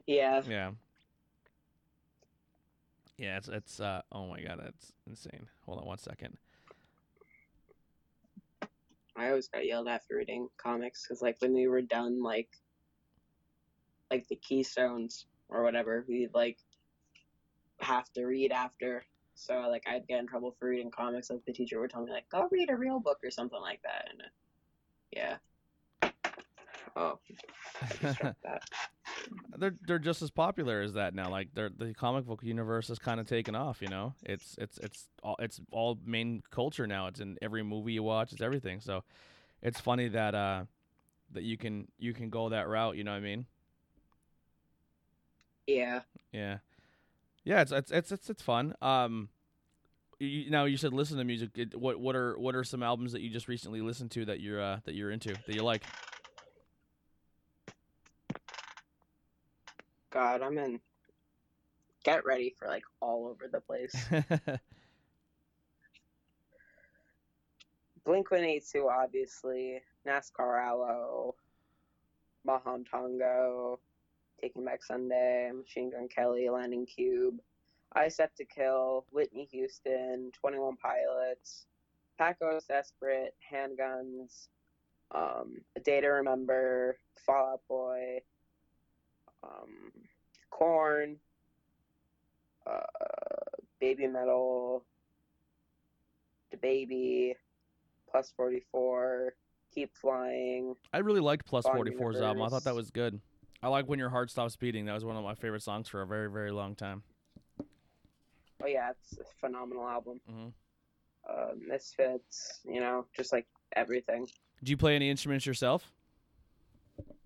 yeah. 0.07 0.42
yeah. 0.48 0.70
Yeah, 3.16 3.37
it's 3.37 3.48
it's 3.48 3.80
uh 3.80 4.02
oh 4.11 4.26
my 4.26 4.40
god, 4.40 4.61
that's 4.62 4.92
insane. 5.07 5.46
Hold 5.66 5.78
on 5.78 5.87
one 5.87 5.98
second. 5.98 6.37
I 9.16 9.28
always 9.28 9.46
got 9.46 9.64
yelled 9.64 9.87
at 9.87 10.04
for 10.07 10.16
reading 10.16 10.48
comics 10.57 11.04
because 11.04 11.22
like 11.22 11.37
when 11.40 11.54
we 11.54 11.68
were 11.68 11.83
done 11.83 12.22
like 12.22 12.48
like 14.11 14.26
the 14.28 14.37
keystones 14.37 15.26
or 15.48 15.62
whatever, 15.62 16.04
we'd 16.09 16.35
like 16.35 16.59
have 17.85 18.12
to 18.14 18.25
read 18.25 18.53
after. 18.53 19.05
So 19.35 19.66
like 19.68 19.85
I'd 19.87 20.07
get 20.07 20.20
in 20.20 20.27
trouble 20.27 20.55
for 20.59 20.68
reading 20.68 20.90
comics. 20.90 21.31
Like 21.31 21.44
the 21.47 21.53
teacher 21.53 21.81
would 21.81 21.90
tell 21.90 22.05
me 22.05 22.12
like, 22.12 22.29
"Go 22.29 22.49
read 22.51 22.70
a 22.70 22.77
real 22.77 23.01
book" 23.01 23.18
or 23.23 23.31
something 23.31 23.61
like 23.61 23.81
that. 23.83 24.09
And 24.11 24.20
uh, 24.23 24.25
yeah. 25.11 26.11
Oh, 26.97 27.18
I 27.83 27.87
just 28.01 28.18
dropped 28.20 28.42
that. 28.44 28.62
they're 29.59 29.75
they're 29.87 29.99
just 29.99 30.23
as 30.23 30.31
popular 30.31 30.83
as 30.83 30.92
that 30.94 31.14
now. 31.14 31.29
Like 31.31 31.49
they're 31.55 31.70
the 31.77 31.92
comic 31.94 32.27
book 32.27 32.42
universe 32.42 32.88
has 32.88 32.99
kind 32.99 33.18
of 33.18 33.27
taken 33.27 33.55
off. 33.55 33.83
You 33.83 33.88
know, 33.88 34.14
it's 34.23 34.55
it's 34.59 34.79
it's 34.79 35.09
all 35.23 35.37
it's 35.38 35.61
all 35.73 35.99
main 36.05 36.42
culture 36.51 36.87
now. 36.87 37.09
It's 37.09 37.20
in 37.20 37.37
every 37.42 37.62
movie 37.62 37.94
you 37.94 38.03
watch. 38.03 38.33
It's 38.33 38.42
everything. 38.42 38.81
So 38.81 39.03
it's 39.62 39.81
funny 39.81 40.09
that 40.09 40.35
uh 40.35 40.64
that 41.33 41.42
you 41.42 41.57
can 41.57 41.88
you 41.99 42.14
can 42.14 42.31
go 42.31 42.49
that 42.51 42.68
route. 42.68 42.97
You 42.97 43.05
know 43.05 43.12
what 43.12 43.18
I 43.18 43.20
mean? 43.20 43.47
Yeah. 45.66 46.01
Yeah, 46.33 46.59
yeah. 47.44 47.61
It's 47.62 47.72
it's 47.72 47.90
it's 47.90 48.12
it's, 48.12 48.30
it's 48.30 48.42
fun. 48.42 48.74
Um, 48.83 49.28
you, 50.18 50.50
now 50.50 50.64
you 50.64 50.76
said 50.76 50.92
listen 50.92 51.18
to 51.18 51.24
music. 51.24 51.50
It, 51.57 51.78
what 51.78 52.00
what 52.00 52.16
are 52.16 52.38
what 52.38 52.54
are 52.54 52.64
some 52.64 52.83
albums 52.83 53.12
that 53.12 53.20
you 53.20 53.30
just 53.30 53.48
recently 53.48 53.80
listened 53.80 54.11
to 54.12 54.24
that 54.26 54.40
you're 54.40 54.61
uh, 54.61 54.80
that 54.85 54.94
you're 54.94 55.11
into 55.11 55.35
that 55.46 55.54
you 55.54 55.62
like? 55.62 55.83
God, 60.11 60.42
I'm 60.42 60.59
in. 60.59 60.80
Get 62.04 62.24
ready 62.24 62.54
for 62.59 62.68
like 62.68 62.85
all 63.00 63.26
over 63.26 63.48
the 63.50 63.61
place. 63.61 63.94
Blink 68.04 68.30
182, 68.30 68.88
obviously. 68.88 69.83
NASCAR 70.07 70.62
Aloe. 70.62 71.35
Maham 72.46 72.85
Tongo. 72.85 73.78
Taking 74.44 74.66
Back 74.66 74.85
Sunday. 74.85 75.50
Machine 75.54 75.90
Gun 75.90 76.07
Kelly. 76.07 76.50
Landing 76.50 76.85
Cube. 76.85 77.40
I 77.94 78.09
Set 78.09 78.37
to 78.37 78.44
Kill. 78.44 79.07
Whitney 79.11 79.48
Houston. 79.52 80.30
21 80.38 80.76
Pilots. 80.76 81.64
Pacos 82.20 82.66
Desperate. 82.66 83.35
Handguns. 83.50 84.48
Um, 85.14 85.62
A 85.76 85.80
Day 85.80 86.02
to 86.02 86.09
Remember. 86.09 86.98
Fall 87.24 87.52
Out 87.54 87.61
Boy. 87.70 88.18
Um, 89.42 89.92
Korn. 90.50 91.16
Uh, 92.66 92.80
Baby 93.80 94.09
Metal. 94.09 94.85
The 96.50 96.59
Baby. 96.59 97.35
Plus 98.11 98.30
44. 98.37 99.33
Keep 99.74 99.96
Flying. 99.96 100.74
I 100.92 100.98
really 100.98 101.20
liked 101.20 101.46
Plus 101.46 101.64
Bond 101.64 101.78
44's 101.78 102.20
album. 102.20 102.42
I 102.42 102.48
thought 102.48 102.64
that 102.64 102.74
was 102.74 102.90
good. 102.90 103.18
I 103.64 103.68
like 103.68 103.88
When 103.88 103.98
Your 103.98 104.11
Heart 104.11 104.31
Stops 104.31 104.57
Beating. 104.57 104.85
That 104.85 104.92
was 104.92 105.07
one 105.07 105.16
of 105.16 105.24
my 105.24 105.35
favorite 105.35 105.62
songs 105.62 105.88
for 105.88 106.03
a 106.03 106.07
very, 106.07 106.31
very 106.31 106.50
long 106.50 106.74
time. 106.74 107.03
Oh, 108.62 108.66
yeah, 108.66 108.90
it's 108.90 109.18
a 109.18 109.24
phenomenal 109.40 109.88
album. 109.88 110.20
Mm-hmm. 110.31 110.48
Uh, 111.27 111.55
Misfits, 111.66 112.61
you 112.66 112.81
know, 112.81 113.07
just 113.16 113.33
like 113.33 113.46
everything. 113.74 114.29
Do 114.62 114.70
you 114.70 114.77
play 114.77 114.94
any 114.94 115.09
instruments 115.09 115.46
yourself? 115.46 115.90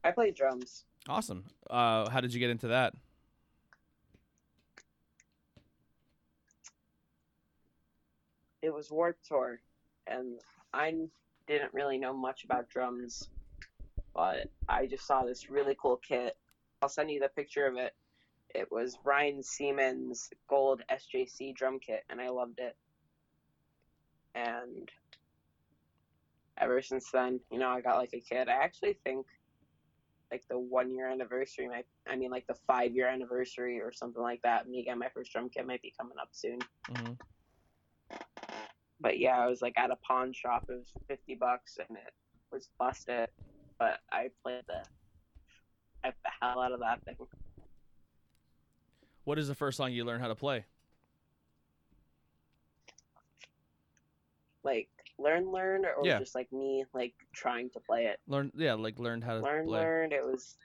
I 0.04 0.12
play 0.12 0.30
drums. 0.30 0.84
Awesome. 1.08 1.42
Uh, 1.68 2.08
how 2.08 2.20
did 2.20 2.32
you 2.32 2.38
get 2.38 2.50
into 2.50 2.68
that? 2.68 2.94
It 8.62 8.72
was 8.72 8.92
Warped 8.92 9.26
Tour, 9.26 9.58
and 10.06 10.38
I 10.72 10.94
didn't 11.48 11.74
really 11.74 11.98
know 11.98 12.12
much 12.12 12.44
about 12.44 12.68
drums, 12.68 13.28
but 14.14 14.48
I 14.68 14.86
just 14.86 15.06
saw 15.06 15.24
this 15.24 15.50
really 15.50 15.76
cool 15.80 16.00
kit. 16.06 16.36
I'll 16.82 16.88
send 16.88 17.10
you 17.10 17.20
the 17.20 17.28
picture 17.28 17.66
of 17.66 17.76
it. 17.76 17.92
It 18.54 18.68
was 18.70 18.98
Ryan 19.04 19.42
Seaman 19.42 20.12
gold 20.48 20.82
SJC 20.90 21.54
drum 21.54 21.78
kit, 21.80 22.04
and 22.08 22.20
I 22.20 22.30
loved 22.30 22.58
it. 22.58 22.76
And 24.34 24.88
ever 26.60 26.80
since 26.82 27.10
then, 27.10 27.40
you 27.50 27.58
know, 27.58 27.68
I 27.68 27.80
got 27.80 27.96
like 27.96 28.14
a 28.14 28.20
kit. 28.20 28.48
I 28.48 28.64
actually 28.64 28.98
think 29.04 29.26
like 30.30 30.42
the 30.48 30.58
one 30.58 30.94
year 30.94 31.08
anniversary 31.08 31.68
might, 31.68 31.86
I 32.06 32.16
mean, 32.16 32.30
like 32.30 32.46
the 32.46 32.56
five 32.66 32.94
year 32.94 33.08
anniversary 33.08 33.80
or 33.80 33.92
something 33.92 34.22
like 34.22 34.40
that. 34.42 34.68
Me 34.68 34.84
getting 34.84 34.98
my 34.98 35.08
first 35.14 35.32
drum 35.32 35.48
kit 35.48 35.66
might 35.66 35.82
be 35.82 35.92
coming 35.98 36.18
up 36.20 36.28
soon. 36.32 36.58
hmm 36.90 37.12
But 39.00 39.18
yeah, 39.18 39.38
I 39.38 39.46
was 39.46 39.62
like 39.62 39.74
at 39.78 39.90
a 39.90 39.96
pawn 39.96 40.32
shop. 40.32 40.64
It 40.68 40.72
was 40.72 40.92
fifty 41.06 41.34
bucks, 41.34 41.78
and 41.78 41.96
it 41.96 42.12
was 42.52 42.68
busted. 42.78 43.28
But 43.78 44.00
I 44.10 44.30
played 44.42 44.62
the, 44.66 44.82
I 46.04 46.10
the 46.10 46.30
hell 46.40 46.60
out 46.60 46.72
of 46.72 46.80
that 46.80 47.04
thing. 47.04 47.16
What 49.24 49.38
is 49.38 49.48
the 49.48 49.54
first 49.54 49.76
song 49.76 49.92
you 49.92 50.04
learned 50.04 50.22
how 50.22 50.28
to 50.28 50.34
play? 50.34 50.64
Like 54.64 54.88
learn, 55.18 55.50
learn, 55.50 55.84
or 55.84 56.04
Yeah. 56.04 56.18
just 56.18 56.34
like 56.34 56.50
me, 56.52 56.84
like 56.92 57.14
trying 57.32 57.70
to 57.70 57.80
play 57.80 58.06
it. 58.06 58.18
Learn, 58.26 58.50
yeah, 58.56 58.74
like 58.74 58.98
learned 58.98 59.22
how 59.22 59.34
to 59.34 59.40
Learn, 59.40 59.66
play. 59.66 59.78
learned. 59.80 60.12
It 60.12 60.24
was. 60.24 60.56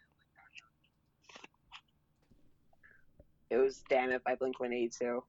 It 3.50 3.58
was 3.58 3.84
"Damn 3.88 4.10
It" 4.12 4.24
by 4.24 4.36
Blink 4.36 4.60
One 4.60 4.74
Eighty 4.74 4.90
Two. 4.90 5.24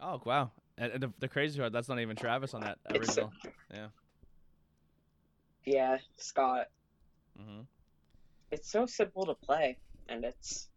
Oh 0.00 0.20
wow! 0.24 0.50
And, 0.78 0.92
and 0.92 1.02
the, 1.02 1.12
the 1.18 1.28
crazy 1.28 1.58
part, 1.60 1.72
that's 1.72 1.88
not 1.88 2.00
even 2.00 2.16
Travis 2.16 2.54
on 2.54 2.62
that 2.62 2.78
original. 2.90 3.32
Yeah. 3.72 3.88
Yeah, 5.66 5.98
Scott. 6.16 6.68
Hmm 7.36 7.60
It's 8.50 8.70
so 8.70 8.86
simple 8.86 9.26
to 9.26 9.34
play, 9.34 9.78
and 10.08 10.24
it's 10.24 10.68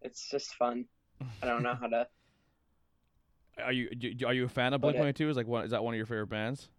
it's 0.00 0.28
just 0.30 0.54
fun. 0.54 0.86
I 1.42 1.46
don't 1.46 1.62
know 1.62 1.74
how 1.74 1.86
to. 1.88 2.06
Are 3.62 3.72
you 3.72 3.90
do- 3.90 4.26
are 4.26 4.32
you 4.32 4.46
a 4.46 4.48
fan 4.48 4.72
of 4.72 4.80
Blink 4.80 4.96
Eighty 4.96 5.12
Two? 5.12 5.28
Is 5.28 5.36
like 5.36 5.46
one 5.46 5.64
is 5.64 5.72
that 5.72 5.84
one 5.84 5.92
of 5.92 5.96
your 5.98 6.06
favorite 6.06 6.28
bands? 6.28 6.70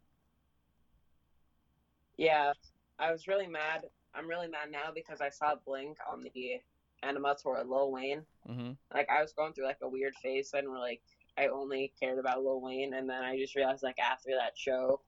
Yeah, 2.18 2.54
I 2.98 3.12
was 3.12 3.28
really 3.28 3.46
mad. 3.48 3.84
I'm 4.16 4.28
really 4.28 4.48
mad 4.48 4.72
now 4.72 4.92
because 4.94 5.22
I 5.22 5.30
saw 5.30 5.54
Blink 5.66 5.98
on 6.12 6.24
the 6.24 6.62
Anima 7.04 7.36
tour 7.40 7.58
with 7.60 7.68
Lil 7.68 7.92
Wayne. 7.92 8.24
Mm-hmm. 8.50 8.72
Like 8.94 9.08
I 9.10 9.22
was 9.22 9.34
going 9.34 9.54
through 9.54 9.66
like 9.66 9.80
a 9.84 9.88
weird 9.88 10.16
phase 10.16 10.52
and 10.54 10.68
like 10.70 11.02
I 11.38 11.48
only 11.48 11.94
cared 12.00 12.18
about 12.18 12.44
Lil 12.44 12.60
Wayne, 12.60 12.94
and 12.96 13.08
then 13.08 13.24
I 13.24 13.38
just 13.38 13.56
realized 13.56 13.84
like 13.84 14.00
after 14.00 14.32
that 14.40 14.54
show, 14.58 15.00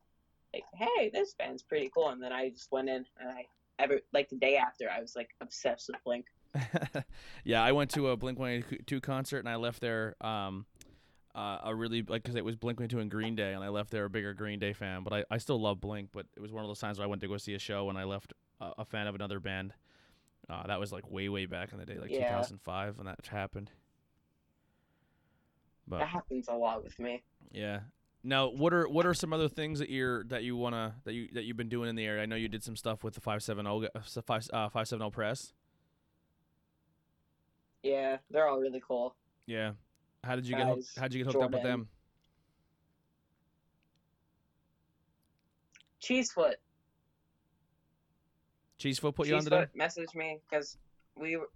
like 0.56 0.66
hey, 0.74 1.10
this 1.14 1.34
band's 1.34 1.64
pretty 1.64 1.90
cool, 1.94 2.10
and 2.10 2.22
then 2.22 2.32
I 2.32 2.50
just 2.50 2.72
went 2.72 2.90
in 2.90 3.06
and 3.20 3.30
I 3.30 3.46
ever 3.80 4.00
like 4.14 4.30
the 4.30 4.38
day 4.38 4.58
after 4.58 4.90
I 4.90 5.02
was 5.02 5.16
like 5.16 5.30
obsessed 5.42 5.90
with 5.90 6.04
Blink. 6.04 6.26
yeah, 7.44 7.64
I 7.64 7.72
went 7.74 7.92
to 7.92 8.10
a 8.10 8.18
Blink 8.18 8.40
One 8.40 8.50
Eighty 8.50 8.80
Two 8.86 9.02
concert 9.02 9.40
and 9.40 9.50
I 9.50 9.56
left 9.58 9.82
there. 9.82 10.16
Um, 10.22 10.66
uh, 11.34 11.60
a 11.66 11.76
really 11.76 12.02
like 12.02 12.24
because 12.24 12.36
it 12.36 12.46
was 12.46 12.56
Blink 12.56 12.80
One 12.80 12.86
Eighty 12.86 12.96
Two 12.96 13.02
and 13.02 13.12
Green 13.12 13.36
Day, 13.36 13.54
and 13.54 13.64
I 13.64 13.70
left 13.70 13.92
there 13.92 14.06
a 14.06 14.10
bigger 14.10 14.34
Green 14.34 14.60
Day 14.60 14.74
fan. 14.74 15.04
But 15.04 15.14
I, 15.14 15.26
I 15.30 15.38
still 15.38 15.60
love 15.60 15.82
Blink. 15.82 16.10
But 16.14 16.26
it 16.36 16.42
was 16.42 16.52
one 16.52 16.64
of 16.64 16.70
those 16.70 16.80
times 16.80 16.98
where 16.98 17.06
I 17.06 17.10
went 17.10 17.22
to 17.22 17.28
go 17.28 17.38
see 17.38 17.54
a 17.54 17.60
show 17.60 17.90
and 17.90 17.98
I 17.98 18.06
left 18.06 18.34
a, 18.62 18.72
a 18.80 18.86
fan 18.86 19.08
of 19.08 19.16
another 19.16 19.40
band. 19.40 19.74
Uh, 20.50 20.66
that 20.68 20.80
was 20.80 20.92
like 20.92 21.10
way 21.12 21.28
way 21.28 21.46
back 21.46 21.74
in 21.74 21.80
the 21.80 21.86
day, 21.86 21.98
like 22.00 22.12
Yeah. 22.12 22.30
2005 22.30 22.98
when 22.98 23.08
that 23.08 23.26
happened. 23.28 23.72
But 25.88 26.00
That 26.00 26.08
happens 26.08 26.48
a 26.48 26.54
lot 26.54 26.84
with 26.84 26.98
me. 27.00 27.22
Yeah. 27.52 27.82
Now, 28.28 28.50
what 28.50 28.74
are 28.74 28.88
what 28.90 29.06
are 29.06 29.14
some 29.14 29.34
other 29.34 29.48
things 29.48 29.78
that 29.78 29.90
you're 29.90 30.24
that 30.26 30.44
you 30.44 30.56
wanna 30.56 30.96
that 31.04 31.14
you 31.14 31.30
that 31.34 31.44
you've 31.44 31.58
been 31.58 31.70
doing 31.70 31.90
in 31.90 31.96
the 31.96 32.06
area? 32.06 32.24
I 32.24 32.26
know 32.26 32.36
you 32.36 32.48
did 32.48 32.64
some 32.64 32.76
stuff 32.76 33.04
with 33.04 33.14
the 33.14 33.22
five 33.22 33.44
seven 33.44 33.66
zero 33.66 33.88
five 34.26 34.48
uh, 34.52 34.68
five 34.70 34.88
seven 34.88 35.02
zero 35.02 35.12
press. 35.12 35.54
Yeah, 37.84 38.18
they're 38.32 38.48
all 38.48 38.60
really 38.60 38.82
cool. 38.86 39.16
Yeah. 39.46 39.74
How 40.24 40.36
did 40.36 40.48
you 40.48 40.56
get 40.56 40.66
hooked, 40.66 40.98
how 40.98 41.04
did 41.04 41.14
you 41.14 41.24
get 41.24 41.32
hooked 41.32 41.46
up 41.46 41.52
with 41.52 41.62
them? 41.62 41.88
Cheesefoot. 46.00 46.56
Cheesefoot 48.80 49.16
put 49.16 49.28
you 49.28 49.36
onto 49.36 49.52
them. 49.52 49.68
Cheesefoot 49.72 49.80
messaged 49.80 50.16
me 50.16 50.40
because 50.50 50.78
we 51.16 51.38
were. 51.38 51.50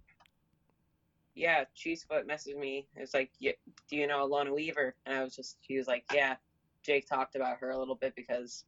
Yeah, 1.34 1.64
Cheesefoot 1.74 2.28
messaged 2.28 2.58
me. 2.58 2.86
It's 2.94 3.12
like, 3.12 3.30
yeah, 3.40 3.52
do 3.88 3.96
you 3.96 4.06
know 4.06 4.28
Alona 4.28 4.54
Weaver? 4.54 4.94
And 5.06 5.18
I 5.18 5.24
was 5.24 5.34
just, 5.34 5.56
he 5.62 5.76
was 5.76 5.88
like, 5.88 6.04
yeah. 6.14 6.36
Jake 6.90 7.06
talked 7.06 7.36
about 7.36 7.58
her 7.58 7.70
a 7.70 7.78
little 7.78 7.94
bit 7.94 8.16
because 8.16 8.64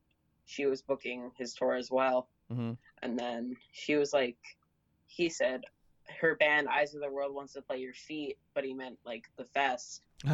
she 0.46 0.64
was 0.66 0.80
booking 0.80 1.32
his 1.36 1.54
tour 1.54 1.74
as 1.74 1.90
well. 1.90 2.28
hmm 2.48 2.74
And 3.02 3.18
then 3.18 3.56
she 3.72 3.96
was 3.96 4.12
like, 4.12 4.36
he 5.06 5.28
said 5.28 5.62
her 6.20 6.36
band 6.36 6.68
Eyes 6.68 6.94
of 6.94 7.00
the 7.00 7.10
World 7.10 7.34
wants 7.34 7.54
to 7.54 7.62
play 7.62 7.78
your 7.78 7.94
feet, 7.94 8.38
but 8.54 8.62
he 8.62 8.74
meant 8.74 8.96
like 9.04 9.24
the 9.36 9.44
fest. 9.46 10.02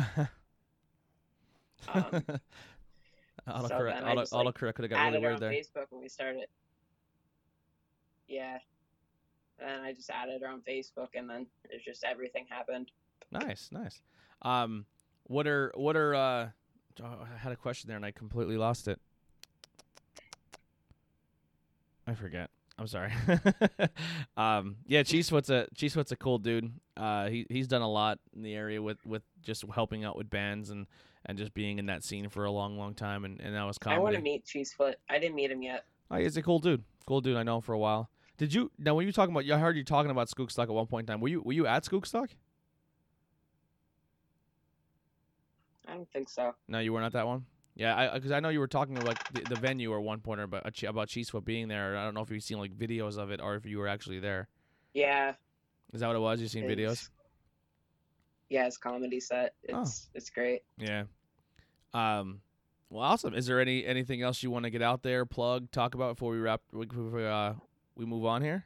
Um, 1.94 2.02
autocorrect, 3.48 4.02
I 4.02 4.10
auto, 4.10 4.20
just, 4.22 4.32
like, 4.32 4.46
autocorrect 4.46 4.74
could 4.74 4.82
have 4.82 4.90
got 4.90 4.98
added 4.98 5.12
really 5.12 5.22
her 5.22 5.28
weird 5.30 5.34
on 5.34 5.40
there. 5.40 5.52
Facebook 5.52 5.86
and 5.92 6.00
we 6.00 6.08
started. 6.08 6.48
Yeah. 8.26 8.58
And 9.60 9.82
I 9.84 9.92
just 9.92 10.10
added 10.10 10.42
her 10.42 10.48
on 10.48 10.60
Facebook 10.60 11.10
and 11.14 11.30
then 11.30 11.46
it's 11.70 11.84
just 11.84 12.02
everything 12.04 12.46
happened. 12.50 12.90
Nice, 13.30 13.70
nice. 13.70 14.02
Um, 14.42 14.84
what 15.28 15.46
are 15.46 15.72
what 15.76 15.96
are 15.96 16.14
uh? 16.16 16.48
I 17.04 17.38
had 17.38 17.52
a 17.52 17.56
question 17.56 17.88
there 17.88 17.96
and 17.96 18.04
I 18.04 18.10
completely 18.10 18.56
lost 18.56 18.88
it. 18.88 19.00
I 22.06 22.14
forget. 22.14 22.50
I'm 22.78 22.86
sorry. 22.86 23.12
um, 24.36 24.76
yeah, 24.86 25.02
Cheesefoot's 25.02 25.50
a 25.50 25.66
Cheesefoot's 25.74 26.12
a 26.12 26.16
cool 26.16 26.38
dude. 26.38 26.72
Uh, 26.96 27.28
he 27.28 27.44
he's 27.50 27.66
done 27.66 27.82
a 27.82 27.90
lot 27.90 28.18
in 28.34 28.42
the 28.42 28.54
area 28.54 28.80
with, 28.80 29.04
with 29.04 29.22
just 29.42 29.64
helping 29.74 30.04
out 30.04 30.16
with 30.16 30.30
bands 30.30 30.70
and, 30.70 30.86
and 31.26 31.36
just 31.36 31.52
being 31.54 31.78
in 31.78 31.86
that 31.86 32.04
scene 32.04 32.28
for 32.28 32.44
a 32.44 32.50
long, 32.50 32.78
long 32.78 32.94
time. 32.94 33.24
And, 33.24 33.40
and 33.40 33.54
that 33.54 33.64
was 33.64 33.78
comedy. 33.78 33.98
I 33.98 34.02
want 34.02 34.14
to 34.14 34.22
meet 34.22 34.44
Cheesefoot. 34.44 34.96
I 35.10 35.18
didn't 35.18 35.34
meet 35.34 35.50
him 35.50 35.62
yet. 35.62 35.84
Oh, 36.10 36.16
he's 36.16 36.36
a 36.36 36.42
cool 36.42 36.60
dude. 36.60 36.84
Cool 37.06 37.20
dude. 37.20 37.36
I 37.36 37.42
know 37.42 37.56
him 37.56 37.62
for 37.62 37.72
a 37.72 37.78
while. 37.78 38.10
Did 38.38 38.54
you 38.54 38.70
now? 38.78 38.94
When 38.94 39.04
you 39.04 39.12
talking 39.12 39.34
about, 39.34 39.50
I 39.50 39.58
heard 39.58 39.76
you 39.76 39.84
talking 39.84 40.12
about 40.12 40.28
Skookstock 40.28 40.64
at 40.64 40.68
one 40.68 40.86
point 40.86 41.08
in 41.08 41.12
time. 41.12 41.20
Were 41.20 41.28
you 41.28 41.42
were 41.42 41.52
you 41.52 41.66
at 41.66 41.84
Skookstock? 41.84 42.30
I 45.88 45.94
don't 45.94 46.08
think 46.12 46.28
so. 46.28 46.54
No, 46.68 46.78
you 46.80 46.92
weren't 46.92 47.06
at 47.06 47.12
that 47.12 47.26
one. 47.26 47.46
Yeah, 47.74 47.96
I 47.96 48.14
because 48.14 48.32
I 48.32 48.40
know 48.40 48.48
you 48.48 48.58
were 48.60 48.66
talking 48.68 48.96
about 48.96 49.06
like 49.08 49.32
the, 49.32 49.54
the 49.54 49.60
venue 49.60 49.92
or 49.92 50.00
one 50.00 50.20
point 50.20 50.40
or 50.40 50.44
about 50.44 50.82
about 50.82 51.08
Cheesefoot 51.08 51.44
being 51.44 51.68
there. 51.68 51.96
I 51.96 52.04
don't 52.04 52.14
know 52.14 52.22
if 52.22 52.30
you've 52.30 52.42
seen 52.42 52.58
like 52.58 52.76
videos 52.76 53.16
of 53.18 53.30
it 53.30 53.40
or 53.40 53.54
if 53.54 53.64
you 53.66 53.78
were 53.78 53.88
actually 53.88 54.18
there. 54.18 54.48
Yeah. 54.94 55.34
Is 55.92 56.00
that 56.00 56.08
what 56.08 56.16
it 56.16 56.20
was? 56.20 56.40
You've 56.40 56.50
seen 56.50 56.64
videos? 56.64 56.82
it's- 56.92 57.10
Yeah, 58.50 58.64
his 58.64 58.76
comedy 58.76 59.20
set. 59.20 59.54
Oh. 59.72 59.82
It's 59.82 60.08
it's 60.14 60.30
great. 60.30 60.62
Yeah. 60.76 61.04
Um. 61.94 62.40
Well, 62.90 63.02
awesome. 63.04 63.34
Is 63.34 63.46
there 63.46 63.60
any 63.60 63.84
anything 63.86 64.22
else 64.22 64.42
you 64.42 64.50
want 64.50 64.64
to 64.64 64.70
get 64.70 64.82
out 64.82 65.02
there, 65.02 65.24
plug, 65.24 65.70
talk 65.70 65.94
about 65.94 66.16
before 66.16 66.32
we 66.32 66.38
wrap? 66.38 66.62
Before 66.72 67.04
we, 67.04 67.24
uh, 67.26 67.52
we 67.94 68.06
move 68.06 68.24
on 68.24 68.42
here. 68.42 68.64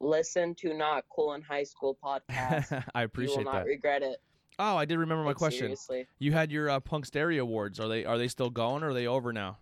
Listen 0.00 0.54
to 0.56 0.74
Not 0.74 1.04
Cool 1.08 1.34
in 1.34 1.42
High 1.42 1.62
School 1.62 1.96
podcast. 2.04 2.70
I 2.72 2.76
you 2.76 2.82
will 2.94 3.04
appreciate 3.04 3.44
not 3.44 3.52
that. 3.54 3.66
regret 3.66 4.02
it. 4.02 4.20
Oh, 4.58 4.76
I 4.76 4.84
did 4.84 4.98
remember 4.98 5.22
my 5.24 5.30
Like, 5.30 5.36
question. 5.36 5.66
Seriously. 5.66 6.06
You 6.18 6.32
had 6.32 6.52
your 6.52 6.70
uh, 6.70 6.80
Punkstyria 6.80 7.40
Awards. 7.40 7.80
Are 7.80 7.88
they 7.88 8.04
are 8.04 8.18
they 8.18 8.28
still 8.28 8.50
going 8.50 8.82
or 8.82 8.90
are 8.90 8.94
they 8.94 9.06
over 9.06 9.32
now? 9.32 9.58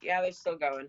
Yeah, 0.00 0.20
they're 0.20 0.32
still 0.32 0.56
going. 0.56 0.88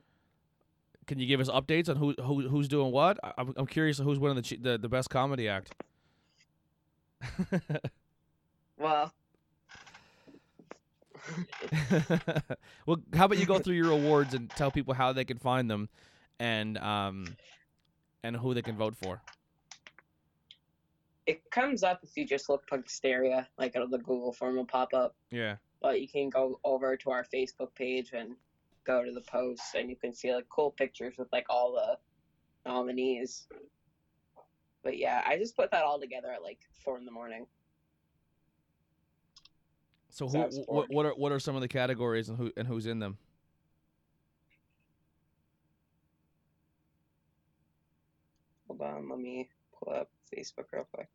Can 1.06 1.20
you 1.20 1.28
give 1.28 1.40
us 1.40 1.50
updates 1.50 1.90
on 1.90 1.98
who, 1.98 2.14
who 2.14 2.48
who's 2.48 2.68
doing 2.68 2.92
what? 2.92 3.20
I'm 3.38 3.54
I'm 3.58 3.68
curious 3.68 3.98
who's 4.00 4.18
winning 4.20 4.42
the 4.42 4.58
the, 4.58 4.78
the 4.78 4.90
best 4.90 5.10
comedy 5.10 5.48
act. 5.48 5.74
Well, 8.76 9.14
well, 12.86 12.98
how 13.14 13.26
about 13.26 13.38
you 13.38 13.46
go 13.46 13.60
through 13.60 13.76
your 13.76 13.92
awards 13.92 14.34
and 14.34 14.50
tell 14.50 14.72
people 14.72 14.94
how 14.94 15.14
they 15.14 15.24
can 15.24 15.38
find 15.38 15.70
them, 15.70 15.90
and 16.40 16.78
um, 16.80 17.38
and 18.24 18.36
who 18.36 18.54
they 18.54 18.62
can 18.62 18.76
vote 18.76 18.96
for. 18.96 19.22
It 21.26 21.50
comes 21.52 21.84
up 21.84 22.00
if 22.04 22.18
you 22.18 22.26
just 22.26 22.50
look 22.50 22.68
Punkstyria, 22.70 23.48
like 23.58 23.74
the 23.74 23.98
Google 23.98 24.34
form 24.34 24.58
will 24.58 24.66
pop 24.66 24.94
up. 24.94 25.16
Yeah. 25.32 25.56
But 25.82 26.02
you 26.02 26.08
can 26.08 26.30
go 26.30 26.60
over 26.64 26.98
to 26.98 27.12
our 27.12 27.26
Facebook 27.34 27.74
page 27.76 28.12
and 28.14 28.36
go 28.86 29.04
to 29.04 29.12
the 29.12 29.22
posts, 29.22 29.74
and 29.76 29.90
you 29.90 29.96
can 29.96 30.14
see 30.14 30.34
like 30.34 30.48
cool 30.50 30.72
pictures 30.72 31.16
with 31.18 31.28
like 31.32 31.46
all 31.50 31.74
the 31.74 32.70
nominees. 32.70 33.48
But 34.84 34.98
yeah, 34.98 35.24
I 35.26 35.38
just 35.38 35.56
put 35.56 35.72
that 35.72 35.84
all 35.84 36.00
together 36.00 36.32
at 36.32 36.44
like 36.44 36.60
four 36.84 36.98
in 36.98 37.06
the 37.06 37.12
morning. 37.12 37.46
So 40.10 40.28
who 40.28 40.48
what, 40.68 40.92
what 40.92 41.06
are 41.06 41.14
what 41.16 41.32
are 41.32 41.40
some 41.40 41.56
of 41.56 41.62
the 41.62 41.68
categories 41.68 42.30
and 42.30 42.38
who 42.38 42.52
and 42.56 42.68
who's 42.68 42.86
in 42.86 43.00
them? 43.00 43.18
Hold 48.68 48.82
on, 48.82 49.10
let 49.10 49.20
me 49.20 49.50
pull 49.80 49.94
up 49.94 50.10
Facebook 50.34 50.66
real 50.72 50.88
quick. 50.94 51.08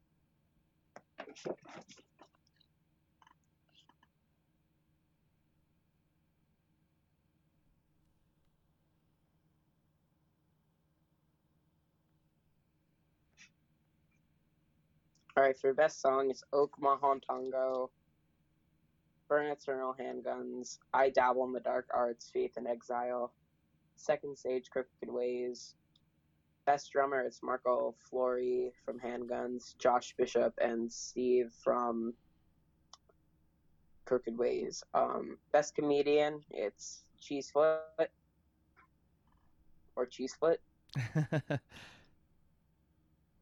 All 15.37 15.45
right, 15.45 15.57
for 15.57 15.73
best 15.73 16.01
song, 16.01 16.31
it's 16.31 16.43
Oak 16.53 16.75
Mahontango, 16.83 17.91
Burn 19.29 19.47
Eternal 19.47 19.95
Handguns, 19.99 20.79
I 20.93 21.11
Dabble 21.11 21.45
in 21.45 21.53
the 21.53 21.61
Dark 21.61 21.87
Arts, 21.95 22.29
Faith 22.29 22.57
in 22.57 22.67
Exile, 22.67 23.33
Second 23.95 24.37
Stage, 24.37 24.69
Crooked 24.69 24.91
Ways, 25.07 25.77
Best 26.69 26.93
drummer, 26.93 27.23
it's 27.23 27.43
Marco 27.43 27.95
Flori 28.13 28.73
from 28.85 29.01
Handguns, 29.01 29.75
Josh 29.79 30.15
Bishop, 30.19 30.53
and 30.61 30.93
Steve 30.93 31.51
from 31.65 32.13
Crooked 34.05 34.37
Ways. 34.37 34.85
Um, 34.93 35.39
best 35.51 35.75
comedian, 35.75 36.43
it's 36.51 37.05
Cheesefoot 37.19 38.11
or 39.97 40.05
Cheesefoot. 40.05 40.61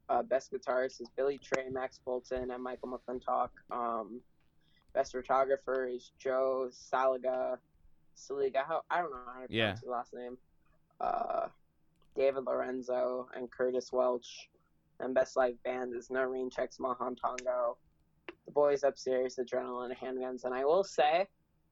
Uh, 0.09 0.23
best 0.23 0.53
guitarist 0.53 1.01
is 1.01 1.09
Billy 1.17 1.37
Trey, 1.37 1.69
Max 1.69 1.99
Bolton, 2.05 2.53
and 2.53 2.63
Michael 2.63 2.97
McClintock. 2.97 3.49
Um, 3.73 4.21
best 4.95 5.11
photographer 5.11 5.89
is 5.89 6.13
Joe 6.17 6.71
Saliga. 6.71 7.59
Saliga, 8.17 8.65
how 8.65 8.83
I 8.89 9.01
don't 9.01 9.11
know 9.11 9.17
how 9.27 9.41
to 9.41 9.49
pronounce 9.49 9.51
Yeah. 9.51 9.73
his 9.73 9.83
last 9.83 10.15
name. 10.15 10.39
Uh, 11.01 11.49
David 12.17 12.45
Lorenzo 12.47 13.29
and 13.35 13.51
Curtis 13.51 13.93
Welch. 13.93 14.49
And 14.99 15.15
best 15.15 15.37
live 15.37 15.63
band 15.63 15.95
is 15.95 16.11
Noreen 16.11 16.49
Checks 16.49 16.81
Mahan 16.81 17.17
Tongo. 17.17 17.77
The 18.47 18.53
boys 18.53 18.83
upstairs, 18.83 19.39
Adrenaline, 19.39 19.95
Handguns. 19.95 20.45
And 20.45 20.55
I 20.55 20.65
will 20.65 20.83
say, 20.83 21.27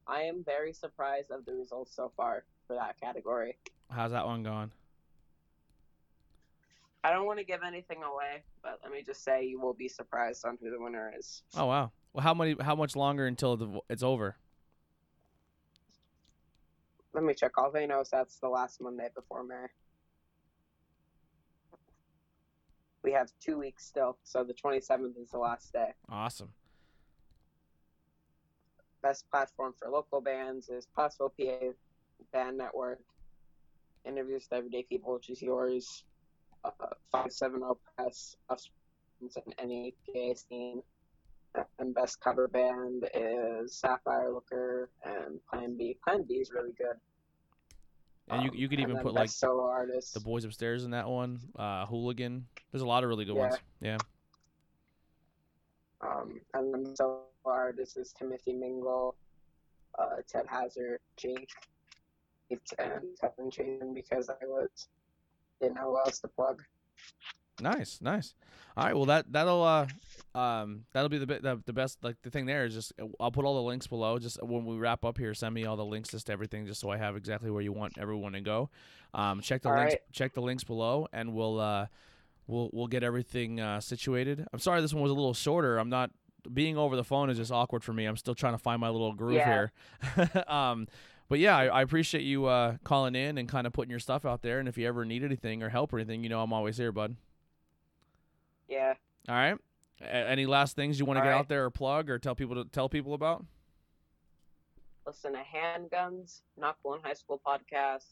I 0.07 0.23
am 0.23 0.45
very 0.45 0.75
surprised 0.75 1.31
of 1.31 1.47
the 1.47 1.55
results 1.55 1.97
so 1.97 2.13
far 2.17 2.45
for 2.67 2.75
that 2.75 3.01
category. 3.01 3.57
How's 3.91 4.11
that 4.11 4.27
one 4.27 4.43
going? 4.43 4.71
I 7.03 7.11
don't 7.11 7.27
want 7.27 7.39
to 7.39 7.45
give 7.45 7.61
anything 7.67 8.03
away, 8.03 8.43
but 8.63 8.81
let 8.83 8.93
me 8.93 9.03
just 9.03 9.25
say 9.25 9.45
you 9.45 9.61
will 9.61 9.75
be 9.75 9.89
surprised 9.89 10.45
on 10.47 10.59
who 10.61 10.71
the 10.71 10.81
winner 10.81 11.13
is. 11.19 11.43
Oh 11.55 11.67
wow. 11.67 11.93
Well, 12.15 12.23
how 12.23 12.33
many? 12.33 12.57
How 12.61 12.75
much 12.75 12.97
longer 12.97 13.27
until 13.27 13.57
the, 13.59 13.81
it's 13.91 14.03
over? 14.03 14.37
Let 17.13 17.25
me 17.25 17.35
check. 17.35 17.59
All 17.59 17.71
they 17.71 17.87
know 17.87 18.01
is 18.01 18.09
that's 18.09 18.39
the 18.39 18.49
last 18.49 18.81
Monday 18.81 19.09
before 19.15 19.45
May. 19.45 19.67
We 23.05 23.13
have 23.13 23.31
two 23.39 23.59
weeks 23.59 23.85
still, 23.85 24.17
so 24.25 24.43
the 24.43 24.55
27th 24.55 25.21
is 25.21 25.29
the 25.31 25.39
last 25.39 25.75
day. 25.75 25.93
Awesome. 26.09 26.49
Best 29.03 29.31
platform 29.31 29.75
for 29.79 29.91
local 29.91 30.23
bands 30.23 30.71
is 30.71 30.87
Possible 30.87 31.31
PA 31.39 31.73
Band 32.33 32.57
Network, 32.57 33.01
Interviews 34.07 34.47
with 34.51 34.57
Everyday 34.57 34.85
People, 34.85 35.13
which 35.13 35.29
is 35.29 35.43
yours, 35.43 36.05
uh, 36.65 36.71
570 37.13 37.75
Press, 37.95 38.37
Offsprings, 38.49 39.37
and 39.37 39.55
any 39.59 39.95
PA 40.07 40.35
scene. 40.35 40.83
And 41.79 41.95
best 41.95 42.21
cover 42.21 42.49
band 42.49 43.09
is 43.15 43.75
Sapphire 43.75 44.33
Looker 44.33 44.89
and 45.05 45.39
Plan 45.47 45.77
B. 45.77 45.99
Plan 46.03 46.25
B 46.27 46.37
is 46.37 46.51
really 46.53 46.73
good. 46.73 46.97
And 48.29 48.43
you 48.43 48.51
Um, 48.51 48.57
you 48.57 48.69
could 48.69 48.81
even 48.81 48.99
put 48.99 49.13
like 49.13 49.29
solo 49.29 49.65
artist. 49.65 50.15
the 50.15 50.21
boys 50.21 50.45
upstairs 50.45 50.85
in 50.85 50.91
that 50.93 51.07
one. 51.09 51.41
Uh, 51.57 51.85
Hooligan. 51.87 52.47
There's 52.73 52.83
a 52.83 52.87
lot 52.87 53.05
of 53.05 53.09
really 53.09 53.25
good 53.25 53.37
Yeah. 53.37 53.49
ones. 53.49 53.57
Yeah. 53.81 53.99
Um, 56.01 56.41
and 56.55 56.73
then 56.73 56.97
solo 56.97 57.25
artist 57.45 57.97
is 57.97 58.13
Timothy 58.13 58.53
Mingle, 58.55 59.15
uh, 59.99 60.17
Ted 60.27 60.47
Hazard, 60.47 61.01
Jake, 61.17 61.51
and 62.79 63.19
Kevin 63.21 63.51
Chasen 63.51 63.95
because 63.95 64.29
I 64.31 64.37
was 64.43 64.89
didn't 65.61 65.77
know 65.77 65.91
what 65.93 66.07
else 66.07 66.21
to 66.21 66.29
plug. 66.29 66.63
Nice, 67.61 68.01
nice. 68.03 68.35
All 68.77 68.85
right, 68.85 68.95
well 68.97 69.05
that 69.07 69.31
that'll 69.33 69.63
uh 69.63 69.87
um 70.35 70.85
that'll 70.93 71.09
be 71.09 71.19
the 71.19 71.27
bit 71.27 71.43
the, 71.43 71.61
the 71.67 71.73
best 71.73 72.03
like 72.03 72.17
the 72.23 72.31
thing 72.31 72.47
there 72.47 72.65
is 72.65 72.75
just 72.75 72.93
I'll 73.21 73.31
put 73.31 73.45
all 73.45 73.55
the 73.55 73.63
links 73.63 73.87
below. 73.87 74.19
Just 74.19 74.43
when 74.43 74.65
we 74.65 74.77
wrap 74.77 75.05
up 75.05 75.19
here, 75.19 75.33
send 75.35 75.55
me 75.55 75.65
all 75.65 75.77
the 75.77 75.85
links 75.85 76.09
just 76.11 76.27
to 76.27 76.33
everything, 76.33 76.67
just 76.67 76.81
so 76.81 76.91
I 76.91 76.97
have 76.97 77.17
exactly 77.17 77.51
where 77.51 77.63
you 77.63 77.73
want 77.73 77.97
everyone 77.99 78.33
to 78.33 78.41
go. 78.41 78.71
Um, 79.15 79.41
check 79.41 79.63
the 79.63 79.69
All 79.69 79.77
links 79.77 79.95
right. 79.95 80.01
check 80.13 80.35
the 80.35 80.41
links 80.43 80.65
below, 80.65 81.07
and 81.13 81.33
we'll 81.33 81.61
uh 81.61 81.87
we'll 82.49 82.71
we'll 82.73 82.89
get 82.89 83.05
everything 83.05 83.61
uh, 83.61 83.81
situated. 83.81 84.45
I'm 84.53 84.59
sorry 84.59 84.81
this 84.81 84.93
one 84.93 85.03
was 85.05 85.13
a 85.13 85.15
little 85.15 85.35
shorter. 85.35 85.79
I'm 85.79 85.91
not 85.91 86.11
being 86.53 86.77
over 86.77 86.97
the 86.97 87.05
phone 87.05 87.31
is 87.31 87.37
just 87.39 87.53
awkward 87.53 87.85
for 87.85 87.93
me. 87.93 88.05
I'm 88.05 88.17
still 88.17 88.35
trying 88.35 88.55
to 88.55 88.59
find 88.59 88.81
my 88.81 88.89
little 88.91 89.13
groove 89.15 89.37
Yeah. 89.37 89.69
here. 90.17 90.43
um, 90.49 90.89
but 91.29 91.39
yeah, 91.39 91.57
I, 91.57 91.67
I 91.67 91.83
appreciate 91.83 92.23
you 92.25 92.47
uh, 92.47 92.77
calling 92.85 93.15
in 93.15 93.39
and 93.39 93.49
kind 93.49 93.67
of 93.67 93.73
putting 93.73 93.91
your 93.91 93.99
stuff 94.01 94.27
out 94.27 94.43
there. 94.43 94.59
And 94.59 94.69
if 94.69 94.77
you 94.77 94.87
ever 94.87 95.05
need 95.07 95.23
anything 95.25 95.63
or 95.63 95.71
help 95.71 95.93
or 95.95 95.99
anything, 95.99 96.23
you 96.23 96.29
know 96.29 96.43
I'm 96.43 96.53
always 96.53 96.77
here, 96.77 96.93
bud. 96.93 97.17
Yeah. 98.75 98.95
All 99.29 99.35
right. 99.37 99.57
A- 100.03 100.13
any 100.13 100.47
last 100.47 100.75
things 100.75 100.99
you 100.99 101.05
want 101.07 101.19
to 101.19 101.21
All 101.21 101.27
get 101.27 101.31
right. 101.31 101.39
out 101.39 101.49
there 101.49 101.65
or 101.65 101.71
plug 101.71 102.11
or 102.11 102.19
tell 102.19 102.35
people 102.35 102.57
to 102.57 102.65
tell 102.65 102.89
people 102.89 103.15
about? 103.15 103.45
Listen 105.07 105.33
to 105.35 105.39
Handguns, 105.39 106.41
Knock 106.59 106.79
One 106.83 106.99
High 107.03 107.13
School 107.13 107.41
podcast, 107.47 108.07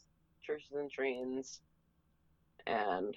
Churches 0.45 0.71
and 0.75 0.89
Trains, 0.89 1.59
and 2.67 3.15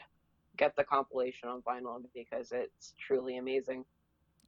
get 0.57 0.75
the 0.77 0.83
compilation 0.85 1.49
on 1.49 1.63
vinyl 1.63 2.03
because 2.15 2.53
it's 2.53 2.95
truly 3.07 3.37
amazing. 3.37 3.85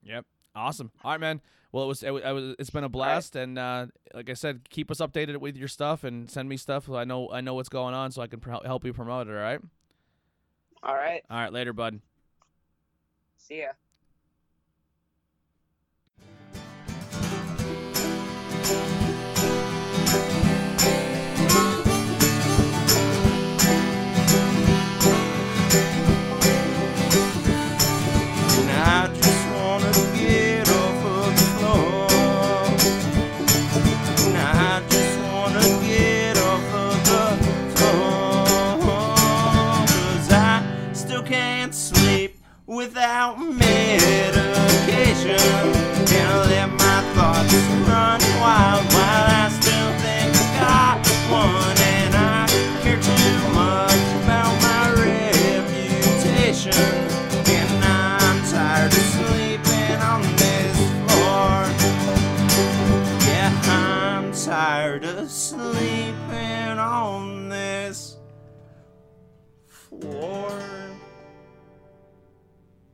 Yep. 0.03 0.25
Awesome. 0.55 0.91
All 1.03 1.11
right, 1.11 1.19
man. 1.19 1.41
Well, 1.71 1.83
it 1.83 1.87
was 1.87 2.01
it, 2.03 2.11
was 2.11 2.55
it's 2.57 2.71
been 2.71 2.83
a 2.83 2.89
blast, 2.89 3.35
and 3.35 3.59
uh, 3.59 3.85
like 4.15 4.29
I 4.29 4.33
said, 4.33 4.67
keep 4.71 4.89
us 4.89 4.97
updated 4.97 5.37
with 5.37 5.55
your 5.55 5.67
stuff 5.67 6.03
and 6.03 6.29
send 6.29 6.49
me 6.49 6.57
stuff. 6.57 6.87
So 6.87 6.95
I 6.95 7.03
know 7.03 7.29
I 7.31 7.41
know 7.41 7.53
what's 7.53 7.69
going 7.69 7.93
on, 7.93 8.11
so 8.11 8.23
I 8.23 8.27
can 8.27 8.39
pro- 8.39 8.61
help 8.65 8.83
you 8.83 8.91
promote 8.91 9.27
it. 9.27 9.31
All 9.31 9.37
right. 9.37 9.61
All 10.81 10.95
right. 10.95 11.21
All 11.29 11.37
right. 11.37 11.53
Later, 11.53 11.71
bud. 11.73 11.99
See 13.39 13.59
ya. 13.61 13.73